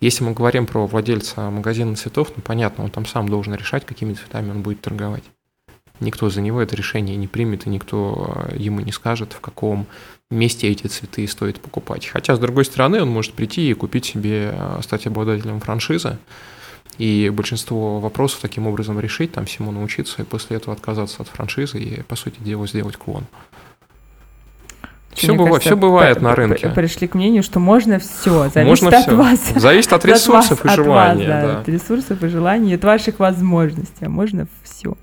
Если 0.00 0.22
мы 0.22 0.32
говорим 0.32 0.66
про 0.66 0.86
владельца 0.86 1.50
магазина 1.50 1.96
цветов, 1.96 2.32
ну, 2.36 2.42
понятно, 2.42 2.84
он 2.84 2.90
там 2.90 3.06
сам 3.06 3.28
должен 3.28 3.54
решать, 3.54 3.86
какими 3.86 4.12
цветами 4.12 4.50
он 4.50 4.60
будет 4.60 4.82
торговать. 4.82 5.24
Никто 6.00 6.28
за 6.28 6.42
него 6.42 6.60
это 6.60 6.76
решение 6.76 7.16
не 7.16 7.26
примет, 7.26 7.66
и 7.66 7.70
никто 7.70 8.48
э, 8.50 8.56
ему 8.58 8.80
не 8.80 8.92
скажет, 8.92 9.32
в 9.32 9.40
каком 9.40 9.86
месте 10.30 10.68
эти 10.68 10.86
цветы 10.86 11.26
стоит 11.28 11.60
покупать. 11.60 12.06
Хотя, 12.06 12.34
с 12.34 12.38
другой 12.38 12.64
стороны, 12.64 13.00
он 13.00 13.08
может 13.08 13.32
прийти 13.32 13.70
и 13.70 13.74
купить 13.74 14.04
себе, 14.06 14.52
э, 14.52 14.80
стать 14.82 15.06
обладателем 15.06 15.60
франшизы, 15.60 16.18
и 16.98 17.30
большинство 17.32 18.00
вопросов 18.00 18.40
таким 18.40 18.66
образом 18.66 18.98
решить, 18.98 19.32
там 19.32 19.44
всему 19.44 19.70
научиться, 19.70 20.22
и 20.22 20.24
после 20.24 20.56
этого 20.56 20.74
отказаться 20.74 21.22
от 21.22 21.28
франшизы 21.28 21.78
и, 21.78 22.02
по 22.02 22.16
сути 22.16 22.40
дела, 22.40 22.66
сделать 22.66 22.96
клон. 22.96 23.24
Все, 25.12 25.32
бывает, 25.32 25.52
кажется, 25.52 25.68
все 25.70 25.76
бывает 25.76 26.20
на 26.20 26.34
рынке. 26.34 26.68
Пришли 26.70 27.06
к 27.08 27.14
мнению, 27.14 27.42
что 27.42 27.58
можно 27.58 27.98
все, 27.98 28.50
зависит 28.50 28.82
можно 28.82 28.98
от 28.98 29.04
все. 29.04 29.16
вас. 29.16 29.52
Зависит 29.54 29.92
от 29.92 30.04
ресурсов 30.04 30.58
от 30.58 30.64
вас, 30.64 30.72
и 30.72 30.76
желания. 30.76 31.24
От, 31.24 31.28
вас, 31.28 31.42
да, 31.42 31.52
да. 31.52 31.60
от 31.60 31.68
ресурсов 31.68 32.22
и 32.22 32.28
желаний, 32.28 32.74
от 32.74 32.84
ваших 32.84 33.18
возможностей. 33.18 34.04
А 34.04 34.08
можно 34.10 34.46
все. 34.62 34.94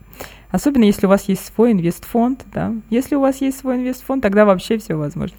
Особенно 0.53 0.83
если 0.83 1.07
у 1.07 1.09
вас 1.09 1.27
есть 1.29 1.51
свой 1.51 1.71
инвестфонд, 1.71 2.45
да. 2.53 2.75
Если 2.91 3.15
у 3.15 3.21
вас 3.21 3.41
есть 3.41 3.57
свой 3.57 3.77
инвестфонд, 3.77 4.21
тогда 4.21 4.45
вообще 4.45 4.77
все 4.77 4.93
возможно. 4.93 5.35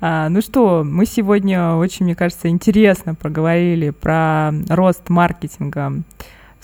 А, 0.00 0.28
ну 0.28 0.40
что, 0.40 0.84
мы 0.84 1.04
сегодня 1.04 1.72
очень, 1.72 2.04
мне 2.04 2.14
кажется, 2.14 2.46
интересно 2.48 3.16
поговорили 3.16 3.90
про 3.90 4.52
рост 4.68 5.08
маркетинга 5.08 5.94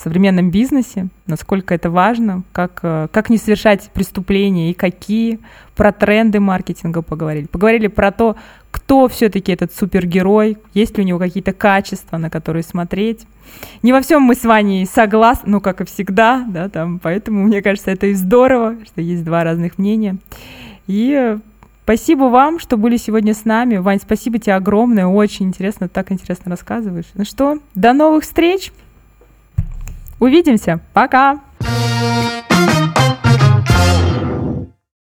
в 0.03 0.05
современном 0.05 0.50
бизнесе, 0.50 1.07
насколько 1.28 1.72
это 1.74 1.88
важно, 1.88 2.42
как, 2.50 2.80
э, 2.82 3.07
как 3.12 3.30
не 3.30 3.38
совершать 3.38 3.88
преступления 3.94 4.72
и 4.72 4.74
какие, 4.74 5.38
про 5.76 5.92
тренды 5.92 6.40
маркетинга 6.40 7.03
поговорили. 7.03 7.46
Поговорили 7.46 7.86
про 7.86 8.11
то, 8.11 8.34
кто 8.72 9.07
все-таки 9.07 9.53
этот 9.53 9.72
супергерой, 9.72 10.59
есть 10.74 10.98
ли 10.98 11.05
у 11.05 11.07
него 11.07 11.20
какие-то 11.20 11.53
качества, 11.53 12.16
на 12.16 12.30
которые 12.30 12.64
смотреть. 12.64 13.28
Не 13.84 13.92
во 13.92 14.00
всем 14.00 14.22
мы 14.22 14.34
с 14.34 14.42
Ваней 14.42 14.86
согласны, 14.86 15.53
ну, 15.53 15.61
как 15.61 15.80
и 15.80 15.84
всегда, 15.84 16.44
да, 16.48 16.68
там, 16.68 16.98
поэтому, 16.98 17.44
мне 17.44 17.62
кажется, 17.62 17.92
это 17.92 18.07
и 18.09 18.14
здорово, 18.14 18.74
что 18.84 19.00
есть 19.00 19.24
два 19.24 19.44
разных 19.44 19.78
мнения. 19.78 20.16
И 20.88 21.38
Спасибо 21.84 22.24
вам, 22.24 22.61
что 22.61 22.76
были 22.76 22.96
сегодня 22.96 23.34
с 23.34 23.44
нами. 23.44 23.76
Вань, 23.78 23.98
спасибо 24.00 24.38
тебе 24.38 24.55
огромное, 24.55 25.07
очень 25.07 25.46
интересно, 25.46 25.88
так 25.88 26.12
интересно 26.12 26.50
рассказываешь. 26.50 27.07
Ну 27.14 27.24
что, 27.24 27.59
до 27.74 27.92
новых 27.92 28.22
встреч! 28.22 28.72
Увидимся. 30.22 30.78
Пока. 30.92 31.40